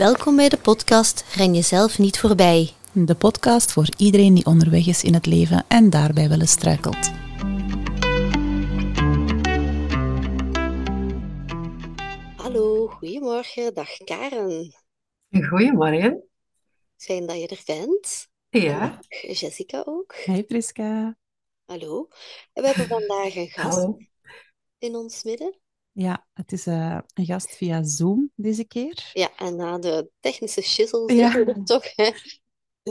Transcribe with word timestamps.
Welkom 0.00 0.36
bij 0.36 0.48
de 0.48 0.58
podcast 0.58 1.24
Ren 1.34 1.54
jezelf 1.54 1.98
niet 1.98 2.18
voorbij. 2.18 2.70
De 2.92 3.14
podcast 3.14 3.72
voor 3.72 3.88
iedereen 3.96 4.34
die 4.34 4.46
onderweg 4.46 4.86
is 4.86 5.04
in 5.04 5.14
het 5.14 5.26
leven 5.26 5.64
en 5.68 5.90
daarbij 5.90 6.28
wel 6.28 6.40
eens 6.40 6.50
struikelt. 6.50 7.10
Hallo, 12.36 12.86
goedemorgen. 12.86 13.74
Dag 13.74 13.96
Karen. 13.96 14.74
Goedemorgen. 15.48 16.28
Fijn 16.96 17.26
dat 17.26 17.40
je 17.40 17.46
er 17.46 17.62
bent. 17.66 18.28
Ja, 18.48 18.98
Dag 19.08 19.38
Jessica 19.38 19.82
ook. 19.86 20.14
Hey 20.24 20.42
Priska. 20.42 21.16
Hallo. 21.64 22.08
We 22.52 22.66
hebben 22.66 22.86
vandaag 22.86 23.36
een 23.36 23.48
gast 23.48 23.76
hallo. 23.76 23.98
in 24.78 24.94
ons 24.94 25.22
midden. 25.22 25.58
Ja, 25.92 26.26
het 26.32 26.52
is 26.52 26.66
eh, 26.66 26.98
een 27.14 27.24
gast 27.24 27.56
via 27.56 27.82
Zoom 27.82 28.30
deze 28.34 28.64
keer. 28.64 29.10
Ja, 29.12 29.30
en 29.36 29.56
na 29.56 29.78
de 29.78 30.10
technische 30.20 30.62
shizzle 30.62 31.14
Ja. 31.14 31.32
we 31.32 31.62
toch. 31.62 31.94
Hè? 31.96 32.10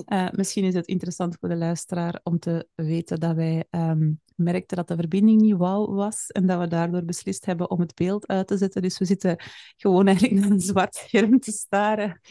Eh, 0.06 0.28
misschien 0.32 0.64
is 0.64 0.74
het 0.74 0.88
interessant 0.88 1.38
voor 1.40 1.50
de 1.50 1.56
luisteraar 1.56 2.20
om 2.24 2.40
te 2.40 2.68
weten 2.76 3.20
dat 3.20 3.36
wij 3.36 3.66
ehm, 3.70 4.12
merkten 4.36 4.78
dat 4.78 4.88
de 4.88 4.96
verbinding 4.96 5.42
niet 5.42 5.56
wauw 5.56 5.94
was 5.94 6.28
en 6.28 6.46
dat 6.46 6.60
we 6.60 6.68
daardoor 6.68 7.04
beslist 7.04 7.46
hebben 7.46 7.70
om 7.70 7.80
het 7.80 7.96
beeld 7.96 8.28
uit 8.28 8.48
te 8.48 8.58
zetten. 8.58 8.82
Dus 8.82 8.98
we 8.98 9.06
zitten 9.06 9.44
gewoon 9.78 10.08
eigenlijk 10.08 10.40
naar 10.42 10.52
een 10.52 10.60
zwart 10.60 10.96
scherm 10.96 11.40
te 11.40 11.52
staren, 11.52 12.22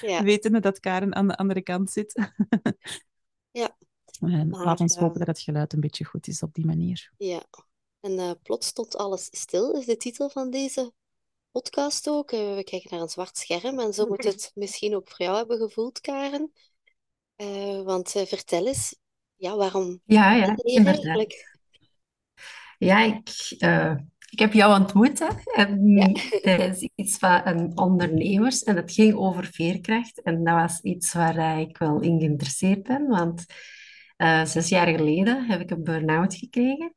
Ja, 0.00 0.22
wetende 0.24 0.60
dat 0.60 0.80
Karen 0.80 1.14
aan 1.14 1.28
de 1.28 1.36
andere 1.36 1.62
kant 1.62 1.90
zit. 1.90 2.30
Ja. 3.50 3.76
En 4.20 4.48
Maar, 4.48 4.64
laat 4.64 4.80
ons 4.80 4.96
hopen 4.96 5.20
eh, 5.20 5.26
dat 5.26 5.36
het 5.36 5.44
geluid 5.44 5.72
een 5.72 5.80
beetje 5.80 6.04
goed 6.04 6.26
is 6.26 6.42
op 6.42 6.54
die 6.54 6.66
manier. 6.66 7.12
ja. 7.16 7.42
En 8.02 8.18
eh, 8.18 8.30
plots 8.42 8.66
stond 8.66 8.96
alles 8.96 9.28
stil, 9.30 9.72
is 9.72 9.84
de 9.84 9.96
titel 9.96 10.30
van 10.30 10.50
deze 10.50 10.92
podcast 11.50 12.08
ook. 12.08 12.30
Eh, 12.30 12.54
we 12.54 12.64
kijken 12.64 12.88
naar 12.90 13.00
een 13.00 13.08
zwart 13.08 13.36
scherm 13.36 13.80
en 13.80 13.92
zo 13.92 14.06
moet 14.06 14.24
het 14.24 14.50
misschien 14.54 14.96
ook 14.96 15.08
voor 15.08 15.26
jou 15.26 15.36
hebben 15.36 15.58
gevoeld, 15.58 16.00
Karen. 16.00 16.52
Eh, 17.36 17.82
want 17.82 18.10
vertel 18.10 18.66
eens, 18.66 18.96
ja, 19.36 19.56
waarom 19.56 20.00
Ja, 20.04 20.34
ja, 20.34 20.56
eigenlijk? 20.64 21.60
Ja, 22.78 23.04
ik, 23.04 23.28
ik 24.30 24.38
heb 24.38 24.52
jou 24.52 24.80
ontmoet 24.80 25.18
hè, 25.18 25.28
en 25.54 25.86
Ja. 25.86 26.12
tijdens 26.42 26.88
iets 26.94 27.18
van 27.18 27.40
een 27.44 27.78
ondernemers 27.78 28.62
en 28.62 28.76
het 28.76 28.92
ging 28.92 29.14
over 29.14 29.44
veerkracht 29.44 30.22
en 30.22 30.44
dat 30.44 30.54
was 30.54 30.80
iets 30.80 31.12
waar 31.12 31.60
ik 31.60 31.78
wel 31.78 32.00
in 32.00 32.18
geïnteresseerd 32.18 32.82
ben, 32.82 33.06
want 33.06 33.44
zes 34.48 34.68
jaar 34.68 34.86
geleden 34.86 35.44
heb 35.44 35.60
ik 35.60 35.70
een 35.70 35.84
burn-out 35.84 36.34
gekregen 36.34 36.94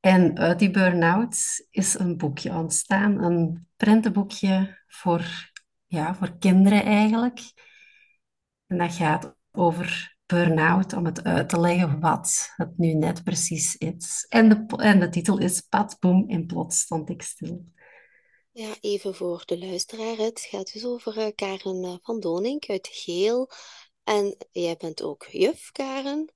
en 0.00 0.38
uit 0.38 0.58
die 0.58 0.70
burn-out 0.70 1.66
is 1.70 1.98
een 1.98 2.16
boekje 2.16 2.52
ontstaan, 2.52 3.22
een 3.22 3.68
prentenboekje 3.76 4.82
voor, 4.86 5.50
ja, 5.86 6.14
voor 6.14 6.38
kinderen 6.38 6.82
eigenlijk. 6.82 7.40
En 8.66 8.78
dat 8.78 8.92
gaat 8.92 9.34
over 9.52 10.16
burn-out, 10.26 10.92
om 10.92 11.04
het 11.04 11.24
uit 11.24 11.48
te 11.48 11.60
leggen 11.60 12.00
wat 12.00 12.52
het 12.56 12.78
nu 12.78 12.94
net 12.94 13.24
precies 13.24 13.76
is. 13.76 14.26
En 14.28 14.48
de, 14.48 14.76
en 14.76 15.00
de 15.00 15.08
titel 15.08 15.38
is 15.38 15.60
Pat, 15.60 15.96
boem 16.00 16.28
en 16.28 16.46
plots 16.46 16.78
stond 16.78 17.10
ik 17.10 17.22
stil. 17.22 17.64
Ja, 18.52 18.74
even 18.80 19.14
voor 19.14 19.42
de 19.44 19.58
luisteraar. 19.58 20.16
Het 20.16 20.40
gaat 20.40 20.72
dus 20.72 20.84
over 20.84 21.18
eh, 21.18 21.34
Karen 21.34 21.84
eh, 21.84 21.94
van 22.02 22.20
Donink 22.20 22.68
uit 22.68 22.88
Geel. 22.92 23.50
En 24.04 24.36
jij 24.50 24.76
bent 24.76 25.02
ook 25.02 25.26
juf, 25.30 25.72
Karen. 25.72 26.35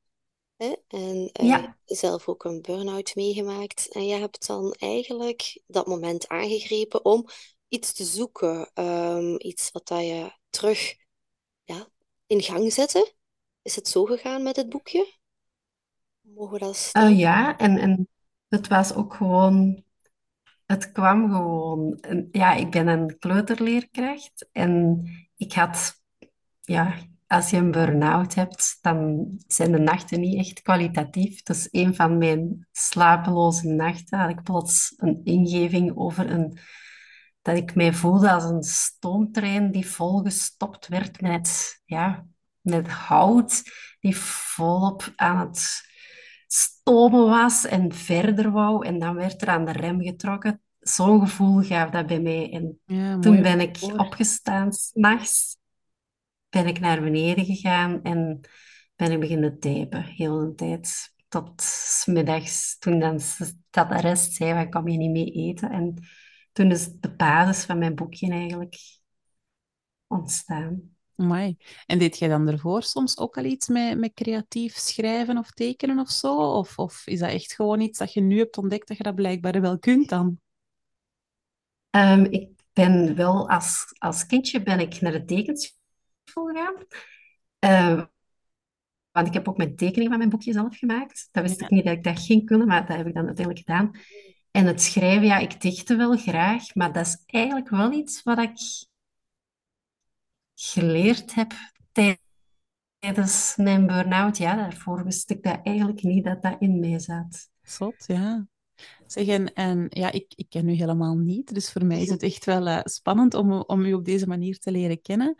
Hè? 0.61 0.75
En 0.89 1.28
eh, 1.33 1.48
Ja. 1.48 1.77
zelf 1.84 2.28
ook 2.28 2.44
een 2.44 2.62
burn-out 2.62 3.14
meegemaakt. 3.14 3.89
En 3.92 4.06
je 4.06 4.14
hebt 4.14 4.47
dan 4.47 4.72
eigenlijk 4.72 5.62
dat 5.66 5.86
moment 5.86 6.28
aangegrepen 6.28 7.05
om 7.05 7.27
iets 7.69 7.92
te 7.92 8.05
zoeken. 8.05 8.70
Ehm, 8.75 9.34
iets 9.38 9.70
wat 9.72 9.88
dat 9.88 10.00
je 10.00 10.33
terug 10.50 10.94
ja, 11.64 11.88
in 12.27 12.42
gang 12.42 12.72
zette. 12.72 13.14
Is 13.62 13.77
het 13.77 13.88
zo 13.88 14.05
gegaan 14.05 14.42
met 14.42 14.56
het 14.56 14.69
boekje? 14.69 15.19
Mogen 16.22 16.53
we 16.53 16.59
dat 16.59 16.93
Eh, 16.93 17.19
ja, 17.19 17.56
en, 17.59 17.78
en 17.78 18.09
het 18.49 18.69
was 18.69 18.94
ook 18.94 19.15
gewoon, 19.15 19.84
het 20.66 20.93
kwam 20.93 21.31
gewoon. 21.32 21.99
En 22.00 22.28
ja, 22.32 22.54
ik 22.54 22.70
ben 22.70 22.87
een 22.88 23.19
kleuterleerkracht 23.19 24.49
en 24.53 25.04
ik 25.37 25.53
had, 25.53 26.03
ja, 26.60 26.94
als 27.31 27.51
je 27.51 27.57
een 27.57 27.71
burn-out 27.71 28.35
hebt, 28.35 28.79
dan 28.81 29.29
zijn 29.47 29.73
de 29.73 29.79
nachten 29.79 30.21
niet 30.21 30.39
echt 30.39 30.63
kwalitatief. 30.63 31.43
Dus 31.43 31.69
een 31.71 31.95
van 31.95 32.19
mijn 32.19 32.67
slapeloze 32.73 33.69
nachten 33.69 34.19
had 34.19 34.31
ik 34.31 34.43
plots 34.43 34.95
een 34.97 35.21
ingeving 35.25 35.97
over 35.97 36.31
een, 36.31 36.59
dat 37.43 37.57
ik 37.57 37.75
mij 37.75 37.93
voelde 37.93 38.33
als 38.33 38.45
een 38.45 38.63
stoomtrein 38.63 39.71
die 39.71 39.87
volgestopt 39.87 40.89
werd 40.89 41.21
met, 41.21 41.81
ja, 41.85 42.27
met 42.61 42.89
hout, 42.89 43.62
die 44.01 44.17
volop 44.17 45.12
aan 45.17 45.39
het 45.39 45.83
stomen 46.47 47.27
was 47.27 47.67
en 47.67 47.93
verder 47.93 48.51
wou. 48.51 48.87
En 48.87 48.99
dan 48.99 49.15
werd 49.15 49.43
er 49.43 49.49
aan 49.49 49.65
de 49.65 49.73
rem 49.73 50.03
getrokken. 50.03 50.62
Zo'n 50.81 51.21
gevoel 51.21 51.62
gaf 51.62 51.91
dat 51.91 52.07
bij 52.07 52.21
mij. 52.21 52.53
En 52.53 52.81
Ja, 52.85 53.19
toen 53.19 53.43
ben 53.43 53.61
ik 53.61 53.79
opgestaan, 53.97 54.73
s'nachts 54.73 55.59
ben 56.50 56.66
ik 56.66 56.81
naar 56.81 57.00
beneden 57.00 57.44
gegaan 57.44 58.03
en 58.03 58.41
ben 58.97 59.12
ik 59.12 59.21
beginnen 59.21 59.59
typen, 59.59 60.05
heel 60.05 60.38
de 60.38 60.55
tijd. 60.55 61.15
Tot 61.28 61.65
middags, 62.06 62.78
toen 62.78 62.99
dan 62.99 63.21
dat 63.71 63.88
de 63.88 64.00
rest 64.00 64.33
zei, 64.33 64.53
van, 64.53 64.71
kom 64.71 64.88
je 64.88 64.99
niet 64.99 65.11
mee 65.11 65.31
eten? 65.31 65.71
En 65.71 65.94
toen 66.53 66.71
is 66.71 66.93
de 66.93 67.15
basis 67.15 67.65
van 67.65 67.78
mijn 67.78 67.94
boekje 67.94 68.31
eigenlijk 68.31 68.77
ontstaan. 70.06 70.94
Amai. 71.16 71.56
En 71.87 71.99
deed 71.99 72.19
jij 72.19 72.28
dan 72.28 72.49
ervoor 72.49 72.82
soms 72.82 73.19
ook 73.19 73.37
al 73.37 73.44
iets 73.44 73.69
met, 73.69 73.99
met 73.99 74.15
creatief 74.15 74.77
schrijven 74.77 75.38
of 75.38 75.50
tekenen 75.50 75.99
of 75.99 76.11
zo? 76.11 76.37
Of, 76.37 76.78
of 76.78 77.06
is 77.06 77.19
dat 77.19 77.31
echt 77.31 77.53
gewoon 77.53 77.81
iets 77.81 77.99
dat 77.99 78.12
je 78.12 78.21
nu 78.21 78.38
hebt 78.38 78.59
ontdekt 78.59 78.88
dat 78.88 78.97
je 78.97 79.03
dat 79.03 79.15
blijkbaar 79.15 79.61
wel 79.61 79.78
kunt 79.78 80.09
dan? 80.09 80.41
Ehm, 81.91 82.25
ik 82.25 82.49
ben 82.72 83.17
wel 83.17 83.49
als, 83.49 83.94
als 83.99 84.27
kindje 84.27 84.62
ben 84.62 84.81
ik 84.81 85.00
naar 85.00 85.12
de 85.12 85.25
Ehm, 87.59 88.05
want 89.11 89.27
ik 89.27 89.33
heb 89.33 89.49
ook 89.49 89.57
mijn 89.57 89.77
tekening 89.77 90.09
van 90.09 90.19
mijn 90.19 90.31
boekje 90.31 90.53
zelf 90.53 90.79
gemaakt. 90.79 91.29
Dat 91.33 91.43
wist 91.43 91.61
Ja. 91.61 91.65
ik 91.67 91.71
niet 91.73 91.85
dat 91.85 91.97
ik 91.97 92.05
dat 92.05 92.21
ging 92.21 92.47
kunnen, 92.47 92.67
maar 92.67 92.87
dat 92.87 92.97
heb 92.97 93.07
ik 93.07 93.15
dan 93.15 93.27
uiteindelijk 93.27 93.67
gedaan. 93.67 93.91
En 94.51 94.67
het 94.67 94.83
schrijven, 94.83 95.27
ja, 95.27 95.39
ik 95.39 95.61
dichtte 95.61 95.97
wel 95.97 96.17
graag, 96.17 96.75
maar 96.75 96.93
dat 96.93 97.07
is 97.07 97.23
eigenlijk 97.27 97.69
wel 97.69 97.93
iets 97.93 98.23
wat 98.23 98.39
ik 98.39 98.59
geleerd 100.55 101.35
heb 101.35 101.53
tijdens 102.99 103.57
mijn 103.57 103.87
burn-out. 103.87 104.37
Ja, 104.37 104.57
daarvoor 104.57 105.05
wist 105.05 105.31
ik 105.31 105.43
dat 105.43 105.61
eigenlijk 105.62 106.03
niet 106.03 106.25
dat 106.25 106.43
dat 106.43 106.57
in 106.59 106.81
mij 106.81 106.99
zat. 106.99 107.49
Zot, 107.62 108.05
ja. 108.07 108.47
Zeg, 109.07 109.27
en, 109.27 109.53
en 109.55 109.87
ja, 109.89 110.11
ik, 110.12 110.33
ik 110.37 110.47
ken 110.49 110.69
u 110.69 110.73
helemaal 110.73 111.17
niet, 111.17 111.55
dus 111.55 111.73
voor 111.73 111.85
mij 111.85 112.01
is 112.03 112.09
het 112.09 112.23
echt 112.23 112.45
wel 112.45 112.67
eh, 112.67 112.81
spannend 112.85 113.35
om, 113.35 113.53
om 113.53 113.85
u 113.85 113.93
op 113.93 114.05
deze 114.05 114.27
manier 114.27 114.59
te 114.59 114.71
leren 114.71 115.03
kennen. 115.03 115.35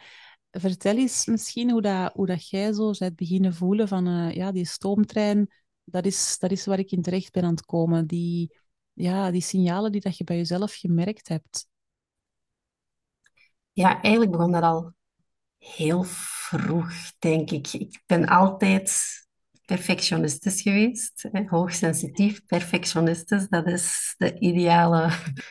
Vertel 0.51 0.97
eens 0.97 1.27
misschien 1.27 1.71
hoe 1.71 1.83
dat, 1.83 2.13
hoe 2.13 2.27
dat 2.27 2.49
jij 2.49 2.73
zo 2.73 2.91
bent 2.99 3.17
beginnen 3.17 3.55
voelen 3.55 3.89
van, 3.89 4.07
eh, 4.07 4.35
ja, 4.35 4.53
die 4.53 4.67
stoomtrein, 4.67 5.51
dat 5.85 6.07
is, 6.07 6.39
dat 6.39 6.51
is 6.51 6.67
waar 6.67 6.79
ik 6.79 6.91
in 6.91 7.03
terecht 7.03 7.33
ben 7.33 7.45
aan 7.45 7.51
het 7.51 7.65
komen. 7.65 8.07
Die, 8.07 8.59
ja, 8.93 9.31
die 9.31 9.41
signalen 9.41 9.93
die 9.93 10.01
dat 10.01 10.17
je 10.17 10.25
bij 10.25 10.37
jezelf 10.37 10.75
gemerkt 10.75 11.29
hebt. 11.29 11.69
Ja, 13.73 14.03
eigenlijk 14.03 14.33
begon 14.33 14.53
dat 14.53 14.63
al 14.63 14.95
heel 15.59 16.03
vroeg, 16.03 16.93
denk 17.19 17.51
ik. 17.51 17.73
Ik 17.73 18.03
ben 18.07 18.27
altijd 18.27 19.19
perfectionistisch 19.65 20.63
geweest. 20.63 21.29
hè. 21.33 21.43
Hoogsensitief, 21.47 22.45
perfectionistisch. 22.45 23.49
Dat 23.49 23.67
is 23.67 24.15
de 24.19 24.39
ideale 24.39 25.11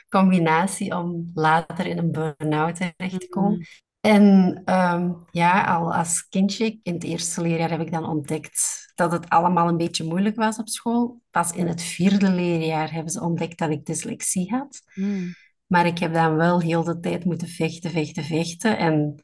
combinatie 0.10 0.96
om 0.98 1.32
later 1.34 1.86
in 1.86 1.98
een 1.98 2.12
burn-out 2.12 2.76
terecht 2.76 3.20
te 3.20 3.28
komen. 3.30 3.68
En 4.02 4.62
ehm, 4.66 5.14
ja, 5.32 5.64
al 5.64 5.94
als 5.94 6.28
kindje, 6.28 6.80
in 6.84 6.94
het 6.94 7.04
eerste 7.04 7.42
leerjaar 7.42 7.70
heb 7.70 7.82
ik 7.82 7.92
dan 7.92 8.06
ontdekt 8.06 8.92
dat 8.96 9.12
het 9.12 9.30
allemaal 9.30 9.68
een 9.68 9.78
beetje 9.78 10.04
moeilijk 10.04 10.36
was 10.36 10.58
op 10.58 10.70
school. 10.70 11.22
Pas 11.32 11.52
in 11.52 11.68
het 11.68 11.82
vierde 11.82 12.32
leerjaar 12.32 12.92
hebben 12.92 13.12
ze 13.12 13.22
ontdekt 13.22 13.58
dat 13.58 13.70
ik 13.70 13.86
dyslexie 13.86 14.50
had. 14.50 14.82
Mm. 14.96 15.34
Maar 15.66 15.86
ik 15.86 15.98
heb 16.00 16.14
dan 16.14 16.36
wel 16.36 16.62
heel 16.62 16.84
de 16.84 17.00
tijd 17.00 17.26
moeten 17.26 17.48
vechten, 17.48 17.92
vechten, 17.92 18.24
vechten. 18.24 18.78
En 18.78 19.24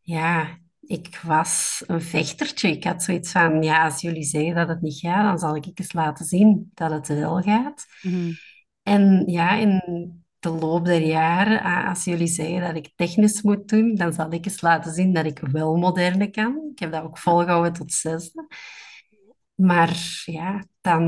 ja, 0.00 0.58
ik 0.80 1.20
was 1.22 1.82
een 1.86 2.02
vechtertje. 2.02 2.70
Ik 2.70 2.84
had 2.84 3.02
zoiets 3.02 3.30
van, 3.30 3.62
ja, 3.62 3.84
als 3.84 4.00
jullie 4.00 4.24
zeggen 4.24 4.54
dat 4.54 4.68
het 4.68 4.80
niet 4.80 4.98
gaat, 4.98 5.24
dan 5.24 5.38
zal 5.38 5.56
ik 5.56 5.70
eens 5.74 5.92
laten 5.92 6.24
zien 6.24 6.70
dat 6.74 6.90
het 6.90 7.08
wel 7.08 7.40
gaat. 7.40 7.86
Mhm. 8.02 8.32
En 8.82 9.22
ja, 9.26 9.56
in 9.56 9.82
de 10.38 10.48
loop 10.50 10.84
der 10.84 11.00
jaren, 11.06 11.62
a- 11.64 11.88
als 11.88 12.04
jullie 12.04 12.26
zeggen 12.26 12.60
dat 12.60 12.76
ik 12.76 12.92
technisch 12.96 13.42
moet 13.42 13.68
doen, 13.68 13.94
dan 13.94 14.12
zal 14.12 14.32
ik 14.32 14.44
eens 14.44 14.60
laten 14.60 14.92
zien 14.92 15.12
dat 15.12 15.24
ik 15.26 15.38
wel 15.38 15.76
moderne 15.76 16.30
kan. 16.30 16.68
Ik 16.72 16.78
heb 16.78 16.92
dat 16.92 17.02
ook 17.02 17.18
volgehouden 17.18 17.72
tot 17.72 17.92
zesde. 17.92 18.46
Maar 19.54 20.22
ja, 20.24 20.64
dan 20.80 21.04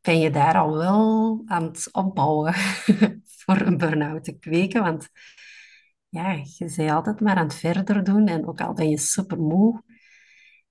ben 0.00 0.18
je 0.20 0.30
daar 0.30 0.54
al 0.56 0.76
wel 0.76 1.42
aan 1.46 1.62
het 1.64 1.88
opbouwen 1.92 2.54
voor 3.44 3.60
een 3.60 3.76
burn-out 3.76 4.24
te 4.24 4.38
kweken. 4.38 4.82
Want 4.82 5.08
ja, 6.08 6.30
je 6.58 6.68
zei 6.68 6.90
altijd 6.90 7.20
maar 7.20 7.36
aan 7.36 7.44
het 7.44 7.54
verder 7.54 8.04
doen. 8.04 8.26
En 8.26 8.46
ook 8.48 8.60
al 8.60 8.72
ben 8.72 8.88
je 8.88 8.98
super 8.98 9.38
moe. 9.38 9.82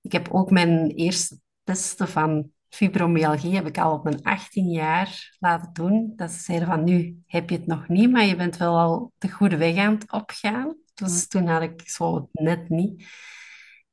Ik 0.00 0.12
heb 0.12 0.28
ook 0.32 0.50
mijn 0.50 0.90
eerste 0.90 1.40
testen 1.64 2.08
van 2.08 2.52
fibromyalgie 2.70 3.54
heb 3.54 3.66
ik 3.66 3.78
al 3.78 3.92
op 3.92 4.04
mijn 4.04 4.22
18 4.22 4.70
jaar 4.70 5.36
laten 5.38 5.72
doen. 5.72 6.12
Dat 6.16 6.30
ze 6.30 6.38
zeiden 6.38 6.68
van, 6.68 6.84
nu 6.84 7.22
heb 7.26 7.50
je 7.50 7.56
het 7.56 7.66
nog 7.66 7.88
niet, 7.88 8.10
maar 8.10 8.24
je 8.24 8.36
bent 8.36 8.56
wel 8.56 8.78
al 8.78 9.12
de 9.18 9.30
goede 9.30 9.56
weg 9.56 9.76
aan 9.76 9.94
het 9.94 10.12
opgaan. 10.12 10.76
Dus 10.94 11.28
toen 11.28 11.46
had 11.46 11.62
ik 11.62 11.88
zo 11.88 12.14
het 12.14 12.28
net 12.32 12.68
niet. 12.68 13.06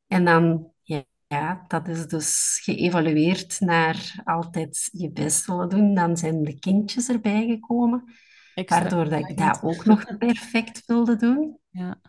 En 0.07 0.25
dan, 0.25 0.71
ja, 0.81 1.03
ja, 1.27 1.65
dat 1.67 1.87
is 1.87 2.07
dus 2.07 2.59
geëvalueerd 2.63 3.59
naar 3.59 4.21
altijd 4.23 4.89
je 4.91 5.11
best 5.11 5.45
willen 5.45 5.69
doen. 5.69 5.93
Dan 5.93 6.17
zijn 6.17 6.43
de 6.43 6.59
kindjes 6.59 7.09
erbij 7.09 7.47
gekomen, 7.47 8.03
Extra 8.55 8.79
waardoor 8.79 9.09
dat 9.09 9.29
ik 9.29 9.37
dat 9.37 9.63
ook 9.63 9.85
nog 9.85 10.03
perfect 10.17 10.85
wilde 10.85 11.15
doen. 11.15 11.59
Ja. 11.69 12.01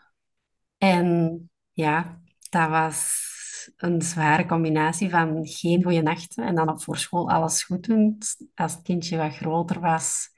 En 0.79 1.50
ja, 1.73 2.20
dat 2.50 2.69
was 2.69 3.28
een 3.76 4.03
zware 4.03 4.47
combinatie 4.47 5.11
van 5.11 5.47
geen 5.47 5.82
goede 5.82 6.03
nachten 6.03 6.44
en 6.44 6.55
dan 6.55 6.69
op 6.69 6.82
voor 6.82 6.97
school 6.97 7.31
alles 7.31 7.62
goed 7.62 7.87
doen. 7.87 8.19
Als 8.55 8.73
het 8.73 8.82
kindje 8.82 9.17
wat 9.17 9.37
groter 9.37 9.81
was, 9.81 10.29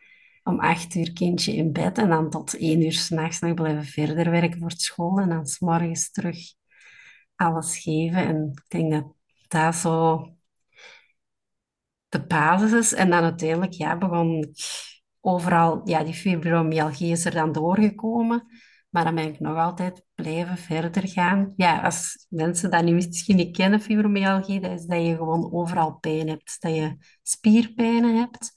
om 0.44 0.60
acht 0.60 0.94
uur 0.94 1.12
kindje 1.12 1.54
in 1.54 1.72
bed 1.72 1.98
en 1.98 2.08
dan 2.08 2.30
tot 2.30 2.56
één 2.56 2.82
uur 2.82 2.92
s'nachts 2.92 3.40
nog 3.40 3.54
blijven 3.54 3.84
verder 3.84 4.30
werken 4.30 4.60
voor 4.60 4.72
school 4.76 5.18
en 5.18 5.28
dan 5.28 5.46
's 5.46 5.58
morgens 5.58 6.10
terug 6.10 6.38
alles 7.34 7.78
geven. 7.78 8.26
En 8.26 8.50
ik 8.52 8.64
denk 8.68 8.92
dat 8.92 9.14
dat 9.48 9.74
zo 9.74 10.26
de 12.08 12.26
basis 12.26 12.72
is. 12.72 12.94
En 12.94 13.10
dan 13.10 13.22
uiteindelijk 13.22 13.72
ja, 13.72 13.98
begon 13.98 14.42
ik 14.42 14.58
overal, 15.20 15.80
ja, 15.84 16.04
die 16.04 16.14
fibromyalgie 16.14 17.10
is 17.10 17.24
er 17.24 17.32
dan 17.32 17.52
doorgekomen. 17.52 18.46
Maar 18.90 19.04
dan 19.04 19.14
ben 19.14 19.24
ik 19.24 19.40
nog 19.40 19.56
altijd 19.56 20.04
blijven 20.14 20.56
verder 20.56 21.08
gaan. 21.08 21.52
Ja, 21.56 21.80
als 21.80 22.26
mensen 22.28 22.70
dat 22.70 22.84
nu 22.84 22.92
misschien 22.92 23.36
niet 23.36 23.56
kennen, 23.56 23.80
fibromyalgie, 23.80 24.60
dat 24.60 24.70
is 24.70 24.86
dat 24.86 25.06
je 25.06 25.16
gewoon 25.16 25.52
overal 25.52 25.92
pijn 25.92 26.28
hebt. 26.28 26.56
Dat 26.58 26.74
je 26.74 26.96
spierpijnen 27.22 28.16
hebt. 28.16 28.52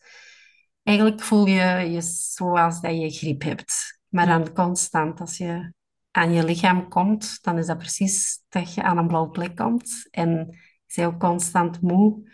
Eigenlijk 0.83 1.21
voel 1.21 1.45
je 1.45 1.91
je 1.91 2.01
zoals 2.01 2.81
dat 2.81 2.99
je 2.99 3.09
griep 3.09 3.43
hebt. 3.43 3.99
Maar 4.07 4.25
dan 4.25 4.53
constant, 4.53 5.19
als 5.19 5.37
je 5.37 5.73
aan 6.11 6.33
je 6.33 6.43
lichaam 6.43 6.89
komt, 6.89 7.43
dan 7.43 7.57
is 7.57 7.65
dat 7.65 7.77
precies 7.77 8.43
dat 8.49 8.73
je 8.73 8.83
aan 8.83 8.97
een 8.97 9.07
blauwe 9.07 9.29
plek 9.29 9.55
komt. 9.55 10.07
En 10.11 10.29
je 10.85 11.01
bent 11.01 11.13
ook 11.13 11.19
constant 11.19 11.81
moe. 11.81 12.31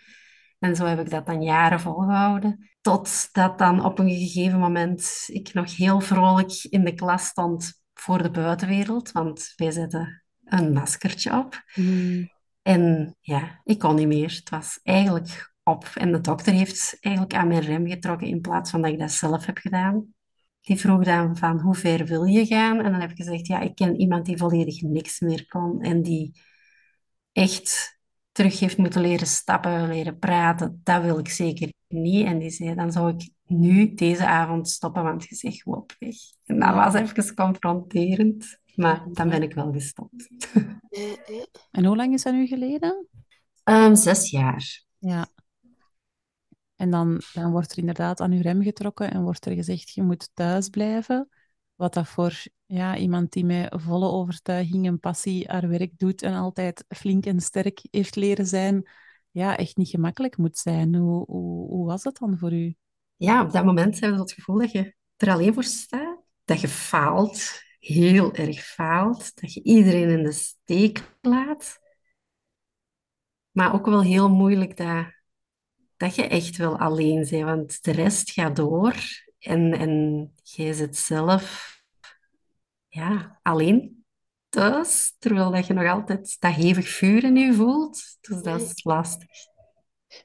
En 0.60 0.76
zo 0.76 0.86
heb 0.86 1.00
ik 1.00 1.10
dat 1.10 1.26
dan 1.26 1.42
jaren 1.42 1.80
volgehouden. 1.80 2.70
Totdat 2.82 3.58
dan 3.58 3.86
op 3.86 4.00
een 4.00 4.10
gegeven 4.10 4.60
moment 4.60 5.24
ik 5.28 5.54
nog 5.54 5.76
heel 5.76 6.02
vrolijk 6.02 6.52
in 6.70 6.84
de 6.84 6.94
klas 6.94 7.26
stond 7.26 7.82
voor 8.00 8.24
de 8.24 8.32
buitenwereld. 8.32 9.12
Want 9.12 9.54
wij 9.56 9.72
zetten 9.72 10.24
een 10.44 10.74
maskertje 10.74 11.38
op. 11.38 11.64
Mm. 11.76 12.30
En 12.62 13.16
ja, 13.22 13.62
ik 13.64 13.80
kon 13.80 13.96
niet 13.96 14.08
meer. 14.08 14.36
Het 14.36 14.50
was 14.50 14.80
eigenlijk 14.84 15.54
op. 15.64 15.92
En 15.94 16.12
de 16.12 16.22
dokter 16.22 16.54
heeft 16.54 16.98
eigenlijk 17.00 17.36
aan 17.36 17.48
mijn 17.48 17.62
rem 17.62 17.88
getrokken 17.88 18.28
in 18.28 18.42
plaats 18.42 18.72
van 18.72 18.82
dat 18.82 18.92
ik 18.92 19.00
dat 19.00 19.12
zelf 19.12 19.46
heb 19.46 19.58
gedaan. 19.58 20.14
Die 20.62 20.78
vroeg 20.78 21.04
dan 21.04 21.38
van 21.38 21.60
hoe 21.60 21.76
ver 21.76 22.06
wil 22.06 22.24
je 22.24 22.46
gaan? 22.46 22.78
En 22.78 22.92
dan 22.92 23.02
heb 23.02 23.12
ik 23.12 23.18
gezegd, 23.18 23.48
ja, 23.48 23.60
ik 23.60 23.76
ken 23.76 24.00
iemand 24.00 24.26
die 24.26 24.38
volledig 24.38 24.82
niks 24.82 25.20
meer 25.20 25.48
kon 25.48 25.82
en 25.82 26.02
die 26.02 26.42
echt 27.32 27.98
terug 28.32 28.60
heeft 28.60 28.78
moeten 28.78 29.02
leren 29.02 29.28
stappen, 29.28 29.88
leren 29.88 30.20
praten. 30.20 30.82
Dat 30.84 31.02
wil 31.02 31.20
ik 31.20 31.30
zeker 31.30 31.74
niet. 31.88 32.26
En 32.26 32.40
die 32.40 32.50
zei, 32.50 32.76
dan 32.76 32.92
zou 32.92 33.14
ik 33.14 33.30
nu 33.50 33.94
deze 33.94 34.26
avond 34.26 34.70
stoppen, 34.70 35.04
want 35.04 35.24
je 35.24 35.36
zegt 35.36 35.62
gewoon 35.62 35.80
op 35.80 35.96
weg. 36.00 36.16
En 36.46 36.60
dat 36.60 36.74
was 36.74 36.94
even 36.94 37.36
confronterend, 37.36 38.60
maar 38.76 39.06
dan 39.12 39.30
ben 39.30 39.44
ik 39.44 39.54
wel 39.54 39.72
gestopt. 39.72 40.30
En 41.72 41.86
hoe 41.86 41.96
lang 41.96 42.14
is 42.14 42.24
dat 42.24 42.34
nu 42.34 42.48
geleden? 42.48 43.08
Ehm, 43.64 43.96
zes 43.96 44.30
jaar. 44.30 44.84
Ja. 44.98 45.28
En 46.76 46.90
dan, 46.90 47.22
dan 47.34 47.52
wordt 47.52 47.72
er 47.72 47.78
inderdaad 47.78 48.22
aan 48.22 48.32
uw 48.32 48.42
rem 48.42 48.64
getrokken 48.64 49.12
en 49.12 49.24
wordt 49.24 49.46
er 49.46 49.54
gezegd, 49.54 49.90
je 49.90 50.04
moet 50.04 50.30
thuis 50.34 50.70
blijven. 50.70 51.30
Wat 51.76 51.94
dat 51.94 52.08
voor 52.08 52.44
ja, 52.66 52.98
iemand 52.98 53.32
die 53.32 53.46
met 53.46 53.74
volle 53.78 54.08
overtuiging 54.08 54.86
en 54.86 55.00
passie 55.00 55.48
haar 55.48 55.68
werk 55.68 55.98
doet 55.98 56.22
en 56.22 56.34
altijd 56.34 56.86
flink 56.88 57.26
en 57.26 57.40
sterk 57.40 57.82
heeft 57.92 58.16
leren 58.16 58.48
zijn, 58.48 58.90
ja, 59.32 59.58
echt 59.58 59.78
niet 59.78 59.90
gemakkelijk 59.90 60.38
moet 60.38 60.58
zijn. 60.58 60.96
Hoe, 60.96 61.26
hoe, 61.26 61.68
hoe 61.68 61.86
was 61.86 62.04
dat 62.04 62.18
dan 62.18 62.38
voor 62.38 62.54
u? 62.54 62.76
Ja, 63.20 63.42
op 63.42 63.52
dat 63.52 63.66
moment 63.66 64.00
hebben 64.00 64.18
we 64.18 64.24
het 64.24 64.34
gevoel 64.34 64.58
dat 64.58 64.72
je 64.72 64.96
er 65.18 65.32
alleen 65.32 65.54
voor 65.54 65.64
staat. 65.64 66.20
Dat 66.46 66.62
je 66.62 66.68
faalt, 66.68 67.62
heel 67.80 68.34
erg 68.34 68.66
faalt. 68.66 69.42
Dat 69.42 69.54
je 69.54 69.64
iedereen 69.64 70.10
in 70.10 70.24
de 70.24 70.32
steek 70.32 71.18
laat. 71.22 71.80
Maar 73.52 73.74
ook 73.74 73.86
wel 73.86 74.02
heel 74.02 74.30
moeilijk 74.30 74.78
dat, 74.78 75.06
dat 75.98 76.16
je 76.16 76.28
echt 76.28 76.58
wel 76.58 76.78
alleen 76.78 77.28
bent. 77.30 77.44
Want 77.44 77.84
de 77.84 77.92
rest 77.92 78.32
gaat 78.32 78.56
door. 78.56 78.96
En, 79.40 79.74
en 79.74 80.34
jij 80.44 80.74
zit 80.74 80.98
zelf 80.98 81.78
ja, 82.88 83.40
alleen 83.42 84.06
thuis. 84.50 85.16
Terwijl 85.18 85.52
dat 85.52 85.68
je 85.68 85.74
nog 85.74 85.88
altijd 85.88 86.36
dat 86.40 86.54
hevig 86.54 86.88
vuur 86.90 87.24
in 87.24 87.36
je 87.36 87.54
voelt. 87.54 88.18
Dus 88.22 88.42
dat 88.42 88.62
is 88.62 88.84
lastig. 88.84 89.49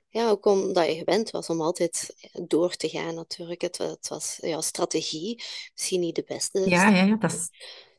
Ja, 0.09 0.31
ook 0.31 0.45
omdat 0.47 0.87
je 0.87 0.95
gewend 0.95 1.31
was 1.31 1.51
om 1.51 1.61
altijd 1.61 2.15
door 2.49 2.77
te 2.77 2.89
gaan 2.89 3.15
natuurlijk. 3.15 3.61
Het, 3.61 3.79
het 3.79 4.09
was 4.09 4.39
jouw 4.41 4.61
strategie, 4.61 5.43
misschien 5.73 6.01
niet 6.01 6.15
de 6.15 6.25
beste. 6.27 6.61
Ja, 6.71 6.89
ja, 6.89 7.03
ja. 7.05 7.17
Dat 7.17 7.33
is... 7.33 7.51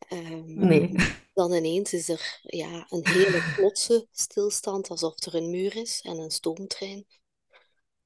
Ehm, 0.10 0.54
Nee. 0.60 0.96
dan 1.34 1.54
ineens 1.54 1.94
is 1.94 2.10
er 2.10 2.40
ja, 2.44 2.86
een 2.90 3.08
hele 3.08 3.42
plotse 3.56 4.08
stilstand, 4.12 4.90
alsof 4.90 5.26
er 5.26 5.36
een 5.36 5.50
muur 5.50 5.76
is 5.76 6.02
en 6.04 6.18
een 6.18 6.32
stoomtrein 6.32 7.06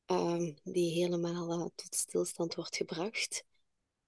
ehm, 0.05 0.51
die 0.63 0.91
helemaal 0.93 1.51
eh, 1.51 1.65
tot 1.75 1.95
stilstand 1.95 2.55
wordt 2.55 2.75
gebracht. 2.75 3.43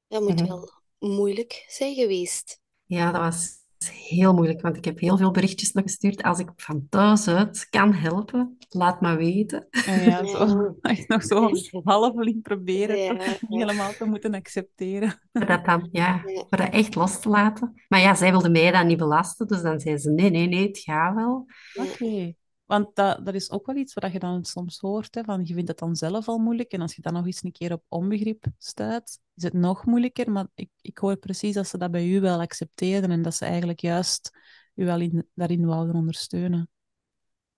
Dat 0.07 0.21
moet 0.21 0.39
Mhm. 0.39 0.47
wel 0.47 0.71
moeilijk 0.99 1.65
zijn 1.67 1.95
geweest. 1.95 2.59
Ja, 2.85 3.11
dat 3.11 3.21
was 3.21 3.60
heel 3.89 4.33
moeilijk, 4.33 4.61
want 4.61 4.77
ik 4.77 4.85
heb 4.85 4.99
heel 4.99 5.17
veel 5.17 5.31
berichtjes 5.31 5.71
nog 5.71 5.83
gestuurd. 5.83 6.23
Als 6.23 6.39
ik 6.39 6.49
van 6.55 6.87
thuis 6.89 7.27
uit 7.27 7.67
kan 7.69 7.93
helpen, 7.93 8.57
laat 8.69 9.01
me 9.01 9.15
weten. 9.15 9.67
En 9.69 10.03
ja, 10.03 10.25
zo, 10.25 10.45
Ja. 10.45 10.73
echt 10.91 11.07
nog 11.07 11.23
zo 11.23 11.49
half 11.83 12.13
flink 12.15 12.41
proberen 12.41 12.97
Ja, 12.97 13.13
ja. 13.13 13.37
helemaal 13.39 13.91
te 13.91 14.05
moeten 14.05 14.33
accepteren. 14.33 15.21
Voor 15.33 15.45
dat 15.45 15.65
dan, 15.65 15.87
ja, 15.91 16.21
voor 16.23 16.57
dat 16.57 16.69
echt 16.69 16.95
los 16.95 17.19
te 17.19 17.29
laten. 17.29 17.81
Maar 17.87 17.99
ja, 17.99 18.15
zij 18.15 18.31
wilde 18.31 18.49
mij 18.49 18.71
dan 18.71 18.87
niet 18.87 18.97
belasten, 18.97 19.47
dus 19.47 19.61
dan 19.61 19.79
zei 19.79 19.97
ze, 19.97 20.11
nee, 20.11 20.29
nee, 20.29 20.47
nee, 20.47 20.67
het 20.67 20.77
gaat 20.79 21.15
wel. 21.15 21.45
Oké. 21.73 22.33
Want 22.71 22.95
dat, 22.95 23.25
dat 23.25 23.33
is 23.33 23.51
ook 23.51 23.65
wel 23.65 23.75
iets 23.75 23.93
wat 23.93 24.11
je 24.11 24.19
dan 24.19 24.45
soms 24.45 24.79
hoort, 24.79 25.15
hè, 25.15 25.23
van 25.23 25.41
je 25.43 25.53
vindt 25.53 25.69
het 25.69 25.79
dan 25.79 25.95
zelf 25.95 26.27
al 26.27 26.37
moeilijk 26.37 26.71
en 26.71 26.81
als 26.81 26.95
je 26.95 27.01
dan 27.01 27.13
nog 27.13 27.25
eens 27.25 27.43
een 27.43 27.51
keer 27.51 27.73
op 27.73 27.83
onbegrip 27.87 28.45
stuit, 28.57 29.19
is 29.35 29.43
het 29.43 29.53
nog 29.53 29.85
moeilijker. 29.85 30.31
Maar 30.31 30.47
ik, 30.55 30.69
ik 30.81 30.97
hoor 30.97 31.17
precies 31.17 31.53
dat 31.53 31.67
ze 31.67 31.77
dat 31.77 31.91
bij 31.91 32.07
u 32.07 32.19
wel 32.19 32.39
accepteerden 32.39 33.11
en 33.11 33.21
dat 33.21 33.35
ze 33.35 33.45
eigenlijk 33.45 33.79
juist 33.79 34.37
u 34.75 34.85
wel 34.85 34.99
in, 34.99 35.27
daarin 35.33 35.65
wouden 35.65 35.95
ondersteunen. 35.95 36.69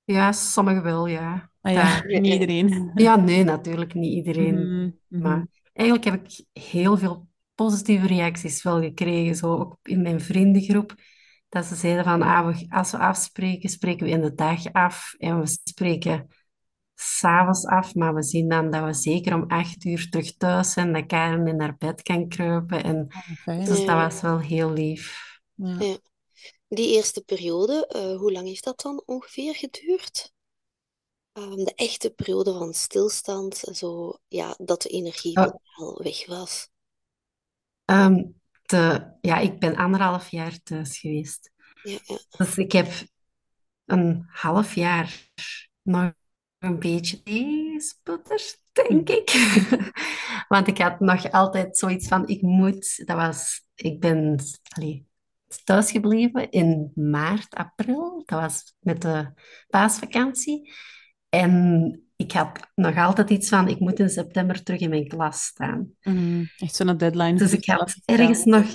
Ja, 0.03 0.31
sommigen 0.31 0.83
wel, 0.83 1.07
ja. 1.07 1.51
Maar 1.61 1.73
ja, 1.73 2.03
niet 2.03 2.33
iedereen. 2.33 2.91
ja, 2.93 3.15
nee, 3.15 3.43
natuurlijk 3.43 3.93
niet 3.93 4.13
iedereen. 4.13 4.55
Mhm, 4.55 4.89
mhm. 5.07 5.21
Maar 5.21 5.47
eigenlijk 5.73 6.09
heb 6.09 6.23
ik 6.23 6.45
heel 6.63 6.97
veel 6.97 7.27
positieve 7.55 8.07
reacties 8.07 8.63
wel 8.63 8.81
gekregen, 8.81 9.35
zo 9.35 9.57
ook 9.57 9.77
in 9.81 10.01
mijn 10.01 10.21
vriendengroep. 10.21 10.95
Dat 11.53 11.65
ze 11.65 11.75
zeiden 11.75 12.03
van, 12.03 12.21
ah, 12.21 12.45
we- 12.47 12.65
als 12.69 12.91
we 12.91 12.97
afspreken, 12.97 13.69
spreken 13.69 14.05
we 14.05 14.11
in 14.11 14.21
de 14.21 14.33
dag 14.33 14.71
af 14.73 15.13
en 15.17 15.39
we 15.39 15.45
spreken 15.63 16.27
s'avonds 16.93 17.65
af, 17.65 17.95
maar 17.95 18.13
we 18.13 18.23
zien 18.23 18.49
dan 18.49 18.71
dat 18.71 18.83
we 18.83 18.93
zeker 18.93 19.33
om 19.33 19.43
acht 19.47 19.85
uur 19.85 20.09
terug 20.09 20.37
thuis 20.37 20.71
zijn, 20.71 20.93
dat 20.93 21.05
Karen 21.05 21.47
in 21.47 21.59
haar 21.61 21.75
bed 21.77 22.01
kan 22.01 22.27
kruipen. 22.27 22.83
En 22.83 23.07
Ah, 23.45 23.65
dus 23.65 23.77
dat 23.85 23.95
was 23.95 24.21
wel 24.21 24.39
heel 24.39 24.71
lief. 24.71 25.21
Ja. 25.55 25.75
Ja. 25.79 25.97
Die 26.67 26.95
eerste 26.95 27.21
periode, 27.21 27.87
eh, 27.87 28.17
hoe 28.17 28.31
lang 28.31 28.47
heeft 28.47 28.63
dat 28.63 28.81
dan 28.81 29.03
ongeveer 29.05 29.55
geduurd? 29.55 30.31
Ehm, 31.31 31.63
de 31.63 31.73
echte 31.75 32.09
periode 32.09 32.53
van 32.53 32.73
stilstand, 32.73 33.55
zo, 33.55 34.17
ja, 34.27 34.55
dat 34.57 34.81
de 34.81 34.89
energie 34.89 35.37
Oh. 35.37 35.43
totaal 35.43 36.01
weg 36.03 36.25
was. 36.25 36.69
Ehm, 37.85 38.23
de, 38.65 39.13
ja, 39.21 39.37
ik 39.37 39.59
ben 39.59 39.75
anderhalf 39.75 40.29
jaar 40.29 40.61
thuis 40.63 40.99
geweest. 40.99 41.51
Ja, 41.83 41.97
ja. 42.03 42.17
Dus 42.37 42.57
ik 42.57 42.71
heb 42.71 42.91
een 43.85 44.25
half 44.27 44.75
jaar 44.75 45.29
nog 45.81 46.13
een 46.59 46.79
beetje 46.79 47.21
gesputterd, 47.23 48.61
denk 48.71 49.09
ik. 49.09 49.31
Want 50.47 50.67
ik 50.67 50.77
had 50.77 50.99
nog 50.99 51.31
altijd 51.31 51.77
zoiets 51.77 52.07
van, 52.07 52.27
ik 52.27 52.41
moet, 52.41 53.05
dat 53.05 53.17
was, 53.17 53.65
ik 53.75 53.99
ben 53.99 54.39
allee, 54.77 55.07
thuisgebleven 55.63 56.49
in 56.49 56.91
maart, 56.95 57.55
april. 57.55 58.23
Dat 58.25 58.39
was 58.39 58.75
met 58.79 59.01
de 59.01 59.33
paasvakantie. 59.67 60.73
En 61.29 62.12
ik 62.23 62.31
had 62.31 62.71
nog 62.75 62.97
altijd 62.97 63.29
iets 63.29 63.49
van, 63.49 63.67
ik 63.67 63.79
moet 63.79 63.99
in 63.99 64.09
september 64.09 64.63
terug 64.63 64.79
in 64.79 64.89
mijn 64.89 65.07
klas 65.07 65.43
staan. 65.43 65.91
Mhm. 66.01 66.43
Echt 66.57 66.75
zo'n 66.75 66.97
deadline 66.97 67.37
Dus 67.37 67.53
ik 67.53 67.65
had 67.65 67.95
ergens 68.05 68.43
nog... 68.43 68.65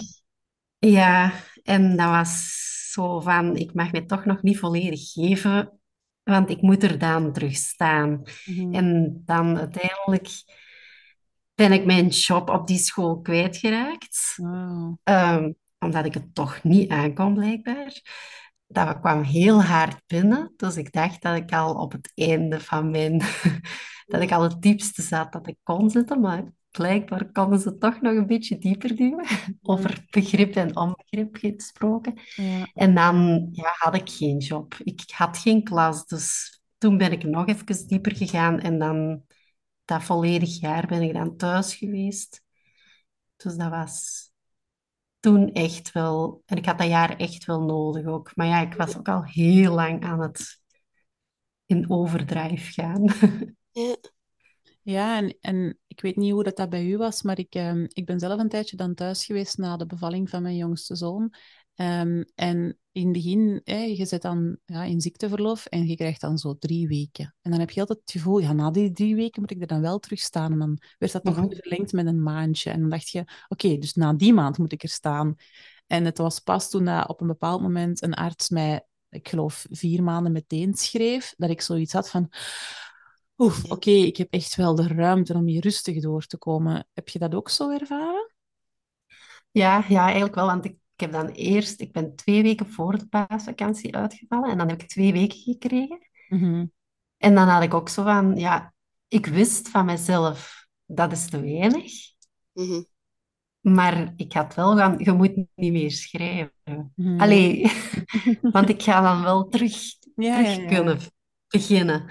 Ja, 0.79 1.33
en 1.63 1.97
dat 1.97 2.09
was 2.09 2.57
zo 2.93 3.21
van, 3.21 3.57
ik 3.57 3.75
mag 3.75 3.93
me 3.93 4.05
toch 4.05 4.25
nog 4.25 4.43
niet 4.43 4.59
volledig 4.59 5.13
geven, 5.13 5.81
want 6.23 6.51
ik 6.51 6.61
moet 6.61 6.83
er 6.83 6.99
dan 6.99 7.33
terug 7.33 7.57
staan. 7.57 8.23
Mhm. 8.45 8.75
En 8.75 9.23
dan 9.25 9.59
uiteindelijk 9.59 10.29
ben 11.55 11.73
ik 11.73 11.85
mijn 11.85 12.09
job 12.09 12.51
op 12.51 12.67
die 12.67 12.79
school 12.79 13.21
kwijtgeraakt. 13.21 14.37
Ehm, 15.05 15.53
omdat 15.79 16.05
ik 16.05 16.15
het 16.15 16.35
toch 16.35 16.63
niet 16.63 16.91
aankon, 16.91 17.35
blijkbaar. 17.35 18.01
Dat 18.71 19.01
kwam 19.01 19.23
heel 19.23 19.63
hard 19.63 20.03
binnen, 20.07 20.53
dus 20.57 20.77
ik 20.77 20.93
dacht 20.93 21.23
dat 21.23 21.37
ik 21.37 21.53
al 21.53 21.75
op 21.75 21.93
het 21.93 22.13
einde 22.15 22.61
van 22.61 22.91
mijn... 22.91 23.23
dat 24.07 24.21
ik 24.23 24.33
al 24.33 24.43
het 24.43 24.63
diepste 24.63 25.03
zat 25.03 25.33
dat 25.33 25.47
ik 25.47 25.57
kon 25.63 25.91
zitten, 25.91 26.21
maar 26.21 26.45
blijkbaar 26.71 27.33
konden 27.33 27.59
ze 27.59 27.79
toch 27.79 28.01
nog 28.01 28.15
een 28.15 28.27
beetje 28.27 28.59
dieper 28.59 28.97
duwen. 28.97 29.27
Over 29.63 30.07
begrip 30.11 30.55
en 30.55 30.77
onbegrip 30.77 31.37
gesproken. 31.37 32.21
Ja. 32.35 32.71
En 32.75 32.95
dan 32.95 33.49
ja, 33.53 33.75
had 33.79 33.95
ik 33.95 34.11
geen 34.11 34.39
job. 34.39 34.75
Ik 34.83 35.03
had 35.07 35.39
geen 35.39 35.63
klas, 35.63 36.07
dus 36.07 36.59
toen 36.79 36.99
ben 36.99 37.13
ik 37.13 37.23
nog 37.23 37.47
even 37.47 37.87
dieper 37.89 38.17
gegaan 38.17 38.61
en 38.61 38.79
dan 38.79 39.23
dat 39.85 40.03
volledig 40.03 40.61
jaar 40.61 40.87
ben 40.87 41.03
ik 41.03 41.13
dan 41.13 41.37
thuis 41.37 41.75
geweest. 41.75 42.43
Dus 43.37 43.57
dat 43.57 43.71
was 43.71 44.28
toen 45.21 45.53
echt 45.53 45.93
wel, 45.93 46.43
en 46.47 46.57
ik 46.57 46.65
had 46.67 46.79
dat 46.79 46.89
jaar 46.89 47.17
echt 47.17 47.45
wel 47.45 47.61
nodig 47.63 48.07
ook. 48.07 48.37
Maar 48.37 48.47
ja, 48.47 48.61
ik 48.61 48.75
was 48.75 48.97
ook 48.99 49.09
al 49.09 49.25
heel 49.25 49.75
lang 49.75 50.05
aan 50.05 50.21
het 50.21 50.61
in 51.67 51.91
overdrive 51.91 52.73
gaan. 52.73 53.05
Ja, 53.73 53.97
Ja, 54.83 55.17
en, 55.19 55.37
en 55.41 55.79
ik 55.87 56.01
weet 56.01 56.17
niet 56.17 56.33
hoe 56.33 56.45
dat, 56.45 56.57
dat 56.57 56.71
bij 56.71 56.87
u 56.87 56.97
was, 56.97 57.23
maar 57.23 57.39
ik, 57.39 57.55
ehm, 57.55 57.87
ik 57.89 58.07
ben 58.07 58.21
zelf 58.21 58.41
een 58.41 58.49
tijdje 58.49 58.77
dan 58.77 58.95
thuis 58.95 59.25
geweest 59.27 59.59
na 59.59 59.77
de 59.77 59.87
bevalling 59.87 60.31
van 60.31 60.43
mijn 60.43 60.57
jongste 60.57 60.97
zoon. 60.97 61.35
Ehm, 61.75 62.23
en 62.35 62.79
in 62.99 63.05
het 63.05 63.13
begin, 63.13 63.61
hè, 63.65 63.79
je 63.83 64.05
zit 64.07 64.23
dan 64.23 64.59
ja, 64.65 64.83
in 64.83 65.01
ziekteverlof 65.01 65.67
en 65.67 65.87
je 65.87 65.97
krijgt 65.97 66.21
dan 66.21 66.39
zo 66.39 66.55
drie 66.59 66.89
weken. 66.89 67.35
En 67.43 67.51
dan 67.51 67.61
heb 67.61 67.71
je 67.71 67.81
altijd 67.81 67.99
het 67.99 68.11
gevoel, 68.11 68.39
ja, 68.39 68.53
na 68.53 68.71
die 68.71 68.93
drie 68.93 69.15
weken 69.15 69.41
moet 69.41 69.51
ik 69.51 69.61
er 69.61 69.67
dan 69.67 69.81
wel 69.81 69.99
terug 69.99 70.21
staan. 70.21 70.53
En 70.53 70.59
dan 70.59 70.79
werd 70.99 71.13
dat 71.13 71.25
nog 71.25 71.37
Mhm. 71.37 71.49
verlengd 71.51 71.93
met 71.93 72.07
een 72.07 72.23
maandje. 72.23 72.71
En 72.71 72.81
dan 72.81 72.91
dacht 72.91 73.09
je, 73.09 73.25
oké, 73.49 73.79
dus 73.79 73.95
na 73.95 74.13
die 74.13 74.33
maand 74.33 74.59
moet 74.59 74.73
ik 74.73 74.83
er 74.83 74.89
staan. 74.89 75.35
En 75.87 76.05
het 76.05 76.19
was 76.19 76.39
pas 76.39 76.71
toen 76.71 76.85
dat 76.85 77.09
op 77.09 77.21
een 77.21 77.27
bepaald 77.27 77.61
moment 77.63 78.03
een 78.03 78.15
arts 78.15 78.49
mij, 78.49 78.87
ik 79.11 79.29
geloof, 79.29 79.67
vier 79.71 80.03
maanden 80.03 80.33
meteen 80.33 80.75
schreef, 80.75 81.35
dat 81.37 81.51
ik 81.51 81.61
zoiets 81.61 81.93
had 81.93 82.11
van, 82.11 82.33
oef, 83.39 83.65
oké, 83.71 83.91
ik 83.91 84.17
heb 84.17 84.33
echt 84.33 84.55
wel 84.55 84.75
de 84.75 84.87
ruimte 84.87 85.35
om 85.35 85.47
hier 85.47 85.63
rustig 85.63 86.01
door 86.01 86.27
te 86.27 86.37
komen. 86.39 86.87
Heb 86.93 87.09
je 87.09 87.19
dat 87.19 87.35
ook 87.35 87.49
zo 87.49 87.71
ervaren? 87.71 88.33
Ja, 89.51 89.85
ja, 89.89 90.05
eigenlijk 90.05 90.35
wel. 90.35 90.47
Want 90.47 90.65
ik, 90.65 90.77
ik 90.99 91.05
heb 91.05 91.13
dan 91.13 91.29
eerst, 91.29 91.81
ik 91.81 91.93
ben 91.93 92.17
twee 92.17 92.43
weken 92.43 92.67
voor 92.67 92.99
de 92.99 93.07
paasvakantie 93.09 93.97
uitgevallen 93.97 94.51
en 94.51 94.59
dan 94.59 94.69
heb 94.69 94.83
ik 94.83 94.89
twee 94.89 95.13
weken 95.13 95.39
gekregen. 95.39 95.99
Mhm, 96.29 96.67
En 97.17 97.35
dan 97.35 97.49
had 97.49 97.63
ik 97.63 97.75
ook 97.75 97.89
zo 97.89 98.03
van, 98.03 98.37
ja, 98.37 98.75
ik 99.09 99.27
wist 99.27 99.69
van 99.69 99.85
mezelf, 99.85 100.67
dat 100.87 101.13
is 101.13 101.29
te 101.31 101.41
weinig. 101.41 101.93
Mhm. 102.53 102.83
Maar 103.61 104.13
ik 104.17 104.33
had 104.33 104.55
wel 104.55 104.77
van, 104.77 104.95
je 104.99 105.13
moet 105.13 105.37
niet 105.55 105.73
meer 105.73 105.91
schrijven. 105.91 106.93
mhm. 106.95 107.21
Allee, 107.21 107.73
want 108.53 108.69
ik 108.69 108.83
ga 108.83 109.01
dan 109.01 109.23
wel 109.23 109.49
terug, 109.49 109.73
Ja, 110.15 110.39
ja, 110.39 110.43
terug 110.43 110.57
ja. 110.57 110.67
kunnen 110.67 110.99
beginnen. 111.49 112.11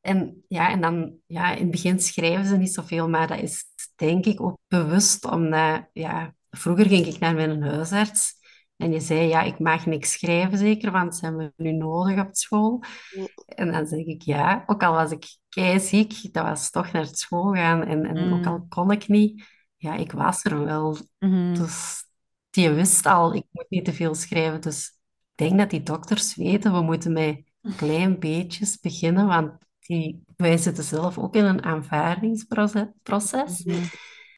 En 0.00 0.44
ja, 0.48 0.70
en 0.70 0.80
dan, 0.80 1.16
ja, 1.26 1.52
in 1.54 1.62
het 1.62 1.70
begin 1.70 2.00
schrijven 2.00 2.46
ze 2.46 2.56
niet 2.56 2.72
zoveel, 2.74 3.08
maar 3.08 3.26
dat 3.26 3.40
is 3.40 3.64
denk 3.96 4.26
ik 4.26 4.40
ook 4.40 4.58
bewust, 4.68 5.24
omdat, 5.24 5.88
ja, 5.92 6.34
vroeger 6.50 6.86
ging 6.86 7.06
ik 7.06 7.18
naar 7.18 7.34
mijn 7.34 7.62
huisarts 7.62 8.34
en 8.76 8.92
je 8.92 9.00
zei, 9.00 9.28
ja, 9.28 9.42
ik 9.42 9.58
mag 9.58 9.86
niks 9.86 10.12
schrijven 10.12 10.58
zeker, 10.58 10.90
want 10.92 11.16
ze 11.16 11.24
hebben 11.24 11.52
nu 11.56 11.72
nodig 11.72 12.20
op 12.20 12.28
school. 12.36 12.82
Ja, 13.10 13.28
En 13.46 13.72
dan 13.72 13.86
zeg 13.86 13.98
ik 14.06 14.22
ja, 14.22 14.62
ook 14.66 14.82
al 14.82 14.92
was 14.92 15.10
ik 15.10 15.36
keiziek, 15.48 16.32
dat 16.32 16.44
was 16.44 16.70
toch 16.70 16.92
naar 16.92 17.06
school 17.06 17.52
gaan. 17.54 17.82
En, 17.84 18.04
en 18.06 18.32
ook 18.32 18.46
Mm, 18.46 18.46
al 18.46 18.66
kon 18.68 18.90
ik 18.90 19.08
niet, 19.08 19.44
ja, 19.76 19.94
ik 19.96 20.12
was 20.12 20.44
er 20.44 20.64
wel. 20.64 20.96
mhm, 21.20 21.54
Dus 21.58 22.04
die 22.50 22.70
wist 22.70 23.06
al, 23.06 23.34
ik 23.34 23.44
moet 23.52 23.70
niet 23.70 23.84
te 23.84 23.92
veel 23.92 24.14
schrijven. 24.14 24.60
Dus 24.60 24.86
ik 25.34 25.46
denk 25.46 25.58
dat 25.58 25.70
die 25.70 25.82
dokters 25.82 26.34
weten, 26.36 26.72
we 26.72 26.80
moeten 26.82 27.12
met 27.12 27.42
klein 27.76 28.18
beetjes 28.18 28.78
beginnen, 28.80 29.26
want 29.26 29.52
die, 29.80 30.24
wij 30.36 30.56
zitten 30.56 30.84
zelf 30.84 31.18
ook 31.18 31.34
in 31.34 31.44
een 31.44 31.62
aanvaardingsproces. 31.64 32.86
proces. 33.02 33.64
mhm. 33.64 33.84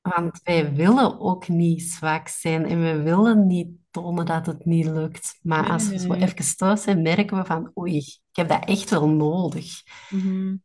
Want 0.02 0.40
wij 0.42 0.74
willen 0.74 1.20
ook 1.20 1.48
niet 1.48 1.82
zwak 1.82 2.28
zijn 2.28 2.66
en 2.66 2.82
we 2.82 3.02
willen 3.02 3.46
niet 3.46 3.68
tonen 3.90 4.26
dat 4.26 4.46
het 4.46 4.64
niet 4.64 4.86
lukt. 4.86 5.38
Maar 5.42 5.70
als 5.70 5.88
we 5.88 5.98
zo 5.98 6.08
nee. 6.08 6.22
even 6.22 6.56
thuis 6.56 6.82
zijn, 6.82 7.02
merken 7.02 7.36
we 7.36 7.44
van 7.44 7.70
oei, 7.78 7.96
ik 7.96 8.20
heb 8.32 8.48
dat 8.48 8.64
echt 8.64 8.90
wel 8.90 9.08
nodig. 9.08 9.82
Mhm. 10.10 10.56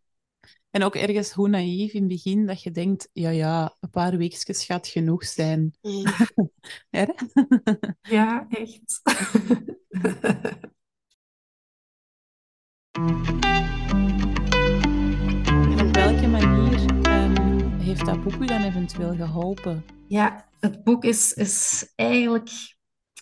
En 0.70 0.84
ook 0.84 0.96
ergens 0.96 1.32
hoe 1.32 1.50
naïef 1.50 1.94
in 1.94 2.00
het 2.00 2.10
begin 2.10 2.46
dat 2.46 2.62
je 2.62 2.72
denkt, 2.72 3.10
ja, 3.14 3.30
ja, 3.30 3.76
een 3.80 3.90
paar 3.90 4.18
weekjes 4.18 4.66
gaat 4.66 4.88
genoeg 4.88 5.26
zijn. 5.26 5.78
ja. 5.82 6.14
Hè? 6.98 7.06
Ja, 8.16 8.48
echt. 8.50 9.02
heeft 17.98 18.10
dat 18.10 18.24
boek 18.24 18.42
u 18.42 18.46
dan 18.46 18.62
eventueel 18.62 19.16
geholpen? 19.16 19.86
Ja, 20.08 20.50
het 20.60 20.84
boek 20.84 21.04
is, 21.04 21.34
is 21.34 21.92
eigenlijk 21.96 22.50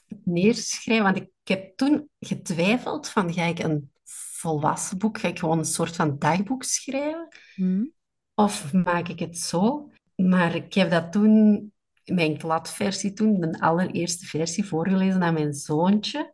het 0.07 0.25
neerschrijven. 0.25 1.03
Want 1.03 1.17
ik 1.17 1.29
heb 1.43 1.77
toen 1.77 2.09
getwijfeld 2.19 3.09
van, 3.09 3.33
ga 3.33 3.43
ik 3.43 3.59
een 3.59 3.91
volwassen 4.03 4.97
boek, 4.97 5.19
ga 5.19 5.27
ik 5.27 5.39
gewoon 5.39 5.57
een 5.57 5.65
soort 5.65 5.95
van 5.95 6.19
dagboek 6.19 6.63
schrijven? 6.63 7.27
Hm? 7.53 7.85
Of 8.33 8.73
maak 8.73 9.07
ik 9.07 9.19
het 9.19 9.37
zo? 9.37 9.91
Maar 10.15 10.55
ik 10.55 10.73
heb 10.73 10.89
dat 10.89 11.11
toen, 11.11 11.71
mijn 12.05 12.39
gladversie 12.39 13.13
toen, 13.13 13.39
de 13.39 13.59
allereerste 13.59 14.25
versie, 14.25 14.65
voorgelezen 14.65 15.23
aan 15.23 15.33
mijn 15.33 15.53
zoontje. 15.53 16.33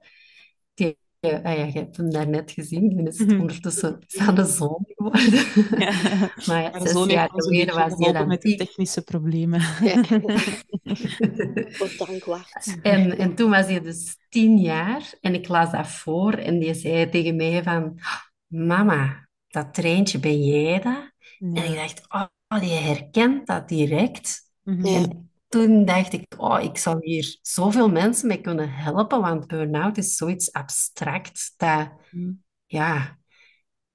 Die, 1.21 1.35
ah 1.35 1.43
ja, 1.57 1.63
je 1.63 1.71
hebt 1.71 1.97
hem 1.97 2.11
daarnet 2.11 2.51
gezien, 2.51 2.89
die 2.89 3.07
is 3.07 3.19
Mhm. 3.19 3.39
ondertussen 3.39 3.99
is 4.07 4.17
aan 4.19 4.35
de 4.35 4.45
zoon 4.45 4.85
geworden. 4.87 5.33
Ja. 5.79 5.91
Maar 6.47 6.61
ja, 6.61 6.69
Mijn 6.69 6.87
zes 6.87 7.05
jaar 7.05 7.29
geleden 7.33 7.75
was 7.75 7.93
hij 7.97 8.11
dan 8.11 8.27
met 8.27 8.41
de 8.41 8.55
technische 8.55 9.01
problemen. 9.01 9.61
Ja. 9.83 10.01
En, 12.81 13.17
en 13.17 13.35
toen 13.35 13.49
was 13.49 13.65
hij 13.65 13.81
dus 13.81 14.17
tien 14.29 14.57
jaar 14.57 15.13
en 15.21 15.33
ik 15.33 15.47
las 15.47 15.71
dat 15.71 15.87
voor 15.87 16.33
en 16.33 16.59
die 16.59 16.73
zei 16.73 17.09
tegen 17.09 17.35
mij 17.35 17.63
van, 17.63 17.99
mama, 18.47 19.27
dat 19.47 19.73
treintje, 19.73 20.19
ben 20.19 20.43
jij 20.45 20.79
dat? 20.79 21.11
En 21.39 21.55
ik 21.55 21.75
dacht, 21.75 22.01
oh, 22.47 22.59
die 22.59 22.71
herkent 22.73 23.47
dat 23.47 23.69
direct. 23.69 24.41
Mhm. 24.63 24.85
En 24.85 25.30
toen 25.51 25.86
dacht 25.86 26.13
ik, 26.13 26.34
oh, 26.38 26.62
ik 26.62 26.77
zou 26.77 26.98
hier 27.01 27.38
zoveel 27.41 27.89
mensen 27.89 28.27
mee 28.27 28.41
kunnen 28.41 28.72
helpen, 28.74 29.22
want 29.22 29.48
burn-out 29.48 29.98
is 29.98 30.15
zoiets 30.15 30.51
abstract 30.51 31.53
dat, 31.58 31.91
Mhm. 32.12 32.31
ja, 32.65 33.17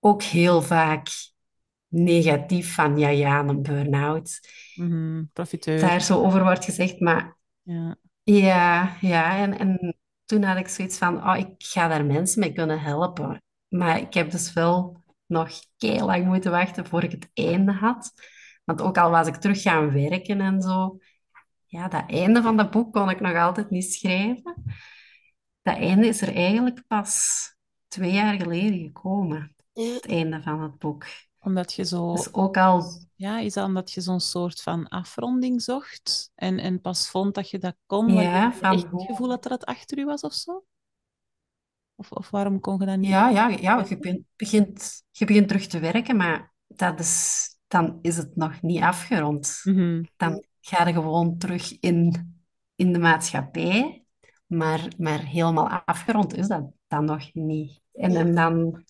ook 0.00 0.22
heel 0.22 0.62
vaak 0.62 1.08
negatief 1.88 2.74
van, 2.74 2.98
ja, 2.98 3.08
ja, 3.08 3.44
een 3.44 3.62
burn-out. 3.62 4.40
Profiteur. 5.32 5.80
daar 5.80 6.02
zo 6.02 6.22
over 6.24 6.42
wordt 6.42 6.64
gezegd, 6.64 7.00
maar 7.00 7.36
Ja. 7.62 7.96
ja, 8.22 8.96
ja, 9.00 9.36
en, 9.36 9.58
en 9.58 9.96
toen 10.24 10.42
had 10.42 10.56
ik 10.58 10.68
zoiets 10.68 10.98
van, 10.98 11.28
oh, 11.28 11.36
ik 11.36 11.48
ga 11.58 11.88
daar 11.88 12.04
mensen 12.04 12.40
mee 12.40 12.52
kunnen 12.52 12.80
helpen. 12.80 13.42
Maar 13.68 13.98
ik 14.00 14.14
heb 14.14 14.30
dus 14.30 14.52
wel 14.52 15.02
nog 15.26 15.50
heel 15.76 16.06
lang 16.06 16.24
moeten 16.26 16.50
wachten 16.50 16.86
voor 16.86 17.02
ik 17.04 17.10
het 17.10 17.30
einde 17.34 17.72
had. 17.72 18.12
Want 18.64 18.80
ook 18.82 18.98
al 18.98 19.10
was 19.10 19.26
ik 19.26 19.34
terug 19.34 19.62
gaan 19.62 19.92
werken 19.92 20.40
en 20.40 20.60
zo, 20.62 20.98
ja, 21.66 21.88
dat 21.88 22.04
einde 22.06 22.42
van 22.42 22.56
dat 22.56 22.70
boek 22.70 22.92
kon 22.92 23.10
ik 23.10 23.20
nog 23.20 23.36
altijd 23.36 23.70
niet 23.70 23.92
schrijven. 23.94 24.64
Dat 25.62 25.76
einde 25.76 26.06
is 26.06 26.20
er 26.20 26.34
eigenlijk 26.34 26.84
pas 26.86 27.40
twee 27.88 28.12
jaar 28.12 28.34
geleden 28.34 28.78
gekomen, 28.78 29.54
het 29.72 30.06
einde 30.06 30.42
van 30.42 30.62
het 30.62 30.78
boek. 30.78 31.06
Omdat 31.38 31.72
je 31.72 31.84
zo... 31.84 32.14
Dus 32.14 32.32
ook 32.32 32.56
al, 32.56 32.84
Ja, 33.14 33.38
is 33.38 33.52
dat 33.52 33.64
omdat 33.64 33.92
je 33.92 34.00
zo'n 34.00 34.20
soort 34.20 34.62
van 34.62 34.88
afronding 34.88 35.62
zocht 35.62 36.30
en, 36.34 36.58
en 36.58 36.80
pas 36.80 37.10
vond 37.10 37.34
dat 37.34 37.50
je 37.50 37.58
dat 37.58 37.76
kon, 37.86 38.14
je 38.14 38.22
ja, 38.22 38.42
had 38.42 38.54
van 38.54 38.72
echt 38.72 38.90
het 38.90 39.02
gevoel 39.02 39.28
dat 39.28 39.44
er 39.44 39.50
dat 39.50 39.64
achter 39.64 39.98
u 39.98 40.04
was 40.04 40.20
of 40.20 40.32
zo? 40.32 40.64
Of, 41.94 42.12
of 42.12 42.30
waarom 42.30 42.60
kon 42.60 42.78
je 42.78 42.86
dat 42.86 42.98
niet 42.98 43.10
Ja, 43.10 43.28
ja, 43.28 43.48
ja, 43.48 43.84
je 43.88 44.24
begint, 44.36 45.04
je 45.10 45.24
begint 45.24 45.48
terug 45.48 45.66
te 45.66 45.78
werken, 45.78 46.16
maar 46.16 46.54
dat 46.66 47.00
is, 47.00 47.48
dan 47.66 47.98
is 48.02 48.16
het 48.16 48.36
nog 48.36 48.62
niet 48.62 48.82
afgerond. 48.82 49.60
Mhm. 49.64 50.04
Dan 50.16 50.44
ga 50.68 50.86
je 50.86 50.92
gewoon 50.92 51.38
terug 51.38 51.80
in, 51.80 52.34
in 52.74 52.92
de 52.92 52.98
maatschappij, 52.98 54.04
maar, 54.46 54.88
maar 54.98 55.24
helemaal 55.24 55.68
afgerond 55.68 56.36
is 56.36 56.48
dat 56.48 56.70
dan 56.86 57.04
nog 57.04 57.34
niet. 57.34 57.80
En, 57.92 58.12
ja, 58.12 58.18
en 58.18 58.34
dan, 58.34 58.84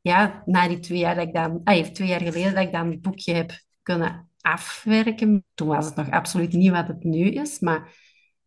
ja, 0.00 0.42
na 0.46 0.68
die 0.68 0.78
twee 0.78 0.98
jaar 0.98 1.14
dat 1.14 1.26
ik 1.26 1.34
dan, 1.34 1.60
ah, 1.64 1.84
twee 1.84 2.08
jaar 2.08 2.20
geleden 2.20 2.54
dat 2.54 2.64
ik 2.64 2.72
dan 2.72 2.90
het 2.90 3.02
boekje 3.02 3.34
heb 3.34 3.52
kunnen 3.82 4.28
afwerken, 4.40 5.44
toen 5.54 5.68
was 5.68 5.86
het 5.86 5.94
nog 5.94 6.10
absoluut 6.10 6.52
niet 6.52 6.70
wat 6.70 6.88
het 6.88 7.04
nu 7.04 7.30
is, 7.30 7.58
maar 7.60 7.94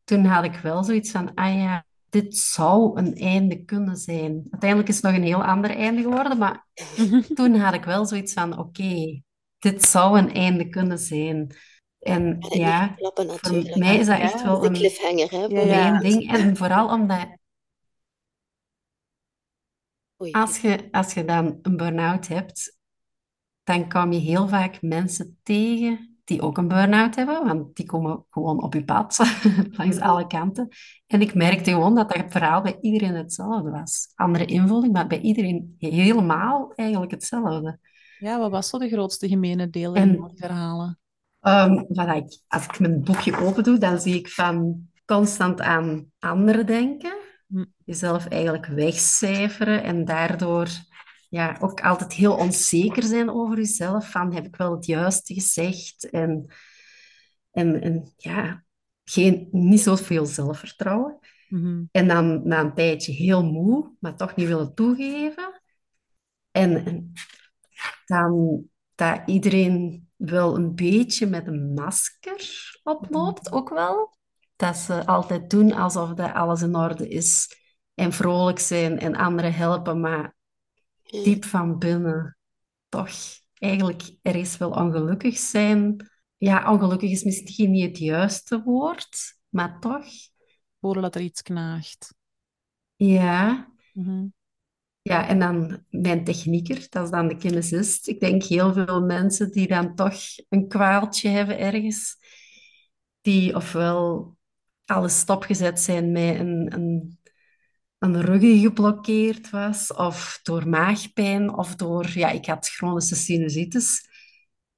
toen 0.04 0.26
had 0.26 0.44
ik 0.44 0.56
wel 0.56 0.84
zoiets 0.84 1.12
van, 1.12 1.34
ah 1.34 1.54
ja, 1.54 1.86
dit 2.10 2.38
zou 2.38 3.00
een 3.00 3.16
einde 3.16 3.64
kunnen 3.64 3.96
zijn. 3.96 4.48
Uiteindelijk 4.50 4.90
is 4.90 4.96
het 4.96 5.04
nog 5.04 5.14
een 5.14 5.24
heel 5.24 5.44
ander 5.44 5.76
einde 5.76 6.02
geworden, 6.02 6.38
maar 6.38 6.68
toen 7.36 7.56
had 7.56 7.74
ik 7.74 7.84
wel 7.84 8.06
zoiets 8.06 8.34
van, 8.34 8.58
oké, 8.58 9.22
dit 9.60 9.84
zou 9.84 10.18
een 10.18 10.34
einde 10.34 10.70
kunnen 10.70 10.98
zijn. 10.98 11.56
En 12.02 12.40
En 12.40 12.60
ja, 12.60 12.88
klappen 12.88 13.30
voor 13.30 13.80
mij 13.80 13.98
is 13.98 14.06
dat 14.06 14.18
Ja, 14.18 14.24
echt 14.24 14.44
wel 14.44 14.66
een, 14.66 14.74
cliffhanger, 14.74 15.32
hè? 15.32 15.50
Voor 15.50 15.66
mij. 15.66 16.00
ding. 16.00 16.32
En 16.32 16.58
vooral 16.58 16.90
omdat 16.90 17.28
Oei. 20.22 20.32
als 20.32 20.60
je, 20.60 20.88
als 20.92 21.14
je 21.14 21.26
dan 21.26 21.60
een 21.62 21.78
burn-out 21.78 22.28
hebt, 22.28 22.78
dan 23.64 23.90
kom 23.90 24.12
je 24.12 24.20
heel 24.20 24.48
vaak 24.48 24.82
mensen 24.82 25.40
tegen 25.44 26.12
die 26.24 26.42
ook 26.42 26.58
een 26.58 26.68
burn-out 26.68 27.16
hebben, 27.16 27.46
want 27.46 27.76
die 27.76 27.86
komen 27.86 28.26
gewoon 28.30 28.64
op 28.64 28.74
je 28.74 28.84
pad, 28.84 29.18
langs 29.78 30.00
alle 30.00 30.28
kanten. 30.28 30.68
En 31.08 31.22
ik 31.22 31.34
merkte 31.34 31.72
gewoon 31.72 31.96
dat 31.96 32.10
dat 32.14 32.26
verhaal 32.30 32.62
bij 32.62 32.78
iedereen 32.82 33.16
hetzelfde 33.16 33.70
was. 33.70 34.12
Andere 34.16 34.46
invulling, 34.46 34.94
maar 34.94 35.08
bij 35.08 35.20
iedereen 35.20 35.76
helemaal 35.78 36.74
eigenlijk 36.76 37.12
hetzelfde. 37.12 37.80
Ja, 38.20 38.40
wat 38.40 38.52
was 38.52 38.70
zo 38.70 38.78
de 38.78 38.90
grootste 38.90 39.28
gemene 39.28 39.70
deel 39.70 39.96
in 39.96 40.02
En 40.02 40.12
die 40.12 40.32
verhalen? 40.36 41.01
Wat 41.88 42.16
ik, 42.16 42.40
als 42.48 42.66
ik 42.66 42.80
mijn 42.80 43.04
boekje 43.04 43.38
open 43.38 43.64
doe, 43.64 43.78
dan 43.78 44.00
zie 44.00 44.16
ik 44.16 44.30
van 44.30 44.88
constant 45.06 45.62
aan 45.62 46.12
anderen 46.20 46.66
denken, 46.66 47.14
Hm. 47.48 47.66
jezelf 47.86 48.28
eigenlijk 48.28 48.66
wegcijferen 48.66 49.84
en 49.84 50.06
daardoor 50.06 50.70
ja, 51.30 51.58
ook 51.60 51.82
altijd 51.82 52.14
heel 52.14 52.36
onzeker 52.36 53.04
zijn 53.04 53.30
over 53.30 53.58
jezelf, 53.58 54.12
van 54.12 54.34
heb 54.34 54.46
ik 54.46 54.56
wel 54.56 54.76
het 54.76 54.86
juiste 54.86 55.34
gezegd 55.34 56.10
en, 56.10 56.46
en, 57.52 57.82
en 57.82 58.14
ja, 58.18 58.64
geen, 59.04 59.48
niet 59.52 59.80
zoveel 59.80 60.26
zelfvertrouwen. 60.26 61.20
Mhm. 61.50 61.84
En 61.92 62.08
dan 62.08 62.48
na 62.48 62.60
een 62.60 62.74
tijdje 62.74 63.12
heel 63.12 63.44
moe, 63.44 63.92
maar 64.00 64.16
toch 64.16 64.36
niet 64.36 64.48
willen 64.48 64.74
toegeven. 64.74 65.62
En, 66.52 66.86
en 66.86 67.14
dan 68.06 68.64
dat 68.96 69.22
iedereen 69.26 70.10
wel 70.26 70.56
een 70.56 70.76
beetje 70.76 71.26
met 71.26 71.48
een 71.48 71.74
masker 71.74 72.80
oploopt, 72.84 73.52
ook 73.52 73.70
wel. 73.70 74.16
Dat 74.56 74.78
ze 74.78 75.06
altijd 75.06 75.50
doen 75.50 75.74
alsof 75.74 76.14
dat 76.14 76.34
alles 76.34 76.62
in 76.62 76.76
orde 76.76 77.08
is 77.08 77.58
en 77.94 78.14
vrolijk 78.14 78.60
zijn 78.60 79.00
en 79.00 79.16
anderen 79.16 79.54
helpen, 79.54 80.00
maar 80.00 80.36
diep 81.04 81.46
van 81.46 81.78
binnen 81.78 82.38
toch 82.90 83.10
eigenlijk 83.54 84.16
ergens 84.22 84.58
wel 84.58 84.72
ongelukkig 84.72 85.38
zijn. 85.38 86.10
Ja, 86.38 86.72
ongelukkig 86.72 87.12
is 87.12 87.24
misschien 87.24 87.72
niet 87.72 87.88
het 87.88 87.98
juiste 87.98 88.64
woord, 88.64 89.38
maar 89.50 89.80
toch, 89.80 90.06
Voelen 90.80 91.02
dat 91.02 91.16
er 91.16 91.22
iets 91.22 91.42
knaagt. 91.42 92.14
ja. 92.96 93.70
Mhm. 93.94 94.26
Ja, 95.02 95.28
en 95.28 95.40
dan 95.40 95.84
mijn 95.90 96.24
technieker, 96.24 96.86
dat 96.90 97.04
is 97.04 97.10
dan 97.10 97.28
de 97.28 97.38
kinesist. 97.38 98.08
Ik 98.08 98.20
denk 98.20 98.44
heel 98.44 98.74
veel 98.74 99.02
mensen 99.02 99.52
die 99.52 99.68
dan 99.68 99.96
toch 99.96 100.14
een 100.50 100.68
kwaaltje 100.68 101.30
hebben 101.30 101.60
ergens, 101.60 102.16
die 103.22 103.56
ofwel 103.56 104.36
alles 104.86 105.20
stopgezet 105.20 105.80
zijn 105.80 106.12
met 106.12 106.40
een, 106.40 106.74
een, 106.74 107.20
een 107.98 108.22
rug 108.22 108.40
die 108.40 108.62
geblokkeerd 108.62 109.50
was, 109.50 109.94
of 109.94 110.40
door 110.44 110.68
maagpijn, 110.68 111.54
of 111.54 111.76
door, 111.76 112.10
ja, 112.14 112.30
ik 112.30 112.46
had 112.46 112.68
chronische 112.70 113.16
sinusitis, 113.16 114.08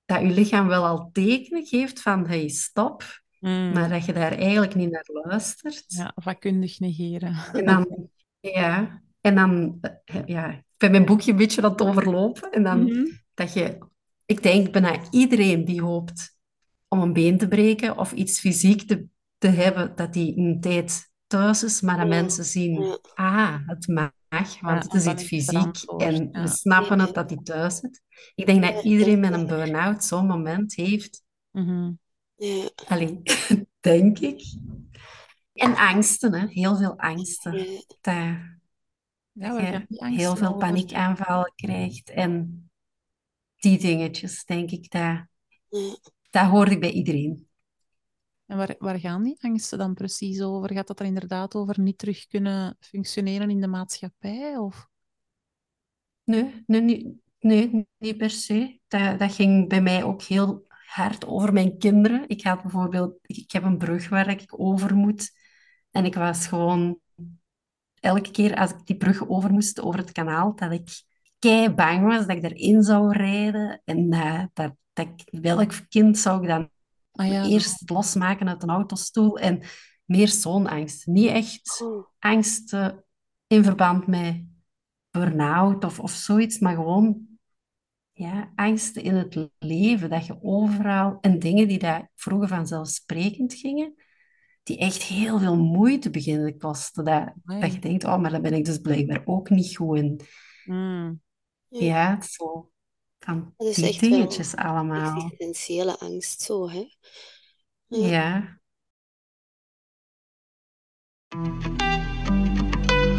dat 0.06 0.22
je 0.22 0.28
lichaam 0.28 0.68
wel 0.68 0.86
al 0.86 1.10
tekenen 1.12 1.66
geeft 1.66 2.02
van, 2.02 2.28
hey, 2.28 2.48
stop, 2.48 3.22
Mm. 3.44 3.72
maar 3.74 3.90
dat 3.90 4.06
je 4.06 4.14
daar 4.14 4.32
eigenlijk 4.32 4.76
niet 4.76 4.92
naar 4.92 5.06
luistert. 5.08 5.84
Ja, 5.88 6.12
vakkundig 6.16 6.80
negeren. 6.80 7.36
En 7.54 7.66
dan, 7.66 8.10
ja, 8.40 9.02
en 9.24 9.36
dan, 9.36 9.78
eh, 9.82 10.22
ja, 10.26 10.50
ik 10.52 10.64
ben 10.78 10.92
mijn 10.92 11.06
boekje 11.06 11.32
een 11.32 11.38
beetje 11.38 11.62
aan 11.62 11.72
het 11.72 11.82
overlopen. 11.82 12.52
En 12.52 12.64
dan 12.64 12.84
Mhm. 12.84 13.06
dat 13.34 13.54
je, 13.54 13.78
ik 14.26 14.44
denk 14.44 14.72
bijna 14.72 14.98
iedereen 15.12 15.66
die 15.66 15.82
hoopt 15.82 16.38
om 16.88 17.02
een 17.02 17.14
been 17.14 17.38
te 17.38 17.48
breken 17.48 17.98
of 17.98 18.12
iets 18.12 18.40
fysiek 18.40 18.82
te, 18.88 19.06
te 19.38 19.48
hebben, 19.48 19.96
dat 19.96 20.14
die 20.14 20.38
een 20.38 20.62
tijd 20.62 21.12
thuis 21.28 21.64
is, 21.64 21.82
maar 21.82 21.98
dat 21.98 22.08
Ja. 22.08 22.14
mensen 22.22 22.46
zien, 22.46 23.00
ah, 23.14 23.56
het 23.68 23.88
mag, 23.88 24.12
want 24.62 24.84
het 24.84 24.94
is 24.94 25.06
iets 25.06 25.24
fysiek 25.24 25.78
en 25.98 26.30
we 26.32 26.48
snappen 26.48 27.00
het 27.00 27.14
dat 27.14 27.30
die 27.30 27.42
thuis 27.42 27.78
zit. 27.78 28.02
Ik 28.36 28.46
denk 28.46 28.62
dat 28.64 28.84
iedereen 28.84 29.20
met 29.20 29.34
een 29.34 29.48
burn-out 29.48 30.04
zo'n 30.04 30.28
moment 30.28 30.76
heeft. 30.76 31.24
Ja. 31.52 32.70
Allee, 32.88 33.22
denk 33.80 34.20
ik. 34.20 34.42
En 35.54 35.76
angsten, 35.76 36.34
hè. 36.34 36.48
Heel 36.48 36.76
veel 36.76 36.98
angsten. 37.00 37.66
Dat, 38.02 38.16
Ja, 39.34 39.54
waar 39.54 40.12
je 40.12 40.18
heel 40.18 40.36
veel 40.36 40.58
paniekaanvallen 40.58 41.54
krijgt. 41.56 42.10
En 42.10 42.64
die 43.56 43.80
dingetjes, 43.80 44.46
denk 44.46 44.72
ik, 44.72 44.92
dat, 44.92 45.26
dat 46.30 46.50
hoor 46.50 46.72
ik 46.72 46.80
bij 46.80 46.92
iedereen. 46.92 47.48
En 48.46 48.58
waar, 48.58 48.76
waar 48.78 49.00
gaan 49.00 49.24
die 49.24 49.38
angsten 49.42 49.78
dan 49.78 49.94
precies 49.94 50.42
over? 50.42 50.74
Gaat 50.74 50.88
dat 50.88 51.00
er 51.00 51.06
inderdaad 51.06 51.56
over 51.56 51.80
niet 51.80 51.98
terug 51.98 52.28
kunnen 52.28 52.78
functioneren 52.80 53.50
in 53.50 53.62
de 53.62 53.68
maatschappij? 53.68 54.58
Of? 54.58 54.88
Nee, 56.24 56.64
nee, 56.66 56.82
niet, 56.82 57.08
nee, 57.40 57.88
niet 57.98 58.18
per 58.18 58.30
se. 58.30 58.80
Dat, 58.88 59.20
dat 59.20 59.34
ging 59.34 59.70
bij 59.70 59.82
mij 59.82 60.04
ook 60.04 60.22
heel 60.22 60.66
hard 60.86 61.26
over 61.26 61.54
mijn 61.54 61.78
kinderen. 61.78 62.24
Ik 62.28 62.44
had 62.44 62.62
bijvoorbeeld, 62.62 63.18
ik 63.22 63.52
heb 63.52 63.64
een 63.64 63.78
brug 63.78 64.10
waar 64.10 64.30
ik 64.30 64.60
over 64.60 64.96
moet. 64.96 65.32
En 65.92 66.06
ik 66.06 66.16
was 66.16 66.48
gewoon 66.48 67.00
elke 68.04 68.32
keer 68.32 68.56
als 68.56 68.72
ik 68.72 68.86
die 68.86 68.98
brug 68.98 69.28
over 69.28 69.52
moest, 69.52 69.82
over 69.82 70.00
het 70.00 70.12
kanaal, 70.12 70.56
dat 70.56 70.72
ik 70.72 71.04
kei 71.40 71.70
bang 71.70 72.06
was 72.06 72.28
dat 72.28 72.38
ik 72.38 72.44
erin 72.44 72.84
zou 72.84 73.12
rijden. 73.12 73.82
En 73.86 74.10
dat, 74.10 74.50
dat, 74.54 74.76
dat 74.94 75.08
ik, 75.08 75.42
welk 75.42 75.72
kind 75.90 76.18
zou 76.18 76.42
ik 76.42 76.48
dan 76.48 76.70
Ah 77.16 77.28
ja, 77.28 77.44
eerst 77.46 77.90
losmaken 77.90 78.48
uit 78.48 78.64
een 78.64 78.70
autostoel? 78.70 79.40
En 79.40 79.62
meer 80.06 80.28
zo'n 80.28 80.68
angst. 80.68 81.08
Niet 81.08 81.30
echt 81.30 81.82
Oh. 81.84 82.06
angsten 82.20 83.04
in 83.48 83.64
verband 83.64 84.08
met 84.08 84.44
burn-out 85.12 85.84
of, 85.84 86.00
of 86.00 86.12
zoiets, 86.12 86.60
maar 86.60 86.76
gewoon 86.76 87.22
ja, 88.12 88.52
angsten 88.56 89.04
in 89.04 89.16
het 89.16 89.50
leven. 89.60 90.10
Dat 90.10 90.26
je 90.26 90.38
overal, 90.42 91.18
en 91.22 91.40
dingen 91.40 91.68
die 91.68 91.80
daar 91.80 92.12
vroeger 92.16 92.48
vanzelfsprekend 92.48 93.54
gingen, 93.54 93.94
die 94.64 94.78
echt 94.78 95.04
heel 95.04 95.40
veel 95.40 95.58
moeite 95.58 96.10
beginnen 96.10 96.58
kosten. 96.58 97.06
Dat, 97.06 97.34
dat 97.44 97.74
je 97.74 97.80
denkt, 97.80 98.04
oh, 98.04 98.18
maar 98.20 98.32
dan 98.32 98.42
ben 98.42 98.54
ik 98.54 98.66
dus 98.66 98.78
blijkbaar 98.78 99.22
ook 99.26 99.50
niet 99.50 99.76
goed 99.76 99.98
in. 99.98 100.20
Mm. 100.66 101.22
Ja. 101.68 101.80
Ja, 101.86 102.22
zo. 102.22 102.72
Van 103.20 103.54
Dat 103.58 103.68
is 103.68 103.76
die 103.76 103.86
echt 103.88 104.00
wel 104.00 104.10
dingetjes 104.10 104.56
allemaal. 104.56 105.16
Existentiële 105.16 106.00
angst, 106.00 106.42
zo, 106.42 106.70
hè? 106.70 106.86
Ja. 107.88 108.60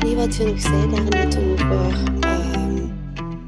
Nee, 0.03 0.17
wat 0.17 0.35
je 0.37 0.45
nog 0.45 0.61
zei 0.61 0.91
daar 0.91 1.05
net 1.09 1.37
over. 1.37 2.19
ehm, 2.21 2.77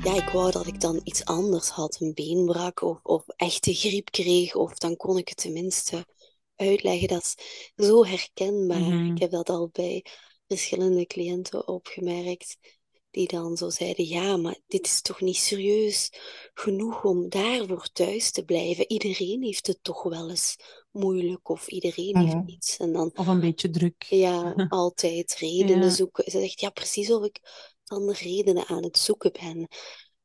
ja, 0.05 0.15
ik 0.15 0.29
wou 0.29 0.51
dat 0.53 0.67
ik 0.67 0.81
dan 0.81 1.01
iets 1.05 1.25
anders 1.25 1.69
had. 1.69 2.01
Een 2.01 2.15
been 2.15 2.45
brak 2.47 2.81
of, 2.83 2.99
of 3.03 3.29
echte 3.29 3.75
griep 3.75 4.11
kreeg. 4.11 4.55
Of 4.55 4.79
dan 4.79 4.97
kon 4.97 5.19
ik 5.19 5.29
het 5.29 5.37
tenminste 5.39 6.07
uitleggen. 6.57 7.09
Dat 7.09 7.23
is 7.23 7.37
zo 7.87 8.05
herkenbaar. 8.05 8.81
Mhm. 8.81 9.13
Ik 9.13 9.19
heb 9.19 9.31
dat 9.31 9.49
al 9.49 9.69
bij 9.73 10.05
verschillende 10.49 11.07
cliënten 11.07 11.69
opgemerkt. 11.69 12.57
Die 13.11 13.29
dan 13.29 13.57
zo 13.57 13.71
zeiden, 13.71 14.07
ja, 14.09 14.37
maar 14.37 14.59
dit 14.67 14.87
is 14.87 15.01
toch 15.01 15.21
niet 15.21 15.37
serieus 15.37 16.11
genoeg 16.55 17.05
om 17.05 17.29
daarvoor 17.29 17.89
thuis 17.93 18.31
te 18.31 18.45
blijven. 18.45 18.91
Iedereen 18.91 19.43
heeft 19.43 19.67
het 19.67 19.79
toch 19.83 20.03
wel 20.03 20.31
eens 20.31 20.57
moeilijk 20.91 21.49
of 21.49 21.69
iedereen 21.69 22.17
heeft 22.19 22.35
Mhm. 22.35 22.49
iets. 22.49 22.77
En 22.77 22.93
dan 22.93 23.11
Of 23.15 23.27
een 23.27 23.41
beetje 23.41 23.71
druk. 23.71 24.03
ja, 24.09 24.55
altijd 24.69 25.35
redenen 25.39 25.83
Ja. 25.83 25.91
zoeken. 25.91 26.31
Ze 26.31 26.41
zegt, 26.41 26.61
ja, 26.61 26.71
precies 26.71 27.11
of 27.13 27.25
ik 27.25 27.41
dan 27.85 28.07
de 28.07 28.13
redenen 28.13 28.67
aan 28.67 28.83
het 28.85 28.99
zoeken 28.99 29.33
ben. 29.33 29.69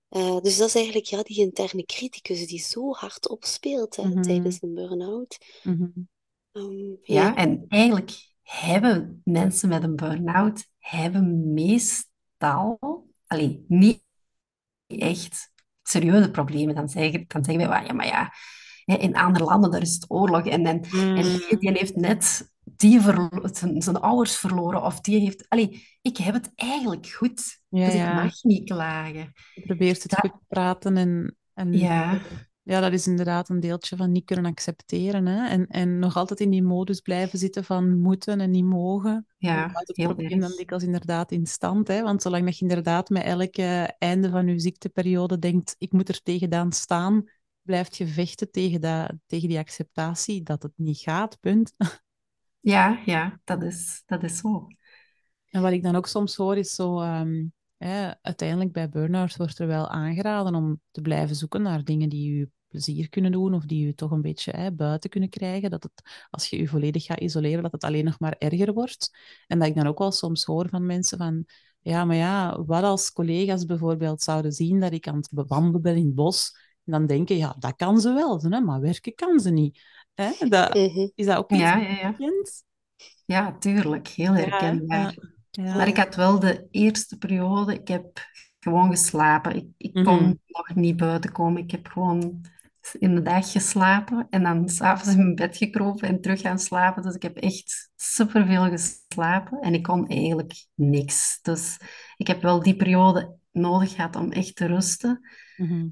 Eh, 0.09 0.39
dus 0.41 0.57
dat 0.57 0.67
is 0.67 0.75
eigenlijk 0.75 1.05
ja, 1.05 1.23
die 1.23 1.39
interne 1.39 1.85
criticus 1.85 2.47
die 2.47 2.59
zo 2.59 2.91
hard 2.93 3.29
opspeelt 3.29 3.95
hè, 3.95 4.03
Mhm. 4.07 4.21
tijdens 4.21 4.57
een 4.61 4.73
burn-out. 4.73 5.37
Mhm. 5.63 5.87
Ehm, 6.51 6.65
Ja, 7.03 7.23
ja, 7.23 7.35
en 7.35 7.65
eigenlijk 7.67 8.11
hebben 8.41 9.21
mensen 9.23 9.69
met 9.69 9.83
een 9.83 9.95
burn-out 9.95 10.67
hebben 10.79 11.53
meestal, 11.53 12.77
allee, 13.27 13.65
niet 13.67 14.03
echt 14.87 15.51
serieuze 15.83 16.31
problemen. 16.31 16.75
Dan 16.75 16.89
zeggen, 16.89 17.25
dan 17.27 17.43
zeggen 17.43 17.67
wij, 17.69 17.79
"Wa, 17.79 17.85
ja, 17.87 17.93
maar 17.93 18.05
ja, 18.05 18.33
in 18.99 19.15
andere 19.15 19.45
landen 19.45 19.71
daar 19.71 19.81
is 19.81 19.93
het 19.93 20.05
oorlog 20.11 20.45
en, 20.47 20.65
en, 20.65 20.81
en 20.81 21.15
Mm. 21.15 21.15
die, 21.15 21.57
die 21.57 21.71
heeft 21.71 21.95
net 21.95 22.49
die 22.63 23.01
zijn, 23.51 23.81
zijn 23.81 23.99
ouders 23.99 24.37
verloren 24.37 24.83
of 24.83 25.01
die 25.01 25.19
heeft... 25.19 25.45
Allee, 25.49 25.87
ik 26.01 26.17
heb 26.17 26.33
het 26.33 26.51
eigenlijk 26.55 27.07
goed, 27.07 27.61
Ja, 27.69 27.85
dus 27.85 27.93
ik 27.93 28.13
mag 28.13 28.43
niet 28.43 28.69
klagen. 28.69 29.33
Je 29.55 29.61
probeert 29.61 30.01
het 30.03 30.11
Dat- 30.11 30.19
goed 30.19 30.31
te 30.31 30.45
praten 30.47 30.97
en, 30.97 31.37
en 31.53 31.73
Ja. 31.73 32.19
Ja, 32.63 32.79
dat 32.79 32.93
is 32.93 33.07
inderdaad 33.07 33.49
een 33.49 33.59
deeltje 33.59 33.95
van 33.95 34.11
niet 34.11 34.25
kunnen 34.25 34.45
accepteren. 34.45 35.25
Hè? 35.25 35.47
En, 35.47 35.67
en 35.67 35.99
nog 35.99 36.15
altijd 36.15 36.39
in 36.39 36.49
die 36.49 36.63
modus 36.63 36.99
blijven 36.99 37.39
zitten 37.39 37.63
van 37.63 37.99
moeten 37.99 38.41
en 38.41 38.51
niet 38.51 38.65
mogen. 38.65 39.27
Ja, 39.37 39.67
Dan 39.67 39.75
het 39.75 39.97
heel 39.97 40.15
probleem 40.15 40.39
dan 40.39 40.55
dikwijls 40.57 40.83
inderdaad 40.83 41.31
in 41.31 41.45
stand. 41.45 41.87
Hè? 41.87 42.01
Want 42.01 42.21
zolang 42.21 42.45
dat 42.45 42.57
je 42.57 42.61
inderdaad 42.61 43.09
met 43.09 43.23
elke 43.23 43.95
einde 43.97 44.29
van 44.29 44.47
je 44.47 44.59
ziekteperiode 44.59 45.39
denkt, 45.39 45.75
ik 45.77 45.91
moet 45.91 46.09
er 46.09 46.21
tegen 46.21 46.49
dan 46.49 46.71
staan, 46.71 47.23
blijft 47.61 47.97
je 47.97 48.07
vechten 48.07 48.51
tegen, 48.51 48.81
dat, 48.81 49.13
tegen 49.25 49.47
die 49.47 49.59
acceptatie 49.59 50.43
dat 50.43 50.63
het 50.63 50.73
niet 50.75 50.97
gaat, 50.97 51.39
punt. 51.39 51.73
Ja, 52.59 53.01
ja, 53.05 53.39
dat 53.43 53.63
is, 53.63 54.03
dat 54.05 54.23
is 54.23 54.37
zo. 54.37 54.67
En 55.49 55.61
wat 55.61 55.71
ik 55.71 55.83
dan 55.83 55.95
ook 55.95 56.07
soms 56.07 56.35
hoor 56.35 56.57
is 56.57 56.75
zo, 56.75 56.99
ehm, 56.99 57.43
hè, 57.85 58.11
uiteindelijk 58.21 58.71
bij 58.71 58.89
burn-out 58.89 59.37
wordt 59.37 59.59
er 59.59 59.67
wel 59.67 59.87
aangeraden 59.87 60.55
om 60.55 60.81
te 60.91 61.01
blijven 61.01 61.35
zoeken 61.35 61.61
naar 61.61 61.83
dingen 61.83 62.09
die 62.09 62.37
je 62.37 62.49
plezier 62.67 63.09
kunnen 63.09 63.31
doen 63.31 63.53
of 63.53 63.65
die 63.65 63.85
je 63.85 63.95
toch 63.95 64.11
een 64.11 64.21
beetje 64.21 64.51
hè, 64.51 64.71
buiten 64.71 65.09
kunnen 65.09 65.29
krijgen. 65.29 65.69
Dat 65.69 65.83
het, 65.83 66.25
als 66.29 66.47
je 66.47 66.57
je 66.57 66.67
volledig 66.67 67.03
gaat 67.05 67.19
isoleren, 67.19 67.63
dat 67.63 67.71
het 67.71 67.83
alleen 67.83 68.05
nog 68.05 68.19
maar 68.19 68.35
erger 68.37 68.73
wordt. 68.73 69.17
En 69.47 69.59
dat 69.59 69.67
ik 69.67 69.75
dan 69.75 69.87
ook 69.87 69.99
wel 69.99 70.11
soms 70.11 70.43
hoor 70.43 70.69
van 70.69 70.85
mensen 70.85 71.17
van, 71.17 71.45
ja, 71.81 72.05
maar 72.05 72.15
ja, 72.15 72.63
wat 72.65 72.83
als 72.83 73.11
collega's 73.11 73.65
bijvoorbeeld 73.65 74.21
zouden 74.21 74.51
zien 74.51 74.79
dat 74.79 74.91
ik 74.91 75.07
aan 75.07 75.15
het 75.15 75.29
bewandelen 75.31 75.81
ben 75.81 75.95
in 75.95 76.05
het 76.05 76.15
bos, 76.15 76.55
en 76.85 76.91
dan 76.91 77.05
denken, 77.05 77.37
ja, 77.37 77.55
dat 77.59 77.75
kan 77.75 77.99
ze 77.99 78.13
wel, 78.13 78.41
hè, 78.41 78.61
maar 78.61 78.81
werken 78.81 79.15
kan 79.15 79.39
ze 79.39 79.49
niet. 79.49 79.79
Hè? 80.13 80.31
Dat, 80.49 80.73
Mhm. 80.73 81.07
is 81.15 81.25
dat 81.25 81.37
ook 81.37 81.51
iets 81.51 81.59
Ja, 81.59 81.77
ja, 81.77 81.97
ja. 81.97 82.15
Ja, 83.25 83.57
tuurlijk. 83.57 84.07
Heel 84.07 84.33
Ja, 84.35 84.39
herkenbaar. 84.39 84.97
ja, 84.97 85.13
Maar 85.51 85.65
ja. 85.77 85.85
ik 85.85 85.97
had 85.97 86.15
wel 86.15 86.39
de 86.39 86.67
eerste 86.71 87.17
periode, 87.17 87.73
ik 87.73 87.87
heb 87.87 88.19
gewoon 88.59 88.89
geslapen. 88.89 89.55
Ik, 89.55 89.65
ik 89.77 89.93
Mhm. 89.93 90.05
kon 90.05 90.39
nog 90.47 90.75
niet 90.75 90.97
buiten 90.97 91.31
komen. 91.31 91.61
Ik 91.61 91.71
heb 91.71 91.87
gewoon 91.87 92.41
in 92.99 93.15
de 93.15 93.21
dag 93.21 93.51
geslapen 93.51 94.27
en 94.29 94.43
dan 94.43 94.69
s'avonds 94.69 95.11
in 95.11 95.17
mijn 95.17 95.35
bed 95.35 95.57
gekropen 95.57 96.07
en 96.07 96.21
terug 96.21 96.41
gaan 96.41 96.59
slapen. 96.59 97.03
Dus 97.03 97.15
ik 97.15 97.21
heb 97.21 97.37
echt 97.37 97.89
superveel 97.95 98.69
geslapen 98.69 99.59
en 99.61 99.73
ik 99.73 99.83
kon 99.83 100.07
eigenlijk 100.07 100.65
niks. 100.75 101.39
Dus 101.41 101.77
ik 102.17 102.27
heb 102.27 102.41
wel 102.41 102.63
die 102.63 102.75
periode 102.75 103.37
nodig 103.51 103.93
gehad 103.95 104.15
om 104.15 104.31
echt 104.31 104.55
te 104.55 104.65
rusten. 104.65 105.27
Mhm. 105.57 105.87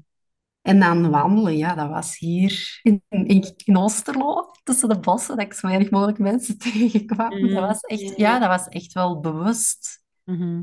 En 0.62 0.80
dan 0.80 1.10
wandelen, 1.10 1.56
ja, 1.56 1.74
dat 1.74 1.88
was 1.88 2.18
hier 2.18 2.80
in, 2.82 3.02
in, 3.08 3.54
in 3.64 3.76
Oosterlo, 3.76 4.50
tussen 4.62 4.88
de 4.88 4.98
bossen, 5.00 5.36
dat 5.36 5.44
ik 5.46 5.52
zo 5.52 5.66
weinig 5.66 5.90
mogelijk 5.90 6.18
mensen 6.18 6.58
tegenkwam. 6.68 7.30
Dat 7.30 7.40
Mhm. 7.40 7.60
was 7.60 7.80
echt, 7.80 8.16
Ja. 8.16 8.38
dat 8.38 8.48
was 8.48 8.68
echt 8.68 8.92
wel 8.92 9.20
bewust. 9.20 10.04
Mhm. 10.24 10.62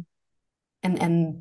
En, 0.79 0.97
en 0.97 1.37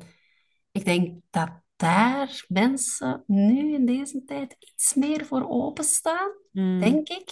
ik 0.71 0.85
denk 0.85 1.21
dat 1.29 1.49
daar 1.75 2.45
mensen 2.47 3.23
nu 3.27 3.73
in 3.73 3.85
deze 3.85 4.23
tijd 4.25 4.55
iets 4.59 4.93
meer 4.93 5.25
voor 5.25 5.49
openstaan, 5.49 6.29
Mhm. 6.51 6.79
denk 6.79 7.09
ik, 7.09 7.31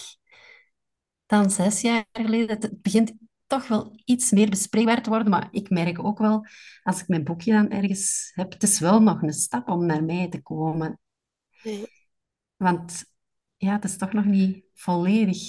dan 1.25 1.49
zes 1.51 1.81
jaar 1.81 2.05
geleden. 2.11 2.49
Het 2.49 2.63
het 2.63 2.81
begint 2.81 3.13
toch 3.47 3.67
wel 3.67 4.01
iets 4.05 4.31
meer 4.31 4.49
bespreekbaar 4.49 5.01
te 5.01 5.09
worden, 5.09 5.29
maar 5.29 5.47
ik 5.51 5.69
merk 5.69 6.03
ook 6.03 6.17
wel, 6.19 6.45
als 6.83 7.01
ik 7.01 7.07
mijn 7.07 7.23
boekje 7.23 7.51
dan 7.53 7.69
ergens 7.69 8.31
heb, 8.35 8.51
het 8.53 8.63
is 8.63 8.79
wel 8.79 9.01
nog 9.01 9.21
een 9.21 9.33
stap 9.33 9.69
om 9.69 9.85
naar 9.85 10.03
mij 10.03 10.29
te 10.29 10.41
komen. 10.41 10.99
Want 12.55 13.05
ja, 13.57 13.71
het 13.71 13.83
is 13.83 13.97
toch 13.97 14.13
nog 14.13 14.25
niet 14.25 14.63
volledig 14.73 15.39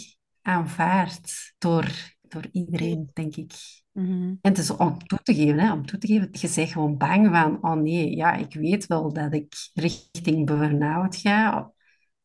aanvaard 0.42 1.55
door, 1.59 1.90
door 2.22 2.48
iedereen, 2.52 3.11
denk 3.12 3.37
ik. 3.37 3.52
Mhm. 3.92 4.22
En 4.22 4.38
het 4.40 4.59
is 4.59 4.70
om 4.70 4.98
toe 4.98 5.18
te 5.22 5.35
geven, 5.35 5.59
hè, 5.59 5.72
om 5.72 5.87
toe 5.87 5.98
te 5.98 6.07
geven. 6.07 6.29
Je 6.33 6.50
bent 6.55 6.70
gewoon 6.70 6.96
bang 6.96 7.29
van, 7.29 7.62
oh 7.62 7.83
nee, 7.83 8.16
ja, 8.16 8.35
ik 8.35 8.55
weet 8.55 8.87
wel 8.87 9.12
dat 9.12 9.35
ik 9.35 9.55
richting 9.74 10.46
burn-out 10.46 11.16
ga, 11.16 11.72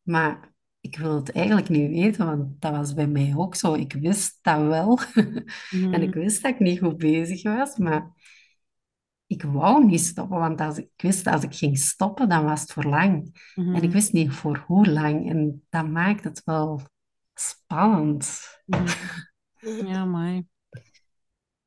maar 0.02 0.52
ik 0.80 0.96
wil 0.96 1.14
het 1.14 1.32
eigenlijk 1.32 1.68
niet 1.68 1.90
weten, 1.90 2.26
want 2.26 2.60
dat 2.60 2.72
was 2.72 2.94
bij 2.94 3.06
mij 3.06 3.32
ook 3.36 3.54
zo. 3.54 3.74
Ik 3.74 3.92
wist 3.92 4.38
dat 4.42 4.60
wel. 4.66 4.98
Mhm. 5.70 5.94
En 5.94 6.02
ik 6.02 6.14
wist 6.14 6.42
dat 6.42 6.52
ik 6.52 6.58
niet 6.60 6.78
goed 6.78 6.96
bezig 6.96 7.42
was, 7.42 7.76
maar 7.76 8.10
ik 9.32 9.42
wou 9.42 9.84
niet 9.84 10.00
stoppen, 10.00 10.38
want 10.38 10.60
als 10.60 10.78
ik, 10.78 10.84
ik 10.84 11.02
wist 11.02 11.26
als 11.26 11.42
ik 11.42 11.54
ging 11.54 11.78
stoppen, 11.78 12.28
dan 12.28 12.44
was 12.44 12.60
het 12.60 12.72
voor 12.72 12.84
lang. 12.84 13.40
Mhm. 13.54 13.74
En 13.74 13.82
ik 13.82 13.90
wist 13.90 14.12
niet 14.12 14.32
voor 14.32 14.64
hoe 14.66 14.90
lang. 14.90 15.30
En 15.30 15.66
dat 15.70 15.88
maakt 15.88 16.24
het 16.24 16.42
wel 16.44 16.80
spannend. 17.34 18.40
Mhm. 18.66 19.86
Ja, 19.86 20.04
mooi. 20.04 20.46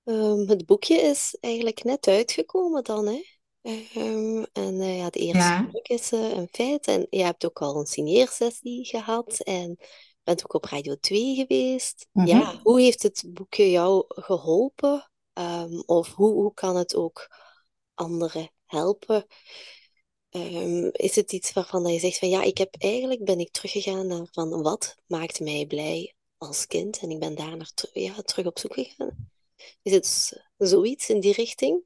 Ehm, 0.04 0.48
het 0.48 0.66
boekje 0.66 0.96
is 0.96 1.38
eigenlijk 1.40 1.84
net 1.84 2.08
uitgekomen 2.08 2.84
dan, 2.84 3.06
hè? 3.06 3.24
Ehm, 3.62 4.44
en 4.54 4.82
eh, 4.82 4.98
ja, 4.98 5.10
de 5.10 5.20
eerste 5.20 5.38
Ja. 5.40 5.68
druk 5.72 5.88
is 5.88 6.12
eh, 6.12 6.30
een 6.38 6.48
feit. 6.52 6.88
En 6.88 7.08
je 7.10 7.24
hebt 7.24 7.46
ook 7.46 7.62
al 7.62 7.80
een 7.80 7.86
signeersessie 7.86 8.86
gehad 8.86 9.40
en 9.40 9.78
bent 10.24 10.44
ook 10.44 10.54
op 10.54 10.66
Radio 10.66 10.96
2 11.00 11.36
geweest. 11.36 12.08
Mhm. 12.12 12.28
Ja, 12.28 12.60
hoe 12.64 12.82
heeft 12.82 13.04
het 13.04 13.24
boekje 13.28 13.72
jou 13.72 14.04
geholpen? 14.08 15.10
Ehm, 15.34 15.80
of 15.86 16.14
hoe, 16.14 16.34
hoe 16.34 16.54
kan 16.54 16.76
het 16.76 16.96
ook 16.96 17.28
anderen 17.96 18.50
helpen? 18.66 19.26
Ehm, 20.30 20.90
is 20.92 21.16
het 21.16 21.32
iets 21.32 21.54
waarvan 21.54 21.94
je 21.94 22.00
zegt 22.00 22.20
van 22.20 22.30
ja, 22.30 22.44
ik 22.44 22.58
heb 22.58 22.76
eigenlijk 22.78 23.24
ben 23.24 23.40
ik 23.40 23.52
teruggegaan 23.52 24.08
naar 24.08 24.28
van 24.32 24.62
wat 24.62 24.96
maakt 25.06 25.40
mij 25.40 25.66
blij 25.68 26.16
als 26.38 26.68
kind 26.68 27.00
en 27.00 27.10
ik 27.10 27.20
ben 27.20 27.36
daar 27.36 27.58
naar 27.58 27.72
ja, 27.94 28.14
terug 28.22 28.46
op 28.46 28.60
zoek 28.60 28.74
gegaan. 28.74 29.30
Is 29.82 29.94
het 29.94 30.42
zoiets 30.58 31.10
in 31.10 31.20
die 31.20 31.34
richting? 31.34 31.84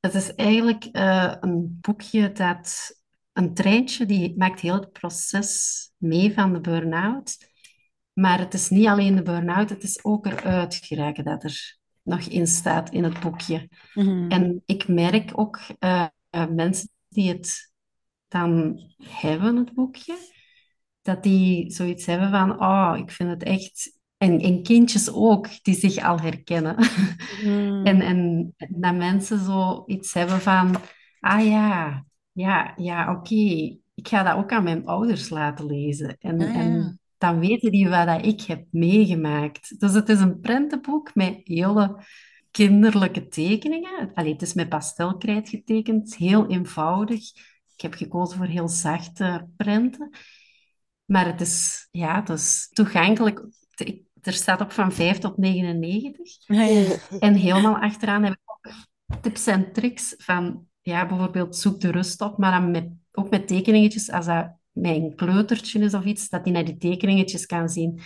Het 0.00 0.14
is 0.14 0.34
eigenlijk 0.34 0.84
eh, 0.84 1.36
een 1.40 1.78
boekje 1.80 2.32
dat 2.32 2.96
een 3.32 3.54
treintje 3.54 4.06
die 4.06 4.36
maakt 4.36 4.60
heel 4.60 4.74
het 4.74 4.92
proces 4.92 5.90
mee 5.96 6.32
van 6.34 6.52
de 6.52 6.60
burn-out. 6.60 7.36
Maar 8.12 8.38
het 8.38 8.54
is 8.54 8.68
niet 8.68 8.86
alleen 8.86 9.16
de 9.16 9.22
burn-out, 9.22 9.70
het 9.70 9.82
is 9.82 10.04
ook 10.04 10.26
eruit 10.26 10.74
geraken 10.74 11.24
dat 11.24 11.44
er 11.44 11.78
nog 12.02 12.20
in 12.20 12.46
staat 12.46 12.90
in 12.90 13.04
het 13.04 13.20
boekje. 13.20 13.68
Mhm. 13.94 14.30
En 14.30 14.62
ik 14.66 14.88
merk 14.88 15.30
ook 15.34 15.60
eh, 15.78 16.06
eh, 16.30 16.48
mensen 16.48 16.88
die 17.08 17.28
het 17.28 17.72
dan 18.28 18.80
hebben, 19.02 19.56
het 19.56 19.74
boekje, 19.74 20.16
dat 21.02 21.22
die 21.22 21.70
zoiets 21.70 22.06
hebben 22.06 22.30
van, 22.30 22.60
oh, 22.60 22.94
ik 22.96 23.10
vind 23.10 23.30
het 23.30 23.42
echt... 23.42 24.00
En, 24.16 24.40
en 24.40 24.62
kindjes 24.62 25.12
ook, 25.12 25.48
die 25.62 25.74
zich 25.74 26.04
al 26.04 26.20
herkennen. 26.20 26.76
Mhm. 27.44 27.86
En, 27.86 28.00
en 28.00 28.54
dat 28.68 28.94
mensen 28.94 29.44
zoiets 29.44 30.14
hebben 30.14 30.40
van, 30.40 30.76
ah 31.20 31.46
ja, 31.46 32.04
ja, 32.32 32.72
ja, 32.76 33.12
oké, 33.12 33.34
ik 33.94 34.08
ga 34.08 34.22
dat 34.22 34.36
ook 34.36 34.52
aan 34.52 34.62
mijn 34.62 34.86
ouders 34.86 35.28
laten 35.28 35.66
lezen. 35.66 36.16
En, 36.18 36.40
Ah, 36.40 36.54
ja. 36.54 36.60
en 36.60 37.00
dan 37.22 37.38
weten 37.38 37.70
die 37.70 37.88
wat 37.88 38.06
dat 38.06 38.26
ik 38.26 38.40
heb 38.40 38.64
meegemaakt. 38.70 39.80
Dus 39.80 39.92
het 39.92 40.08
is 40.08 40.20
een 40.20 40.40
prentenboek 40.40 41.14
met 41.14 41.40
hele 41.44 42.04
kinderlijke 42.50 43.28
tekeningen. 43.28 44.10
Allee, 44.14 44.32
het 44.32 44.42
is 44.42 44.54
met 44.54 44.68
pastelkrijt 44.68 45.48
getekend, 45.48 46.16
heel 46.16 46.46
eenvoudig. 46.46 47.20
Ik 47.74 47.80
heb 47.80 47.94
gekozen 47.94 48.36
voor 48.36 48.46
heel 48.46 48.68
zachte 48.68 49.48
prenten. 49.56 50.10
Maar 51.04 51.26
het 51.26 51.40
is, 51.40 51.88
ja, 51.90 52.20
het 52.20 52.28
is 52.28 52.68
toegankelijk. 52.72 53.44
Er 54.20 54.32
staat 54.32 54.60
op 54.60 54.72
van 54.72 54.92
5 54.92 55.18
tot 55.18 55.36
99. 55.36 56.36
Ja, 56.46 56.62
ja. 56.62 56.80
Ja. 56.80 57.18
En 57.18 57.34
helemaal 57.34 57.76
achteraan 57.76 58.22
heb 58.22 58.32
ik 58.32 58.40
ook 58.44 58.72
tips 59.20 59.46
en 59.46 59.72
tricks 59.72 60.14
van, 60.16 60.66
ja, 60.80 61.06
bijvoorbeeld 61.06 61.56
zoek 61.56 61.80
de 61.80 61.90
rust 61.90 62.20
op, 62.20 62.38
maar 62.38 62.60
dan 62.60 62.70
met, 62.70 62.88
ook 63.12 63.30
met 63.30 63.46
tekeningetjes, 63.46 64.10
als 64.10 64.26
dat 64.26 64.60
een 64.72 65.14
kleutertje 65.16 65.78
is 65.80 65.94
of 65.94 66.04
iets, 66.04 66.28
dat 66.28 66.44
hij 66.44 66.52
naar 66.52 66.64
die 66.64 66.76
tekeningetjes 66.76 67.46
kan 67.46 67.68
zien. 67.68 68.00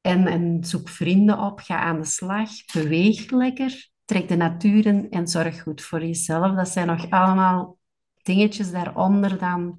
En, 0.00 0.26
en 0.26 0.64
zoek 0.64 0.88
vrienden 0.88 1.38
op, 1.38 1.60
ga 1.60 1.78
aan 1.80 2.00
de 2.00 2.06
slag, 2.06 2.50
beweeg 2.72 3.30
lekker, 3.30 3.88
trek 4.04 4.28
de 4.28 4.36
natuur 4.36 4.86
in 4.86 5.10
en 5.10 5.28
zorg 5.28 5.62
goed 5.62 5.82
voor 5.82 6.00
jezelf. 6.00 6.56
Dat 6.56 6.68
zijn 6.68 6.86
nog 6.86 7.10
allemaal 7.10 7.78
dingetjes 8.22 8.70
daaronder 8.70 9.38
dan. 9.38 9.78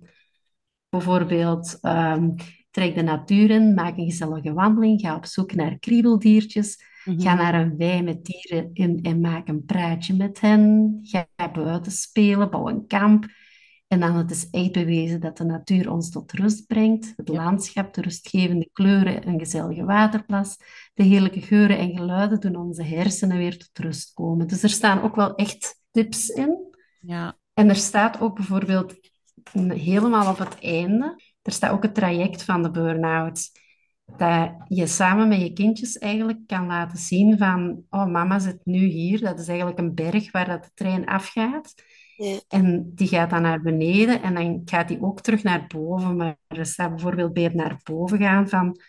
Bijvoorbeeld, 0.89 1.77
ehm, 1.81 2.29
trek 2.71 2.95
de 2.95 3.01
natuur 3.01 3.49
in, 3.49 3.73
maak 3.73 3.97
een 3.97 4.05
gezellige 4.05 4.53
wandeling, 4.53 5.01
ga 5.01 5.15
op 5.15 5.25
zoek 5.25 5.53
naar 5.53 5.79
kriebeldiertjes, 5.79 6.91
Mhm. 7.05 7.19
ga 7.19 7.33
naar 7.33 7.53
een 7.53 7.77
wei 7.77 8.01
met 8.01 8.25
dieren 8.25 8.69
in 8.73 8.99
en 9.01 9.21
maak 9.21 9.47
een 9.47 9.65
praatje 9.65 10.15
met 10.15 10.39
hen. 10.39 10.99
Ga 11.01 11.27
buiten 11.51 11.91
spelen, 11.91 12.49
bouw 12.49 12.67
een 12.69 12.87
kamp. 12.87 13.25
En 13.87 13.99
dan 13.99 14.15
het 14.15 14.31
is 14.31 14.49
echt 14.49 14.71
bewezen 14.71 15.19
dat 15.19 15.37
de 15.37 15.43
natuur 15.43 15.91
ons 15.91 16.09
tot 16.09 16.31
rust 16.31 16.67
brengt. 16.67 17.13
Het 17.15 17.29
Ja. 17.29 17.43
landschap, 17.43 17.93
de 17.93 18.01
rustgevende 18.01 18.69
kleuren, 18.73 19.27
een 19.27 19.39
gezellige 19.39 19.83
waterplas. 19.85 20.57
De 20.93 21.03
heerlijke 21.03 21.41
geuren 21.41 21.77
en 21.77 21.97
geluiden 21.97 22.39
doen 22.39 22.55
onze 22.55 22.83
hersenen 22.83 23.37
weer 23.37 23.57
tot 23.57 23.79
rust 23.85 24.13
komen. 24.13 24.47
Dus 24.47 24.63
er 24.63 24.69
staan 24.69 25.01
ook 25.01 25.15
wel 25.15 25.35
echt 25.35 25.81
tips 25.91 26.29
in. 26.29 26.75
Ja. 26.99 27.37
En 27.53 27.69
er 27.69 27.75
staat 27.75 28.19
ook 28.19 28.35
bijvoorbeeld 28.35 28.95
helemaal 29.67 30.31
op 30.31 30.37
het 30.37 30.59
einde, 30.59 31.21
er 31.41 31.51
staat 31.51 31.71
ook 31.71 31.83
het 31.83 31.95
traject 31.95 32.43
van 32.43 32.63
de 32.63 32.71
burn-out. 32.71 33.49
Dat 34.17 34.51
je 34.67 34.87
samen 34.87 35.27
met 35.27 35.41
je 35.41 35.53
kindjes 35.53 35.97
eigenlijk 35.97 36.39
kan 36.47 36.65
laten 36.65 36.97
zien 36.97 37.37
van, 37.37 37.83
oh, 37.89 38.05
mama 38.05 38.39
zit 38.39 38.59
nu 38.63 38.85
hier. 38.85 39.19
Dat 39.19 39.39
is 39.39 39.47
eigenlijk 39.47 39.79
een 39.79 39.93
berg 39.93 40.31
waar 40.31 40.47
dat 40.47 40.63
de 40.63 40.71
trein 40.73 41.05
afgaat. 41.05 41.73
Ja. 42.15 42.39
En 42.47 42.91
die 42.95 43.07
gaat 43.07 43.29
dan 43.29 43.41
naar 43.41 43.61
beneden 43.61 44.21
en 44.21 44.33
dan 44.33 44.61
gaat 44.65 44.87
die 44.87 45.01
ook 45.01 45.21
terug 45.21 45.43
naar 45.43 45.67
boven. 45.67 46.15
Maar 46.15 46.37
er 46.47 46.65
staat 46.65 46.89
bijvoorbeeld 46.89 47.33
bij 47.33 47.43
het 47.43 47.53
naar 47.53 47.79
boven 47.83 48.19
gaan 48.19 48.49
van 48.49 48.79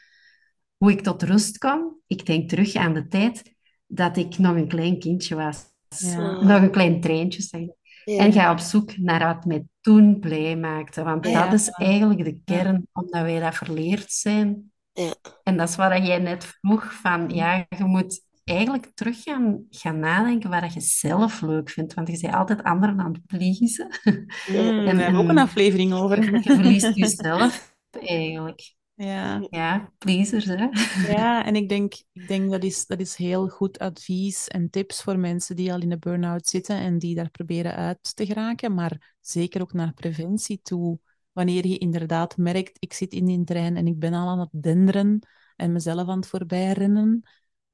hoe 0.76 0.90
ik 0.90 1.00
tot 1.00 1.22
rust 1.22 1.58
kwam. 1.58 2.00
Ik 2.06 2.26
denk 2.26 2.48
terug 2.48 2.74
aan 2.74 2.94
de 2.94 3.06
tijd 3.06 3.54
dat 3.87 4.16
ik 4.16 4.38
nog 4.38 4.56
een 4.56 4.68
klein 4.68 4.98
kindje 4.98 5.34
was. 5.34 5.64
Ja. 5.88 6.42
Nog 6.42 6.62
een 6.62 6.70
klein 6.70 7.00
treintje, 7.00 7.42
zeg. 7.42 7.60
Ja. 8.04 8.18
En 8.18 8.32
ga 8.32 8.52
op 8.52 8.58
zoek 8.58 8.96
naar 8.96 9.34
wat 9.34 9.44
mij 9.44 9.64
toen 9.80 10.20
blij 10.20 10.56
maakte. 10.56 11.02
Want 11.02 11.24
dat 11.24 11.52
is 11.52 11.68
eigenlijk 11.68 12.24
de 12.24 12.40
kern, 12.44 12.88
omdat 12.92 13.22
wij 13.22 13.40
dat 13.40 13.54
verleerd 13.54 14.12
zijn. 14.12 14.72
Ja. 14.92 15.14
En 15.42 15.56
dat 15.56 15.68
is 15.68 15.76
wat 15.76 16.06
jij 16.06 16.18
net 16.18 16.44
vroeg, 16.44 16.94
van 16.94 17.30
ja, 17.30 17.66
je 17.68 17.84
moet 17.84 18.22
eigenlijk 18.44 18.90
terug 18.94 19.22
gaan, 19.22 19.66
gaan 19.70 19.98
nadenken 19.98 20.50
wat 20.50 20.72
je 20.72 20.80
zelf 20.80 21.40
leuk 21.40 21.70
vindt. 21.70 21.94
Want 21.94 22.09
je 22.09 22.18
bent 22.20 22.35
altijd 22.35 22.62
anderen 22.62 23.00
aan 23.00 23.12
het 23.12 23.26
pleasen. 23.26 23.88
Mm, 24.04 24.28
En- 24.57 24.85
daar 24.85 24.94
hebben 24.96 25.12
we 25.12 25.18
ook 25.18 25.28
een 25.28 25.38
en- 25.38 25.38
aflevering 25.38 25.92
over. 25.92 26.33
Je 26.33 26.42
verliest 26.42 26.94
jezelf 26.94 27.76
eigenlijk. 27.90 28.74
Ja. 28.96 29.46
Ja, 29.50 29.92
pleasers, 29.98 30.44
hè. 30.44 30.68
Ja, 31.12 31.44
en 31.44 31.57
ik 31.57 31.68
denk, 31.68 31.94
ik 32.12 32.28
denk 32.28 32.50
dat 32.50 32.64
is, 32.64 32.87
dat 32.87 33.00
is 33.00 33.16
heel 33.16 33.48
goed 33.48 33.78
advies 33.78 34.48
en 34.48 34.70
tips 34.70 35.02
voor 35.02 35.18
mensen 35.18 35.57
die 35.57 35.72
al 35.72 35.80
in 35.80 35.88
de 35.88 35.98
burn-out 35.98 36.46
zitten 36.46 36.76
en 36.76 36.98
die 36.98 37.14
daar 37.14 37.30
proberen 37.30 37.74
uit 37.74 38.16
te 38.16 38.26
geraken, 38.26 38.74
maar 38.74 39.16
zeker 39.20 39.61
ook 39.61 39.72
naar 39.72 39.92
preventie 39.92 40.61
toe. 40.62 40.98
Wanneer 41.33 41.66
je 41.66 41.78
inderdaad 41.78 42.37
merkt, 42.37 42.76
ik 42.78 42.92
zit 42.92 43.12
in 43.12 43.24
die 43.24 43.44
trein 43.44 43.76
en 43.76 43.87
ik 43.87 43.98
ben 43.98 44.12
al 44.14 44.28
aan 44.28 44.40
het 44.40 44.48
denderen 44.52 45.26
en 45.57 45.72
mezelf 45.72 46.09
aan 46.09 46.16
het 46.16 46.26
voorbijrennen, 46.26 47.22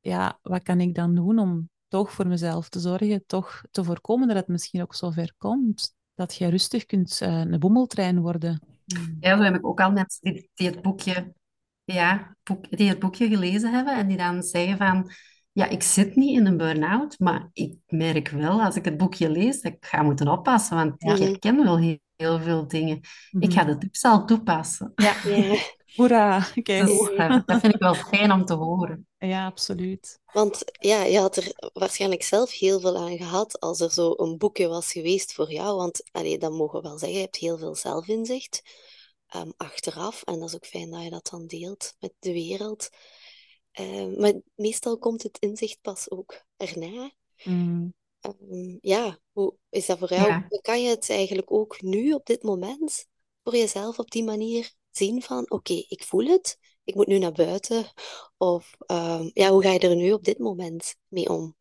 ja, 0.00 0.38
wat 0.42 0.62
kan 0.62 0.80
ik 0.80 0.94
dan 0.94 1.14
doen 1.14 1.38
om 1.38 1.68
toch 1.88 2.12
voor 2.12 2.26
mezelf 2.26 2.68
te 2.68 2.80
zorgen, 2.80 3.22
toch 3.26 3.62
te 3.70 3.84
voorkomen 3.84 4.28
dat 4.28 4.36
het 4.36 4.48
misschien 4.48 4.82
ook 4.82 4.94
zo 4.94 5.10
ver 5.10 5.34
komt, 5.38 5.94
dat 6.14 6.34
je 6.34 6.48
rustig 6.48 6.86
kunt 6.86 7.20
eh, 7.20 7.38
een 7.38 7.58
boemeltrein 7.58 8.20
worden. 8.20 8.60
Ja, 9.20 9.36
zo 9.36 9.42
heb 9.42 9.54
ik 9.54 9.66
ook 9.66 9.80
al 9.80 9.92
mensen 9.92 10.32
die, 10.32 10.50
die 10.54 10.66
het 10.68 10.82
boekje, 10.82 11.34
ja, 11.84 12.36
boek, 12.42 12.76
die 12.76 12.88
het 12.88 12.98
boekje 12.98 13.28
gelezen 13.28 13.72
hebben 13.72 13.96
en 13.96 14.08
die 14.08 14.16
dan 14.16 14.42
zeggen 14.42 14.76
van, 14.76 15.10
ja, 15.52 15.66
ik 15.68 15.82
zit 15.82 16.16
niet 16.16 16.38
in 16.38 16.46
een 16.46 16.56
burn-out, 16.56 17.18
maar 17.18 17.48
ik 17.52 17.76
merk 17.86 18.28
wel 18.28 18.62
als 18.62 18.76
ik 18.76 18.84
het 18.84 18.96
boekje 18.96 19.30
lees 19.30 19.60
dat 19.60 19.72
ik 19.72 19.86
ga 19.86 20.02
moeten 20.02 20.28
oppassen, 20.28 20.76
want 20.76 20.94
Ja. 20.98 21.12
ik 21.14 21.18
herken 21.22 21.64
wel 21.64 21.78
heel, 21.78 21.98
heel 22.16 22.40
veel 22.40 22.68
dingen. 22.68 22.96
Ik 22.96 23.04
Mhm. 23.30 23.50
ga 23.50 23.64
de 23.64 23.78
tips 23.78 24.04
al 24.04 24.24
toepassen. 24.26 24.92
Ja, 24.94 25.14
Ja. 25.24 25.54
hoera, 26.00 26.40
kijk. 26.62 26.86
Dus 26.86 27.16
dat, 27.16 27.42
dat 27.46 27.60
vind 27.60 27.74
ik 27.74 27.80
wel 27.80 27.94
fijn 27.94 28.32
om 28.32 28.44
te 28.44 28.54
horen. 28.54 29.08
Ja, 29.18 29.46
absoluut. 29.46 30.20
Want 30.32 30.62
ja, 30.72 31.02
je 31.02 31.18
had 31.18 31.36
er 31.36 31.70
waarschijnlijk 31.72 32.22
zelf 32.22 32.52
heel 32.52 32.80
veel 32.80 32.96
aan 32.96 33.16
gehad 33.16 33.60
als 33.60 33.80
er 33.80 33.90
zo 33.90 34.14
een 34.16 34.38
boekje 34.38 34.68
was 34.68 34.92
geweest 34.92 35.32
voor 35.32 35.52
jou. 35.52 35.76
Want 35.76 36.02
allee, 36.12 36.38
dat 36.38 36.52
mogen 36.52 36.82
we 36.82 36.88
wel 36.88 36.98
zeggen, 36.98 37.18
je 37.18 37.24
hebt 37.24 37.36
heel 37.36 37.58
veel 37.58 37.74
zelfinzicht 37.74 38.62
ehm, 39.26 39.50
achteraf. 39.56 40.22
En 40.22 40.38
dat 40.38 40.48
is 40.48 40.54
ook 40.54 40.66
fijn 40.66 40.90
dat 40.90 41.02
je 41.02 41.10
dat 41.10 41.28
dan 41.30 41.46
deelt 41.46 41.94
met 41.98 42.12
de 42.18 42.32
wereld. 42.32 42.88
Ehm, 43.72 44.20
maar 44.20 44.32
meestal 44.54 44.98
komt 44.98 45.22
het 45.22 45.38
inzicht 45.38 45.78
pas 45.80 46.10
ook 46.10 46.44
erna. 46.56 47.10
Mm. 47.44 47.94
Ehm, 48.20 48.78
ja, 48.80 49.18
hoe 49.32 49.54
is 49.68 49.86
dat 49.86 49.98
voor 49.98 50.14
jou? 50.14 50.28
Ja. 50.28 50.46
Kan 50.62 50.82
je 50.82 50.88
het 50.88 51.10
eigenlijk 51.10 51.52
ook 51.52 51.82
nu 51.82 52.12
op 52.12 52.26
dit 52.26 52.42
moment 52.42 53.06
voor 53.42 53.56
jezelf 53.56 53.98
op 53.98 54.10
die 54.10 54.24
manier 54.24 54.72
zien 54.90 55.22
van 55.22 55.50
oké, 55.50 55.84
ik 55.88 56.04
voel 56.06 56.26
het, 56.26 56.58
ik 56.84 56.94
moet 56.94 57.06
nu 57.06 57.18
naar 57.18 57.32
buiten. 57.32 57.84
Of 58.36 58.74
ehm, 58.86 59.30
ja, 59.32 59.50
hoe 59.50 59.62
ga 59.62 59.70
je 59.70 59.78
er 59.78 59.96
nu 59.96 60.12
op 60.12 60.24
dit 60.24 60.38
moment 60.38 60.94
mee 61.08 61.28
om? 61.28 61.56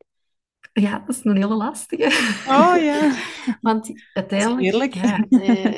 Ja, 0.73 0.99
dat 0.99 1.15
is 1.15 1.23
een 1.23 1.35
hele 1.35 1.55
lastige. 1.55 2.03
Oh 2.47 2.75
ja. 2.81 3.15
Want 3.61 3.91
uiteindelijk, 4.13 4.61
heerlijk. 4.61 4.93
ja, 4.93 5.17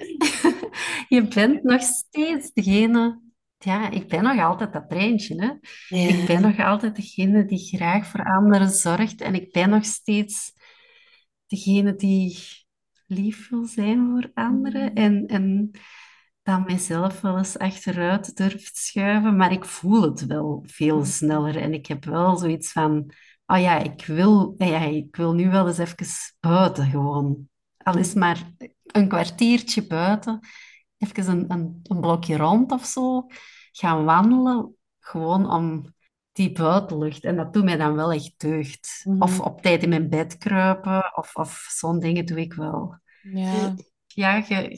je 1.17 1.27
bent 1.33 1.63
nog 1.63 1.81
steeds 1.81 2.51
degene... 2.53 3.29
Ja, 3.63 3.89
ik 3.89 4.07
ben 4.07 4.23
nog 4.23 4.39
altijd 4.39 4.73
dat 4.73 4.89
treintje, 4.89 5.35
hè. 5.35 5.97
Ik 5.97 6.25
ben 6.25 6.41
nog 6.41 6.59
altijd 6.59 6.95
degene 6.95 7.45
die 7.45 7.77
graag 7.77 8.07
voor 8.07 8.23
anderen 8.23 8.69
zorgt 8.69 9.21
en 9.21 9.35
ik 9.35 9.51
ben 9.51 9.69
nog 9.69 9.85
steeds 9.85 10.53
degene 11.47 11.95
die 11.95 12.37
lief 13.07 13.49
wil 13.49 13.65
zijn 13.65 14.09
voor 14.09 14.31
anderen 14.33 14.93
en, 14.93 15.27
en 15.27 15.71
dan 16.43 16.63
mijzelf 16.65 17.21
wel 17.21 17.37
eens 17.37 17.57
achteruit 17.57 18.35
durft 18.35 18.77
schuiven, 18.77 19.35
maar 19.35 19.51
ik 19.51 19.65
voel 19.65 20.01
het 20.01 20.25
wel 20.25 20.63
veel 20.67 21.05
sneller 21.05 21.57
en 21.57 21.73
ik 21.73 21.85
heb 21.85 22.05
wel 22.05 22.37
zoiets 22.37 22.71
van, 22.71 23.11
oh 23.45 23.59
ja, 23.59 23.77
ik 23.77 24.05
wil, 24.05 24.53
ja, 24.57 24.79
ik 24.79 25.15
wil 25.15 25.33
nu 25.33 25.49
wel 25.49 25.67
eens 25.67 25.77
even 25.77 26.05
buiten 26.39 26.89
gewoon. 26.89 27.49
Al 27.77 27.97
is 27.97 28.13
maar 28.13 28.51
een 28.85 29.07
kwartiertje 29.07 29.87
buiten, 29.87 30.39
even 30.97 31.29
een, 31.29 31.51
een, 31.51 31.79
een 31.83 31.99
blokje 31.99 32.37
rond 32.37 32.71
of 32.71 32.85
zo, 32.85 33.25
gaan 33.71 34.03
wandelen, 34.03 34.75
gewoon 34.99 35.51
om 35.51 35.93
die 36.31 36.51
buitenlucht. 36.51 37.23
En 37.23 37.35
dat 37.35 37.53
doet 37.53 37.63
mij 37.63 37.77
dan 37.77 37.95
wel 37.95 38.11
echt 38.11 38.33
deugd. 38.37 39.01
Mhm. 39.03 39.21
Of 39.21 39.39
op 39.39 39.61
tijd 39.61 39.83
in 39.83 39.89
mijn 39.89 40.09
bed 40.09 40.37
kruipen, 40.37 41.17
of, 41.17 41.35
of 41.35 41.67
zo'n 41.69 41.99
dingen 41.99 42.25
doe 42.25 42.39
ik 42.39 42.53
wel. 42.53 42.99
Ja. 43.21 43.75
Ja, 44.13 44.35
je, 44.47 44.77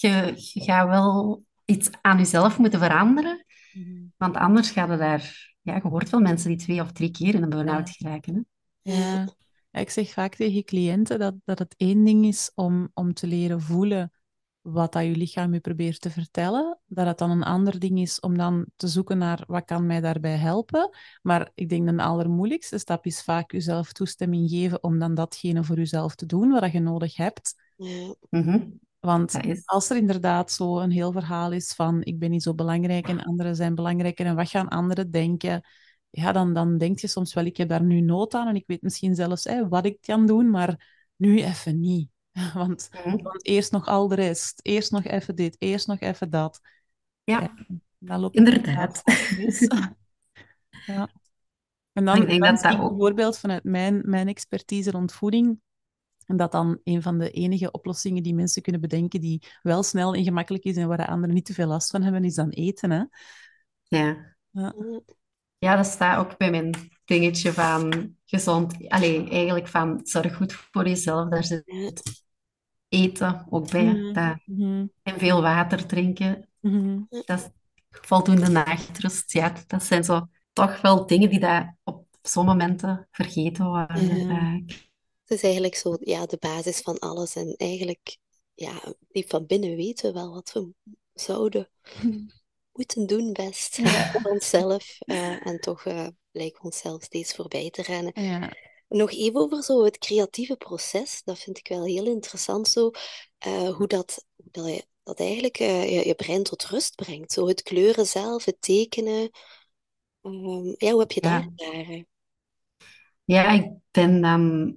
je, 0.00 0.32
je 0.36 0.62
gaat 0.62 0.88
wel 0.88 1.42
iets 1.64 1.90
aan 2.00 2.18
jezelf 2.18 2.58
moeten 2.58 2.80
veranderen, 2.80 3.44
Mhm. 3.72 4.04
want 4.16 4.36
anders 4.36 4.70
gaat 4.70 4.88
het 4.88 4.98
daar... 4.98 5.54
Ja, 5.62 5.74
je 5.74 5.88
hoort 5.88 6.10
wel 6.10 6.20
mensen 6.20 6.48
die 6.48 6.58
twee 6.58 6.80
of 6.80 6.92
drie 6.92 7.10
keer 7.10 7.34
in 7.34 7.42
een 7.42 7.48
burn-out 7.48 7.90
geraken. 7.90 8.46
Hè? 8.82 8.92
Ja. 8.92 9.28
Ja, 9.70 9.80
ik 9.80 9.90
zeg 9.90 10.10
vaak 10.10 10.34
tegen 10.34 10.64
cliënten 10.64 11.18
dat, 11.18 11.34
dat 11.44 11.58
het 11.58 11.74
één 11.76 12.04
ding 12.04 12.24
is 12.24 12.50
om, 12.54 12.90
om 12.94 13.14
te 13.14 13.26
leren 13.26 13.60
voelen 13.60 14.10
wat 14.60 14.92
dat 14.92 15.04
je 15.04 15.16
lichaam 15.16 15.52
je 15.52 15.60
probeert 15.60 16.00
te 16.00 16.10
vertellen. 16.10 16.78
Dat 16.86 17.06
het 17.06 17.18
dan 17.18 17.30
een 17.30 17.42
ander 17.42 17.78
ding 17.78 17.98
is 17.98 18.20
om 18.20 18.36
dan 18.36 18.66
te 18.76 18.88
zoeken 18.88 19.18
naar 19.18 19.44
wat 19.46 19.64
kan 19.64 19.86
mij 19.86 20.00
daarbij 20.00 20.36
helpen. 20.36 20.90
Maar 21.22 21.50
ik 21.54 21.68
denk 21.68 21.88
de 21.88 22.02
allermoeilijkste 22.02 22.78
stap 22.78 23.06
is 23.06 23.22
vaak 23.22 23.52
jezelf 23.52 23.92
toestemming 23.92 24.50
geven 24.50 24.82
om 24.82 24.98
dan 24.98 25.14
datgene 25.14 25.64
voor 25.64 25.76
jezelf 25.76 26.14
te 26.14 26.26
doen 26.26 26.50
wat 26.50 26.72
je 26.72 26.80
nodig 26.80 27.16
hebt. 27.16 27.54
Ja, 27.76 28.14
Mhm. 28.30 28.68
Want 29.00 29.40
als 29.64 29.90
er 29.90 29.96
inderdaad 29.96 30.50
zo 30.52 30.78
een 30.78 30.90
heel 30.90 31.12
verhaal 31.12 31.52
is 31.52 31.72
van 31.74 32.02
ik 32.02 32.18
ben 32.18 32.30
niet 32.30 32.42
zo 32.42 32.54
belangrijk 32.54 33.08
en 33.08 33.22
anderen 33.24 33.56
zijn 33.56 33.74
belangrijker 33.74 34.26
en 34.26 34.34
wat 34.36 34.48
gaan 34.50 34.68
anderen 34.68 35.10
denken, 35.10 35.66
ja, 36.10 36.32
dan, 36.32 36.52
dan 36.54 36.78
denk 36.78 36.98
je 36.98 37.06
soms 37.06 37.34
wel, 37.34 37.44
ik 37.44 37.56
heb 37.56 37.68
daar 37.68 37.82
nu 37.82 38.00
nood 38.00 38.34
aan 38.34 38.48
en 38.48 38.54
ik 38.54 38.64
weet 38.66 38.82
misschien 38.82 39.14
zelfs 39.14 39.44
hè, 39.44 39.68
wat 39.68 39.86
ik 39.86 40.00
kan 40.00 40.26
doen, 40.26 40.50
maar 40.50 40.94
nu 41.16 41.42
even 41.42 41.80
niet. 41.80 42.08
Want, 42.54 42.88
Mhm. 43.04 43.22
want 43.22 43.46
eerst 43.46 43.72
nog 43.72 43.86
al 43.86 44.08
de 44.08 44.14
rest, 44.14 44.60
eerst 44.62 44.90
nog 44.90 45.04
even 45.04 45.34
dit, 45.36 45.56
eerst 45.58 45.86
nog 45.86 46.00
even 46.00 46.30
dat. 46.30 46.60
Ja, 47.24 47.54
Dan 47.98 48.20
loopt 48.20 48.36
inderdaad. 48.36 49.02
Ja. 50.86 51.08
En 51.92 52.04
dan, 52.04 52.16
Ik 52.22 52.26
denk 52.28 52.40
dan 52.42 52.50
dat 52.50 52.60
zie 52.60 52.68
dat 52.70 52.78
ik 52.78 52.84
ook- 52.84 52.88
bijvoorbeeld 52.90 53.38
vanuit 53.38 53.64
mijn, 53.64 54.02
mijn 54.04 54.28
expertise 54.28 54.90
rond 54.90 55.12
voeding, 55.12 55.60
en 56.26 56.36
dat 56.36 56.52
dan 56.52 56.80
een 56.84 57.02
van 57.02 57.18
de 57.18 57.30
enige 57.30 57.70
oplossingen 57.70 58.22
die 58.22 58.34
mensen 58.34 58.62
kunnen 58.62 58.80
bedenken 58.80 59.20
die 59.20 59.42
wel 59.62 59.82
snel 59.82 60.14
en 60.14 60.24
gemakkelijk 60.24 60.64
is 60.64 60.76
en 60.76 60.88
waar 60.88 60.96
de 60.96 61.06
anderen 61.06 61.34
niet 61.34 61.44
te 61.44 61.54
veel 61.54 61.66
last 61.66 61.90
van 61.90 62.02
hebben, 62.02 62.24
is 62.24 62.34
dan 62.34 62.50
eten. 62.50 62.90
Hè? 62.90 63.02
Ja. 63.84 64.36
ja, 64.50 64.74
Ja, 65.58 65.76
dat 65.76 65.86
staat 65.86 66.18
ook 66.18 66.36
bij 66.38 66.50
mijn 66.50 66.74
dingetje 67.04 67.52
van 67.52 68.14
gezond. 68.24 68.88
Allee, 68.88 69.28
eigenlijk 69.28 69.68
van 69.68 70.00
zorg 70.02 70.36
goed 70.36 70.52
voor 70.52 70.88
jezelf. 70.88 71.28
Daar 71.28 71.44
zit 71.44 72.02
eten 72.88 73.46
ook 73.50 73.70
bij. 73.70 73.84
Mhm. 73.84 74.12
Dat, 74.12 74.36
Mhm. 74.44 74.86
en 75.02 75.18
veel 75.18 75.42
water 75.42 75.86
drinken. 75.86 76.48
Mhm. 76.60 77.00
Dat 77.08 77.38
is 77.38 77.48
voldoende 77.90 78.48
nachtrust. 78.48 79.32
Ja, 79.32 79.52
dat 79.66 79.82
zijn 79.82 80.04
zo 80.04 80.28
toch 80.52 80.80
wel 80.80 81.06
dingen 81.06 81.30
die 81.30 81.40
daar 81.40 81.76
op 81.84 82.06
zo'n 82.22 82.44
momenten 82.46 83.08
vergeten 83.10 83.66
worden. 83.66 84.16
Ja. 84.16 84.26
vaak. 84.28 84.85
Het 85.26 85.38
is 85.38 85.42
eigenlijk 85.42 85.74
zo 85.74 85.96
ja, 86.00 86.26
de 86.26 86.36
basis 86.40 86.80
van 86.80 86.98
alles. 86.98 87.34
En 87.36 87.54
eigenlijk, 87.56 88.18
ja, 88.54 88.94
diep 89.08 89.30
van 89.30 89.46
binnen 89.46 89.76
weten 89.76 90.06
we 90.12 90.20
wel 90.20 90.32
wat 90.32 90.52
we 90.52 90.68
zouden 91.14 91.70
moeten 92.72 93.06
doen 93.06 93.32
best 93.32 93.80
voor 94.12 94.30
onszelf. 94.30 94.98
eh, 95.00 95.46
en 95.46 95.60
toch 95.60 95.84
eh 95.84 96.06
lijken 96.30 96.58
we 96.60 96.64
onszelf 96.66 97.02
steeds 97.02 97.34
voorbij 97.34 97.70
te 97.70 97.82
rennen. 97.82 98.12
Ja. 98.14 98.52
Nog 98.88 99.10
even 99.12 99.40
over 99.40 99.62
zo 99.62 99.84
het 99.84 99.98
creatieve 99.98 100.56
proces. 100.56 101.22
Dat 101.24 101.38
vind 101.38 101.58
ik 101.58 101.68
wel 101.68 101.84
heel 101.84 102.06
interessant 102.06 102.68
zo. 102.68 102.90
eh, 103.38 103.76
hoe 103.76 103.86
dat, 103.86 104.24
dat, 104.36 104.66
je- 104.66 104.86
dat 105.02 105.20
eigenlijk 105.20 105.56
je, 105.56 106.02
je 106.06 106.14
brein 106.14 106.42
tot 106.42 106.64
rust 106.66 106.94
brengt. 106.94 107.32
Zo 107.32 107.46
het 107.48 107.62
kleuren 107.62 108.06
zelf, 108.06 108.44
het 108.44 108.60
tekenen. 108.60 109.30
Ehm, 110.22 110.74
ja, 110.78 110.90
hoe 110.90 111.00
heb 111.00 111.12
je 111.12 111.20
dat 111.20 111.32
Ja. 111.32 111.50
ervaren? 111.56 112.06
Ja, 113.24 113.50
ik 113.50 113.70
ben 113.90 114.20
dan 114.20 114.76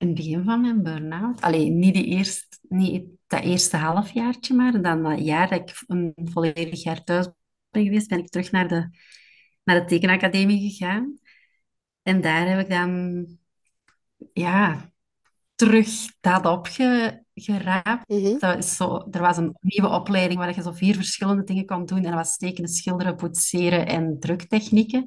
in 0.00 0.06
het 0.06 0.16
begin 0.16 0.44
van 0.44 0.60
mijn 0.60 0.82
burn-out, 0.82 1.40
alleen 1.40 1.78
niet, 1.78 1.96
eerst, 1.96 2.58
niet 2.68 3.04
dat 3.26 3.42
eerste 3.42 3.76
halfjaartje, 3.76 4.54
maar 4.54 4.82
dan 4.82 5.02
dat 5.02 5.24
jaar 5.24 5.48
dat 5.48 5.60
ik 5.60 5.82
een 5.86 6.14
volledig 6.24 6.82
jaar 6.82 7.04
thuis 7.04 7.28
ben 7.70 7.84
geweest, 7.84 8.08
ben 8.08 8.18
ik 8.18 8.28
terug 8.28 8.50
naar 8.50 8.68
de, 8.68 8.90
naar 9.64 9.80
de 9.80 9.84
tekenacademie 9.84 10.70
gegaan. 10.70 11.18
En 12.02 12.20
daar 12.20 12.48
heb 12.48 12.60
ik 12.60 12.68
dan 12.68 13.26
ja, 14.32 14.92
terug 15.54 15.88
dat 16.20 16.46
opge, 16.46 17.22
geraapt. 17.34 18.08
Mhm. 18.08 18.38
Dat 18.38 18.58
is 18.58 18.76
zo, 18.76 19.06
er 19.10 19.20
was 19.20 19.36
een 19.36 19.56
nieuwe 19.60 19.88
opleiding 19.88 20.38
waar 20.38 20.54
je 20.54 20.62
zo 20.62 20.72
vier 20.72 20.94
verschillende 20.94 21.44
dingen 21.44 21.66
kon 21.66 21.86
doen. 21.86 21.98
En 21.98 22.04
dat 22.04 22.14
was 22.14 22.36
tekenen, 22.36 22.70
schilderen, 22.70 23.16
poetseren 23.16 23.86
en 23.86 24.16
druktechnieken. 24.20 25.06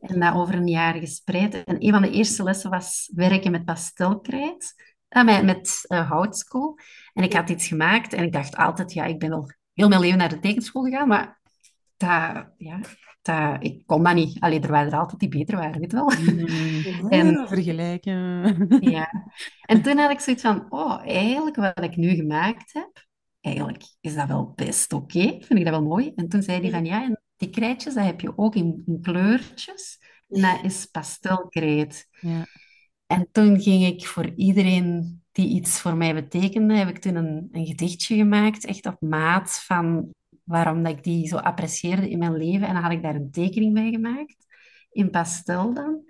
En 0.00 0.20
dat 0.20 0.34
over 0.34 0.54
een 0.54 0.66
jaar 0.68 0.94
gespreid. 0.94 1.64
En 1.64 1.84
een 1.84 1.92
van 1.92 2.02
de 2.02 2.10
eerste 2.10 2.42
lessen 2.42 2.70
was 2.70 3.10
werken 3.14 3.50
met 3.50 3.64
pastelkrijt. 3.64 4.74
eh, 5.08 5.24
met 5.24 5.44
met 5.44 5.84
eh, 5.86 6.10
houtskool. 6.10 6.78
En 7.12 7.22
ik 7.24 7.32
had 7.32 7.50
iets 7.50 7.66
gemaakt 7.66 8.12
en 8.12 8.24
ik 8.24 8.32
dacht 8.32 8.56
altijd, 8.56 8.92
ja, 8.92 9.04
ik 9.04 9.18
ben 9.18 9.32
al 9.32 9.50
heel 9.74 9.88
mijn 9.88 10.00
leven 10.00 10.18
naar 10.18 10.28
de 10.28 10.38
tekenschool 10.38 10.82
gegaan, 10.82 11.08
maar 11.08 11.40
dat, 11.96 12.46
ja, 12.56 12.80
dat, 13.22 13.56
ik 13.64 13.82
kon 13.86 14.02
dat 14.02 14.14
niet. 14.14 14.40
Allee, 14.40 14.60
er 14.60 14.70
waren 14.70 14.92
er 14.92 14.98
altijd 14.98 15.20
die 15.20 15.28
beter 15.28 15.56
waren, 15.56 15.80
weet 15.80 15.90
je 15.90 15.96
wel. 15.96 16.12
Mm. 16.20 17.08
En- 17.40 17.48
vergelijken. 17.48 18.66
Ja. 18.90 19.08
En 19.60 19.82
toen 19.82 19.98
had 19.98 20.10
ik 20.10 20.20
zoiets 20.20 20.42
van, 20.42 20.66
oh, 20.68 21.00
eigenlijk 21.06 21.56
wat 21.56 21.82
ik 21.84 21.96
nu 21.96 22.14
gemaakt 22.14 22.72
heb, 22.72 23.06
eigenlijk 23.40 23.84
is 24.00 24.14
dat 24.14 24.28
wel 24.28 24.52
best 24.54 24.92
oké. 24.92 25.20
Vind 25.20 25.50
ik 25.58 25.64
dat 25.64 25.74
wel 25.74 25.82
mooi. 25.82 26.12
En 26.14 26.28
toen 26.28 26.42
zei 26.42 26.60
hij 26.60 26.70
van, 26.70 26.84
ja, 26.84 27.04
en 27.04 27.19
die 27.40 27.50
krijtjes, 27.50 27.94
dat 27.94 28.04
heb 28.04 28.20
je 28.20 28.38
ook 28.38 28.54
in, 28.54 28.82
in 28.86 29.00
kleurtjes. 29.02 29.98
En 30.28 30.40
dat 30.40 30.64
is 30.64 30.86
pastelkrijt. 30.86 32.08
Ja. 32.20 32.46
En 33.06 33.28
toen 33.32 33.60
ging 33.60 33.84
ik 33.86 34.06
voor 34.06 34.32
iedereen 34.36 35.22
die 35.32 35.48
iets 35.48 35.80
voor 35.80 35.96
mij 35.96 36.14
betekende, 36.14 36.74
heb 36.74 36.88
ik 36.88 36.98
toen 36.98 37.14
een, 37.14 37.48
een 37.52 37.66
gedichtje 37.66 38.16
gemaakt, 38.16 38.64
echt 38.64 38.86
op 38.86 39.00
maat 39.00 39.62
van 39.64 40.14
waarom 40.44 40.82
dat 40.82 40.92
ik 40.92 41.04
die 41.04 41.26
zo 41.26 41.36
apprecieerde 41.36 42.10
in 42.10 42.18
mijn 42.18 42.36
leven. 42.36 42.66
En 42.66 42.74
dan 42.74 42.82
had 42.82 42.92
ik 42.92 43.02
daar 43.02 43.14
een 43.14 43.30
tekening 43.30 43.74
bij 43.74 43.90
gemaakt, 43.90 44.46
in 44.90 45.10
pastel 45.10 45.74
dan. 45.74 46.02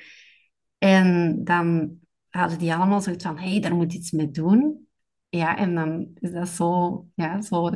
En 0.79 1.41
dan 1.45 1.99
hadden 2.29 2.59
die 2.59 2.75
allemaal 2.75 3.01
zoiets 3.01 3.25
van, 3.25 3.39
hé, 3.39 3.51
hey, 3.51 3.61
daar 3.61 3.75
moet 3.75 3.95
iets 3.95 4.11
mee 4.11 4.31
doen. 4.31 4.89
Ja, 5.29 5.57
en 5.57 5.75
dan 5.75 6.11
is 6.15 6.33
dat 6.33 6.49
zo, 6.49 7.07
ja, 7.15 7.41
zo 7.41 7.71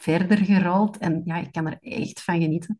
verder 0.00 0.38
gerold. 0.38 0.98
En 0.98 1.22
ja, 1.24 1.36
ik 1.36 1.52
kan 1.52 1.66
er 1.66 1.78
echt 1.80 2.22
van 2.22 2.40
genieten. 2.40 2.78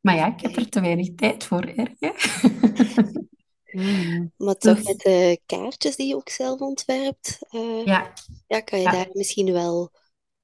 Maar 0.00 0.14
ja, 0.14 0.26
ik 0.34 0.40
heb 0.40 0.56
er 0.56 0.68
te 0.68 0.80
weinig 0.80 1.14
tijd 1.14 1.44
voor, 1.44 1.62
erg. 1.62 1.90
hè? 1.98 2.10
Mm. 3.72 4.32
Maar 4.36 4.54
toch 4.54 4.76
Dus- 4.76 4.86
met 4.86 4.98
de 4.98 5.40
kaartjes 5.46 5.96
die 5.96 6.06
je 6.08 6.14
ook 6.14 6.28
zelf 6.28 6.60
ontwerpt, 6.60 7.38
eh, 7.50 7.84
Ja, 7.84 8.12
ja, 8.46 8.60
kan 8.60 8.78
je 8.78 8.84
Ja. 8.84 8.90
daar 8.90 9.08
misschien 9.12 9.52
wel 9.52 9.90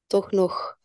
toch 0.06 0.30
nog 0.30 0.76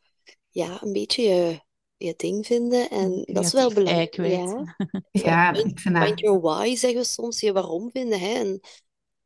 ja, 0.49 0.81
een 0.83 0.93
beetje 0.93 1.21
je, 1.21 1.59
je 1.97 2.13
ding 2.17 2.45
vinden. 2.45 2.89
En 2.89 3.23
dat 3.25 3.45
is 3.45 3.51
wel 3.51 3.73
belangrijk. 3.73 4.15
Ja, 4.21 4.75
ja, 5.11 5.53
ik 5.53 5.79
vind 5.79 5.95
dat... 5.95 6.03
find 6.05 6.19
your 6.19 6.39
why, 6.39 6.75
zeggen 6.75 6.99
we 6.99 7.07
soms, 7.07 7.39
je 7.39 7.51
waarom 7.53 7.89
vinden. 7.91 8.19
Hè? 8.19 8.33
En 8.33 8.59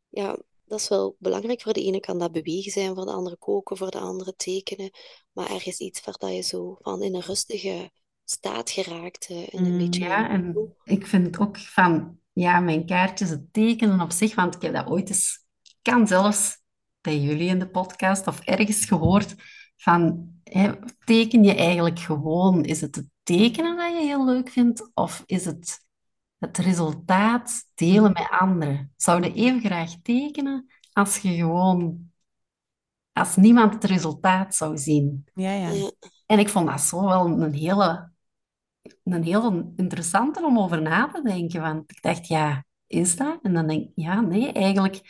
ja, 0.10 0.38
dat 0.74 0.82
is 0.82 0.90
wel 0.90 1.16
belangrijk. 1.20 1.62
Voor 1.62 1.74
de 1.74 1.84
ene 1.84 2.00
kan 2.00 2.20
dat 2.20 2.32
bewegen 2.32 2.72
zijn, 2.72 2.96
voor 2.96 3.06
de 3.06 3.12
andere 3.12 3.38
koken, 3.38 3.78
voor 3.78 3.92
de 3.92 4.00
andere 4.00 4.34
tekenen. 4.36 4.92
Maar 5.32 5.50
ergens 5.50 5.80
iets 5.80 6.06
waar 6.06 6.16
dat 6.18 6.36
je 6.36 6.42
zo 6.42 6.78
van 6.82 7.04
in 7.04 7.16
een 7.16 7.22
rustige 7.22 7.92
staat 8.24 8.70
geraakt. 8.70 9.28
eh, 9.30 9.54
En 9.54 9.66
een 9.66 9.78
beetje... 9.78 10.04
Ja, 10.04 10.30
en 10.30 10.76
ik 10.84 11.08
vind 11.08 11.26
het 11.26 11.40
ook 11.40 11.58
van, 11.58 12.20
ja, 12.32 12.60
mijn 12.60 12.86
kaartjes, 12.86 13.30
het 13.30 13.54
tekenen 13.54 14.02
op 14.02 14.12
zich, 14.12 14.36
want 14.36 14.56
ik 14.56 14.62
heb 14.62 14.74
dat 14.74 14.88
ooit 14.88 15.10
eens, 15.10 15.46
kan 15.82 16.08
zelfs 16.08 16.58
bij 17.02 17.20
jullie 17.20 17.50
in 17.50 17.60
de 17.60 17.70
podcast 17.70 18.28
of 18.28 18.40
ergens 18.40 18.86
gehoord, 18.86 19.36
van, 19.76 20.30
hè, 20.44 20.72
teken 21.06 21.44
je 21.44 21.56
eigenlijk 21.56 22.00
gewoon? 22.00 22.64
Is 22.64 22.82
het 22.82 22.96
het 22.96 23.08
tekenen 23.24 23.78
dat 23.78 23.92
je 23.92 24.06
heel 24.06 24.26
leuk 24.26 24.50
vindt, 24.50 24.92
of 24.94 25.24
is 25.26 25.46
het 25.46 25.83
het 26.46 26.58
resultaat 26.58 27.64
delen 27.74 28.14
met 28.14 28.28
anderen? 28.40 28.94
Zou 28.96 29.24
je 29.24 29.34
even 29.34 29.60
graag 29.60 29.92
tekenen 30.02 30.68
als 30.92 31.18
je 31.18 31.36
gewoon, 31.36 32.12
als 33.14 33.36
niemand 33.36 33.74
het 33.74 33.84
resultaat 33.84 34.56
zou 34.56 34.78
zien? 34.78 35.28
Ja, 35.34 35.52
ja. 35.52 35.92
En 36.26 36.40
ik 36.40 36.50
vond 36.50 36.68
dat 36.68 36.82
zo 36.82 37.04
wel 37.06 37.26
een 37.26 37.54
hele, 37.54 38.12
een 39.04 39.24
heel 39.24 39.72
interessante 39.76 40.46
om 40.46 40.60
over 40.60 40.82
na 40.82 41.08
te 41.08 41.22
denken. 41.22 41.62
Want 41.62 41.92
ik 41.92 42.02
dacht, 42.02 42.28
ja, 42.28 42.66
is 42.88 43.16
dat? 43.16 43.40
En 43.42 43.54
dan 43.54 43.68
denk 43.68 43.82
ik, 43.82 43.92
ja, 43.96 44.22
nee, 44.22 44.52
eigenlijk 44.52 45.02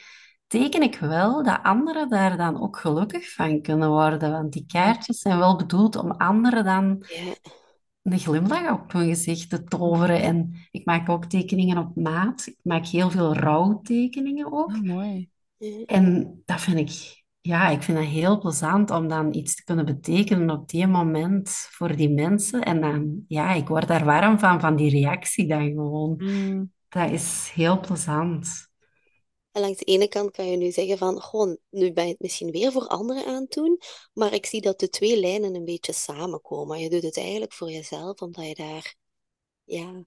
teken 0.47 0.81
ik 0.81 0.95
wel 0.95 1.43
dat 1.43 1.63
anderen 1.63 2.09
daar 2.09 2.37
dan 2.37 2.61
ook 2.61 2.77
gelukkig 2.77 3.33
van 3.33 3.61
kunnen 3.61 3.89
worden. 3.89 4.31
Want 4.31 4.53
die 4.53 4.65
kaartjes 4.65 5.19
zijn 5.19 5.37
wel 5.37 5.55
bedoeld 5.55 5.95
om 5.95 6.11
anderen 6.11 6.63
dan 6.63 7.05
een 8.03 8.19
glimlach 8.19 8.71
op 8.71 8.91
hun 8.91 9.07
gezicht 9.07 9.49
te 9.49 9.63
toveren. 9.63 10.21
En 10.21 10.55
ik 10.71 10.85
maak 10.85 11.09
ook 11.09 11.25
tekeningen 11.25 11.77
op 11.77 11.95
maat. 11.95 12.47
Ik 12.47 12.59
maak 12.61 12.85
heel 12.85 13.09
veel 13.09 13.33
rouwtekeningen 13.33 14.53
ook. 14.53 14.71
Ah, 14.71 14.81
mooi. 14.81 15.29
En 15.85 16.41
dat 16.45 16.61
vind 16.61 16.77
ik, 16.77 17.23
ja, 17.41 17.69
ik 17.69 17.81
vind 17.81 17.97
het 17.97 18.07
heel 18.07 18.39
plezant 18.39 18.91
om 18.91 19.07
dan 19.07 19.33
iets 19.33 19.55
te 19.55 19.63
kunnen 19.63 19.85
betekenen 19.85 20.49
op 20.49 20.69
die 20.69 20.87
moment 20.87 21.49
voor 21.49 21.95
die 21.95 22.09
mensen. 22.09 22.61
En 22.61 22.81
dan, 22.81 23.25
ja, 23.27 23.53
ik 23.53 23.67
word 23.67 23.87
daar 23.87 24.05
warm 24.05 24.39
van, 24.39 24.59
van 24.59 24.75
die 24.75 24.89
reactie 24.89 25.47
dan 25.47 25.65
gewoon. 25.67 26.15
Mm. 26.17 26.71
Dat 26.89 27.11
is 27.11 27.51
heel 27.53 27.79
plezant. 27.79 28.71
En 29.53 29.61
langs 29.61 29.77
de 29.79 29.85
ene 29.85 30.07
kant 30.07 30.31
kan 30.31 30.47
je 30.47 30.57
nu 30.57 30.71
zeggen 30.71 30.97
van, 30.97 31.21
gewoon, 31.21 31.57
nu 31.69 31.93
ben 31.93 32.05
je 32.05 32.11
het 32.11 32.19
misschien 32.21 32.51
weer 32.51 32.71
voor 32.71 32.87
anderen 32.87 33.25
aan 33.25 33.41
het 33.41 33.51
doen, 33.51 33.79
maar 34.13 34.33
ik 34.33 34.45
zie 34.45 34.61
dat 34.61 34.79
de 34.79 34.89
twee 34.89 35.19
lijnen 35.19 35.55
een 35.55 35.65
beetje 35.65 35.93
samenkomen. 35.93 36.79
Je 36.79 36.89
doet 36.89 37.03
het 37.03 37.17
eigenlijk 37.17 37.53
voor 37.53 37.71
jezelf, 37.71 38.21
omdat 38.21 38.47
je 38.47 38.55
daar, 38.55 38.95
ja, 39.63 40.05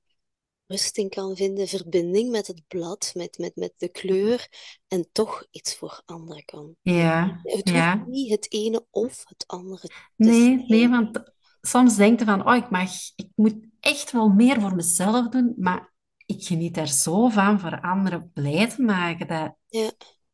rust 0.66 0.98
in 0.98 1.09
kan 1.09 1.37
vinden, 1.37 1.68
verbinding 1.68 2.30
met 2.30 2.46
het 2.46 2.62
blad, 2.68 3.12
met, 3.14 3.38
met, 3.38 3.56
met 3.56 3.72
de 3.76 3.88
kleur, 3.88 4.48
en 4.88 5.09
toch 5.12 5.46
iets 5.50 5.76
voor 5.76 6.02
anderen 6.04 6.44
kan. 6.44 6.76
Ja, 6.82 7.40
Het 7.42 7.52
hoeft 7.52 7.68
ja. 7.68 8.04
niet 8.06 8.30
het 8.30 8.52
ene 8.52 8.87
of 8.90 9.24
het 9.28 9.44
andere 9.46 9.88
te 9.88 9.94
Nee, 10.16 10.42
zijn. 10.56 10.64
nee, 10.66 10.88
want 10.88 11.32
soms 11.61 11.96
denk 11.96 12.18
je 12.18 12.24
van, 12.24 12.48
oh, 12.48 12.56
ik 12.56 12.70
mag, 12.70 12.90
ik 13.16 13.28
moet 13.35 13.56
echt 13.80 14.12
wel 14.12 14.28
meer 14.28 14.61
voor 14.61 14.74
mezelf 14.74 15.28
doen, 15.28 15.54
maar 15.56 15.94
ik 16.26 16.44
geniet 16.44 16.76
er 16.76 16.88
zo 16.88 17.28
van 17.28 17.60
voor 17.60 17.80
anderen 17.80 18.30
blij 18.34 18.68
te 18.68 18.82
maken. 18.82 19.26
Dat, 19.26 19.54
Ja, 19.68 19.90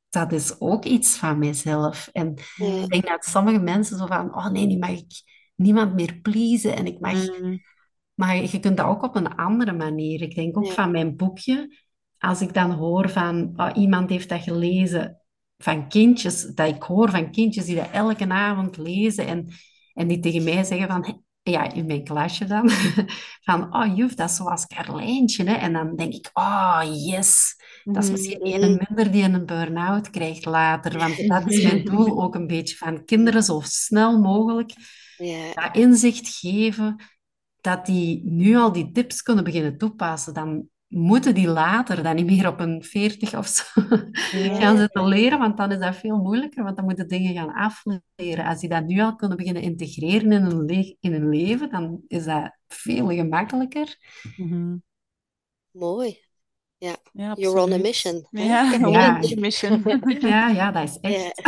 dat 0.08 0.32
is 0.32 0.60
ook 0.60 0.84
iets 0.84 1.16
van 1.16 1.38
mijzelf. 1.38 2.08
En 2.12 2.34
ja, 2.56 2.66
ik 2.82 2.88
denk 2.88 3.06
dat 3.06 3.24
sommige 3.24 3.58
mensen 3.58 3.98
zo 3.98 4.06
van, 4.06 4.36
oh 4.36 4.46
nee, 4.48 4.66
nu 4.66 4.78
mag 4.78 4.90
ik 4.90 5.22
niemand 5.56 5.94
meer 5.94 6.14
pleasen 6.22 6.76
en 6.76 6.86
ik 6.86 7.00
mag... 7.00 7.40
Mm. 7.40 7.60
Maar 8.14 8.36
je 8.36 8.60
kunt 8.60 8.76
dat 8.76 8.86
ook 8.86 9.02
op 9.02 9.16
een 9.16 9.34
andere 9.34 9.72
manier. 9.72 10.22
Ik 10.22 10.34
denk 10.34 10.56
ook 10.56 10.66
Ja. 10.66 10.72
van 10.72 10.90
mijn 10.90 11.16
boekje. 11.16 11.76
Als 12.18 12.40
ik 12.40 12.54
dan 12.54 12.70
hoor 12.70 13.08
van 13.08 13.52
oh, 13.56 13.70
iemand 13.74 14.10
heeft 14.10 14.28
dat 14.28 14.42
gelezen 14.42 15.20
van 15.58 15.88
kindjes, 15.88 16.54
dat 16.54 16.68
ik 16.68 16.82
hoor 16.82 17.10
van 17.10 17.30
kindjes 17.30 17.64
die 17.64 17.76
dat 17.76 17.90
elke 17.92 18.28
avond 18.28 18.76
lezen 18.76 19.26
en, 19.26 19.48
en 19.92 20.08
die 20.08 20.20
tegen 20.20 20.44
mij 20.44 20.64
zeggen 20.64 20.88
van, 20.88 21.24
ja, 21.42 21.72
in 21.72 21.86
mijn 21.86 22.04
klasje 22.04 22.44
dan, 22.44 22.70
van, 23.46 23.74
oh 23.74 23.96
juf, 23.96 24.14
dat 24.14 24.30
is 24.30 24.36
zoals 24.36 24.66
Carlijntje, 24.66 25.44
hè. 25.44 25.54
En 25.54 25.72
dan 25.72 25.96
denk 25.96 26.12
ik, 26.12 26.30
oh 26.32 26.82
yes, 27.06 27.56
dat 27.84 28.04
is 28.04 28.10
misschien 28.10 28.62
een 28.62 28.86
minder 28.88 29.12
die 29.12 29.22
een 29.22 29.46
burn-out 29.46 30.10
krijgt 30.10 30.44
later, 30.44 30.98
want 30.98 31.28
dat 31.28 31.50
is 31.50 31.62
mijn 31.62 31.84
doel 31.84 32.16
ook 32.22 32.34
een 32.34 32.46
beetje, 32.46 32.76
van 32.76 33.04
kinderen 33.04 33.42
zo 33.42 33.60
snel 33.64 34.20
mogelijk 34.20 34.72
ja, 35.16 35.52
dat 35.54 35.76
inzicht 35.76 36.28
geven, 36.28 36.96
dat 37.60 37.86
die 37.86 38.22
nu 38.24 38.56
al 38.56 38.72
die 38.72 38.90
tips 38.92 39.22
kunnen 39.22 39.44
beginnen 39.44 39.78
toepassen, 39.78 40.34
dan 40.34 40.68
moeten 40.94 41.34
die 41.34 41.48
later 41.48 42.02
dan 42.02 42.14
niet 42.14 42.26
meer 42.26 42.48
op 42.48 42.60
een 42.60 42.82
40 42.82 43.34
of 43.38 43.46
zo 43.46 43.64
gaan 44.32 44.76
zitten 44.78 45.06
leren, 45.08 45.38
want 45.38 45.56
dan 45.56 45.72
is 45.72 45.78
dat 45.78 45.96
veel 45.96 46.16
moeilijker, 46.16 46.64
want 46.64 46.76
dan 46.76 46.84
moeten 46.84 47.08
dingen 47.08 47.34
gaan 47.34 47.52
afleren. 47.54 48.44
Als 48.44 48.60
die 48.60 48.68
dat 48.68 48.84
nu 48.86 49.00
al 49.00 49.16
kunnen 49.16 49.36
beginnen 49.36 49.62
integreren 49.62 50.32
in 50.32 50.42
hun, 50.42 50.64
le- 50.64 50.96
in 51.00 51.12
hun 51.12 51.28
leven, 51.28 51.70
dan 51.70 52.00
is 52.08 52.24
dat 52.24 52.56
veel 52.68 53.08
gemakkelijker. 53.08 53.96
Mhm. 54.36 54.76
mooi. 55.70 56.20
Ja, 56.78 56.96
Ja, 57.12 57.34
you're 57.38 57.60
on 57.62 57.72
a 57.72 57.78
mission. 57.78 58.26
Ja, 58.30 58.42
Ja. 58.72 58.86
on 58.88 58.96
a 58.96 59.18
mission. 59.40 59.82
Ja, 60.20 60.48
ja, 60.48 60.70
dat 60.72 60.82
is 60.88 60.98
echt. 61.00 61.40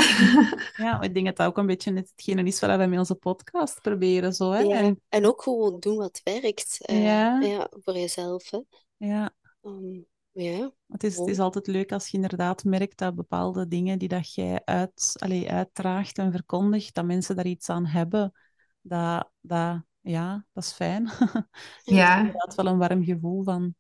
Ja, 0.76 1.00
ik 1.00 1.14
denk 1.14 1.26
dat 1.26 1.37
dat 1.37 1.46
ook 1.46 1.59
een 1.59 1.66
beetje 1.66 1.92
hetgene 1.92 2.42
is 2.44 2.61
wat 2.61 2.76
we 2.78 2.87
met 2.87 2.98
onze 2.98 3.14
podcast 3.14 3.80
proberen. 3.80 4.33
Zo, 4.33 4.50
hè? 4.52 4.59
Ja, 4.59 4.76
En, 4.76 5.01
en 5.09 5.26
ook 5.26 5.42
gewoon 5.42 5.80
doen 5.80 5.97
wat 5.97 6.20
werkt. 6.24 6.78
eh, 6.80 7.05
Ja. 7.05 7.40
ja, 7.40 7.68
voor 7.70 7.95
jezelf. 7.95 8.51
Hè. 8.51 8.59
Ja, 9.07 9.34
Ehm, 9.64 10.00
ja, 10.32 10.72
het 10.86 11.05
is, 11.05 11.16
het 11.16 11.28
is 11.28 11.38
altijd 11.38 11.66
leuk 11.66 11.92
als 11.92 12.09
je 12.09 12.16
inderdaad 12.16 12.64
merkt 12.64 12.98
dat 12.98 13.14
bepaalde 13.14 13.68
dingen 13.68 13.98
die 13.98 14.09
dat 14.09 14.34
jij 14.34 14.62
uit, 14.64 15.16
allee, 15.18 15.50
uitdraagt 15.50 16.18
en 16.18 16.32
verkondigt, 16.32 16.94
dat 16.94 17.05
mensen 17.05 17.36
daar 17.36 17.46
iets 17.46 17.68
aan 17.68 17.86
hebben. 17.86 18.32
Dat, 18.80 19.30
dat, 19.40 19.84
ja, 20.00 20.46
dat 20.52 20.64
is 20.64 20.72
fijn. 20.72 21.11
Ja, 21.84 22.18
Inderdaad 22.18 22.55
wel 22.55 22.66
een 22.66 22.78
warm 22.78 23.05
gevoel 23.05 23.42
van 23.42 23.74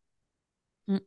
hm, 0.84 0.98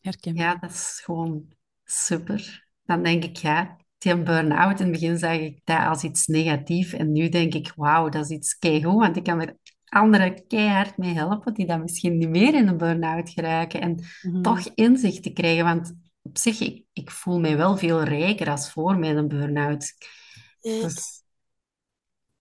herkenbaar. 0.00 0.44
ja, 0.44 0.54
dat 0.54 0.70
is 0.70 1.00
gewoon 1.04 1.52
super. 1.84 2.68
Dan 2.84 3.02
denk 3.02 3.24
ik, 3.24 3.36
ja, 3.36 3.76
die 3.98 4.22
burn-out, 4.22 4.80
in 4.80 4.86
het 4.86 5.00
begin 5.00 5.18
zag 5.18 5.36
ik 5.36 5.60
dat 5.64 5.86
als 5.86 6.02
iets 6.02 6.26
negatiefs. 6.26 6.92
En 6.92 7.12
nu 7.12 7.28
denk 7.28 7.54
ik, 7.54 7.72
wauw, 7.76 8.08
dat 8.08 8.24
is 8.24 8.30
iets 8.30 8.58
keigoed, 8.58 9.00
want 9.00 9.16
ik 9.16 9.22
kan 9.22 9.40
er 9.40 9.56
anderen 9.94 10.46
keihard 10.46 10.96
mee 10.96 11.14
helpen 11.14 11.54
die 11.54 11.66
dan 11.66 11.80
misschien 11.82 12.18
niet 12.18 12.28
meer 12.28 12.54
in 12.54 12.68
een 12.68 12.76
burn-out 12.76 13.30
geraken. 13.30 13.80
En 13.80 14.04
Mhm. 14.22 14.42
toch 14.42 14.60
inzicht 14.74 15.22
te 15.22 15.32
krijgen, 15.32 15.64
want 15.64 15.94
op 16.22 16.38
zich, 16.38 16.60
ik, 16.60 16.84
ik 16.92 17.10
voel 17.10 17.40
mij 17.40 17.56
wel 17.56 17.76
veel 17.76 18.02
rijker 18.02 18.50
als 18.50 18.70
voor 18.70 18.96
mijn 18.98 19.28
burn-out. 19.28 19.92
Ja. 20.60 20.80
Dus 20.80 21.22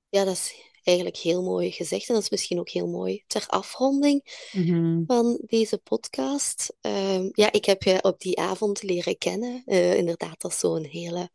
Ja, 0.09 0.23
dat 0.23 0.33
is 0.33 0.55
eigenlijk 0.83 1.17
heel 1.17 1.43
mooi 1.43 1.71
gezegd. 1.71 2.07
En 2.07 2.13
dat 2.13 2.23
is 2.23 2.29
misschien 2.29 2.59
ook 2.59 2.69
heel 2.69 2.87
mooi 2.87 3.23
ter 3.27 3.45
afronding 3.47 4.47
Mhm. 4.51 5.03
van 5.05 5.41
deze 5.45 5.77
podcast. 5.77 6.75
Ehm, 6.81 7.29
ja, 7.31 7.51
ik 7.51 7.65
heb 7.65 7.83
je 7.83 8.03
op 8.03 8.19
die 8.19 8.39
avond 8.39 8.83
leren 8.83 9.17
kennen. 9.17 9.61
Eh, 9.65 9.97
inderdaad, 9.97 10.43
als 10.43 10.59
zo'n 10.59 10.83
hele 10.83 11.29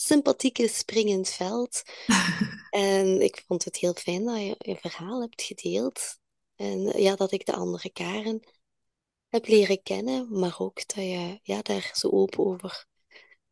sympathieke 0.00 0.68
springend 0.68 1.28
veld. 1.28 1.82
En 2.70 3.22
ik 3.22 3.44
vond 3.46 3.64
het 3.64 3.76
heel 3.76 3.92
fijn 3.92 4.24
dat 4.24 4.36
je 4.36 4.54
je 4.58 4.76
verhaal 4.76 5.20
hebt 5.20 5.42
gedeeld. 5.42 6.18
En 6.56 6.92
eh, 6.92 7.02
ja, 7.02 7.16
dat 7.16 7.32
ik 7.32 7.46
de 7.46 7.52
andere 7.52 7.90
Karen 7.92 8.40
heb 9.28 9.46
leren 9.46 9.82
kennen, 9.82 10.38
maar 10.38 10.56
ook 10.58 10.74
dat 10.86 11.04
je 11.04 11.38
ja, 11.42 11.62
daar 11.62 11.90
zo 11.94 12.08
open 12.08 12.44
over 12.44 12.86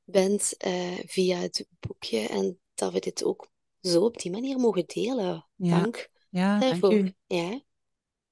bent 0.04 0.56
eh, 0.56 0.98
via 1.06 1.38
het 1.38 1.66
boekje. 1.80 2.28
En 2.28 2.60
dat 2.74 2.92
we 2.92 3.00
dit 3.00 3.24
ook 3.24 3.48
zo 3.80 4.04
op 4.04 4.18
die 4.18 4.30
manier 4.30 4.58
mogen 4.58 4.86
delen. 4.86 5.46
Ja. 5.54 5.80
Dank 5.80 6.08
Ja, 6.28 6.58
dank 6.58 6.70
daarvoor. 6.70 6.92
u. 6.92 7.14
Ja. 7.26 7.60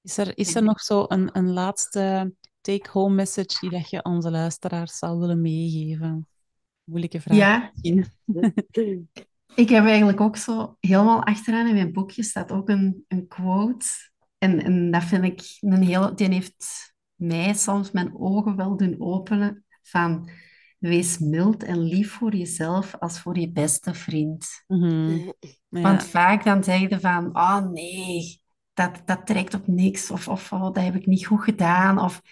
Is 0.03 0.19
er, 0.19 0.39
is 0.39 0.55
er 0.55 0.63
nog 0.63 0.81
zo 0.81 1.05
een, 1.09 1.37
een 1.37 1.53
laatste 1.53 2.35
take-home 2.61 3.15
message 3.15 3.59
die 3.61 3.71
dat 3.71 3.91
je 3.91 4.05
onze 4.05 4.31
luisteraars 4.31 4.99
zou 4.99 5.19
willen 5.19 5.41
meegeven? 5.41 6.29
Moeilijke 6.87 7.21
vraag 7.21 7.37
ja, 7.37 7.73
ik 9.55 9.69
heb 9.69 9.85
eigenlijk 9.85 10.21
ook 10.21 10.37
zo 10.37 10.77
helemaal 10.81 11.25
achteraan 11.25 11.67
in 11.67 11.75
mijn 11.75 11.93
boekje 11.93 12.23
staat 12.23 12.53
ook 12.53 12.69
een, 12.69 13.05
een 13.09 13.27
quote. 13.27 13.87
En, 14.39 14.63
en 14.63 14.91
dat 14.91 15.05
vind 15.05 15.25
ik 15.25 15.57
een 15.61 15.83
heel... 15.83 16.17
Die 16.17 16.29
heeft 16.29 16.95
mij 17.15 17.55
soms 17.55 17.91
mijn 17.91 18.17
ogen 18.17 18.57
wel 18.57 18.77
doen 18.77 18.97
openen 18.99 19.65
van... 19.83 20.29
Wees 20.79 21.19
mild 21.19 21.63
en 21.63 21.79
lief 21.79 22.13
voor 22.13 22.35
jezelf 22.35 22.95
als 22.99 23.21
voor 23.21 23.39
je 23.39 23.53
beste 23.53 23.95
vriend. 23.95 24.65
Mhm. 24.67 25.19
Ja. 25.69 25.83
Want 25.83 26.05
vaak 26.05 26.45
dan 26.45 26.65
zeg 26.65 26.81
je 26.81 27.01
van, 27.01 27.37
oh 27.37 27.71
nee, 27.71 28.41
dat, 28.75 29.03
dat 29.05 29.27
trekt 29.27 29.55
op 29.55 29.67
niks. 29.67 30.11
Of, 30.11 30.29
of 30.29 30.53
oh, 30.53 30.63
dat 30.63 30.77
heb 30.77 30.95
ik 30.95 31.07
niet 31.07 31.27
goed 31.27 31.43
gedaan. 31.43 31.99
Of, 31.99 32.23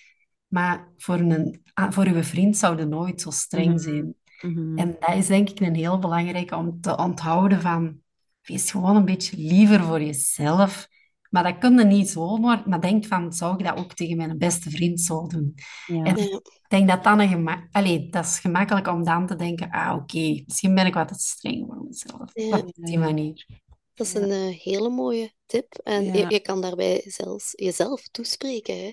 maar 0.47 0.93
voor, 0.97 1.19
een, 1.19 1.63
voor 1.75 2.07
uw 2.07 2.23
vriend 2.23 2.57
zou 2.57 2.79
je 2.79 2.85
nooit 2.85 3.21
zo 3.21 3.31
streng 3.31 3.81
Mhm. 3.87 4.11
Mhm. 4.41 4.79
En 4.79 4.97
dat 5.01 5.15
is 5.17 5.27
denk 5.27 5.51
ik 5.51 5.61
een 5.61 5.75
heel 5.75 5.99
belangrijke 5.99 6.57
om 6.57 6.81
te 6.81 6.97
onthouden 6.97 7.61
van, 7.61 8.01
wees 8.43 8.71
gewoon 8.71 8.97
een 8.97 9.05
beetje 9.05 9.37
liever 9.37 9.85
voor 9.85 10.03
jezelf. 10.03 10.89
Maar 11.31 11.43
dat 11.43 11.59
kun 11.59 11.79
je 11.79 11.85
niet 11.85 12.09
zomaar, 12.09 12.63
maar 12.67 12.81
denk 12.81 13.07
van, 13.07 13.33
zou 13.33 13.57
ik 13.59 13.65
dat 13.65 13.79
ook 13.79 13.95
tegen 13.95 14.17
mijn 14.17 14.39
beste 14.39 14.71
vriend 14.71 15.01
zo 15.01 15.27
doen? 15.27 15.55
Ja. 15.87 16.03
En 16.03 16.19
ik 16.19 16.65
denk 16.69 16.89
dat 16.89 17.05
dan 17.05 17.21
een 17.21 17.29
gemak... 17.29 17.67
Allee, 17.71 18.09
dat 18.09 18.25
is 18.25 18.39
gemakkelijk 18.39 18.87
om 18.89 19.05
dan 19.05 19.27
te 19.27 19.37
denken, 19.37 19.71
ah 19.71 19.95
oké, 19.97 20.43
misschien 20.47 20.75
ben 20.75 20.87
ik 20.87 20.95
wat 20.95 21.09
te 21.09 21.15
streng 21.15 21.67
voor 21.67 21.85
mezelf. 21.89 22.31
Ja. 22.33 22.59
Op 22.59 22.71
die 22.75 22.99
manier. 22.99 23.47
Dat 23.95 24.07
is 24.07 24.15
een 24.15 24.31
eh, 24.31 24.59
hele 24.63 24.89
mooie 24.89 25.33
tip. 25.47 25.75
En 25.83 26.05
Ja. 26.05 26.13
je, 26.13 26.27
je 26.29 26.41
kan 26.41 26.61
daarbij 26.61 27.03
zelfs 27.07 27.53
jezelf 27.53 28.09
toespreken. 28.09 28.79
Hè? 28.79 28.93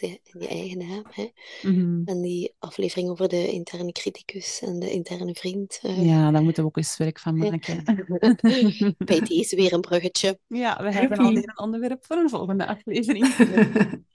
In 0.00 0.18
je 0.38 0.48
eigen 0.48 0.78
naam. 0.78 1.04
Hè? 1.10 1.28
Mhm. 1.62 2.02
En 2.04 2.20
die 2.20 2.54
aflevering 2.58 3.10
over 3.10 3.28
de 3.28 3.50
interne 3.52 3.92
criticus 3.92 4.60
en 4.62 4.78
de 4.78 4.90
interne 4.90 5.34
vriend. 5.34 5.78
eh, 5.82 6.06
Ja, 6.06 6.30
daar 6.30 6.42
moeten 6.42 6.62
we 6.62 6.68
ook 6.68 6.76
eens 6.76 6.96
werk 6.96 7.18
van 7.18 7.36
maken. 7.36 7.82
Bij 8.98 9.20
deze 9.20 9.56
weer 9.56 9.72
een 9.72 9.80
bruggetje. 9.80 10.38
Ja, 10.46 10.82
we 10.82 10.92
hebben 10.92 11.18
alweer 11.18 11.48
een 11.48 11.58
onderwerp 11.58 12.04
voor 12.04 12.16
een 12.16 12.28
volgende 12.30 12.66
aflevering. 12.66 13.26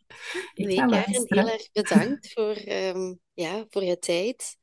Ik 0.54 0.66
Nee, 0.66 0.76
ga 0.78 0.86
Karen, 0.86 1.12
heel 1.28 1.50
erg 1.50 1.72
bedankt 1.72 2.32
voor, 2.34 2.56
ehm, 2.56 3.14
ja, 3.34 3.66
voor 3.70 3.84
je 3.84 4.00
tijd. 4.00 4.58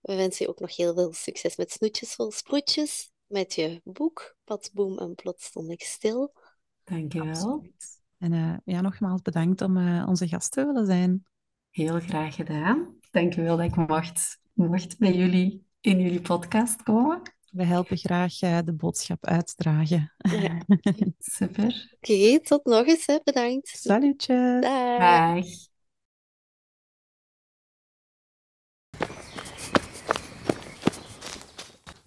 We 0.00 0.14
wensen 0.14 0.44
je 0.44 0.50
ook 0.50 0.60
nog 0.60 0.76
heel 0.76 0.94
veel 0.94 1.12
succes 1.12 1.56
met 1.56 1.70
Snoetjes 1.72 2.14
vol 2.14 2.30
Sproetjes. 2.30 3.10
Met 3.26 3.54
je 3.54 3.80
boek, 3.84 4.36
Padboom 4.44 4.98
en 4.98 5.14
Plots 5.14 5.44
stond 5.44 5.70
ik 5.70 5.82
stil. 5.82 6.32
Dankjewel. 6.84 7.28
Absoluut. 7.28 7.97
En 8.18 8.32
eh, 8.32 8.54
ja, 8.64 8.80
nogmaals 8.80 9.22
bedankt 9.22 9.60
om 9.62 9.76
eh, 9.76 10.08
onze 10.08 10.28
gast 10.28 10.52
te 10.52 10.64
willen 10.64 10.86
zijn. 10.86 11.24
Heel 11.70 12.00
graag 12.00 12.34
gedaan. 12.34 12.96
Dankjewel 13.10 13.56
dat 13.56 13.66
ik 13.66 13.76
mocht, 13.76 14.40
mocht 14.52 14.98
bij 14.98 15.14
jullie 15.14 15.66
in 15.80 16.00
jullie 16.00 16.20
podcast 16.20 16.82
komen. 16.82 17.22
We 17.50 17.64
helpen 17.64 17.96
graag 17.96 18.40
eh, 18.40 18.58
de 18.64 18.72
boodschap 18.72 19.26
uitdragen. 19.26 20.12
Ja. 20.16 20.62
Super. 21.18 21.96
Oké, 22.00 22.40
tot 22.40 22.64
nog 22.64 22.86
eens. 22.86 23.06
Hè. 23.06 23.18
Bedankt. 23.24 23.68
Salutjes! 23.68 24.60
Dag. 24.60 24.98
Dag. 24.98 25.44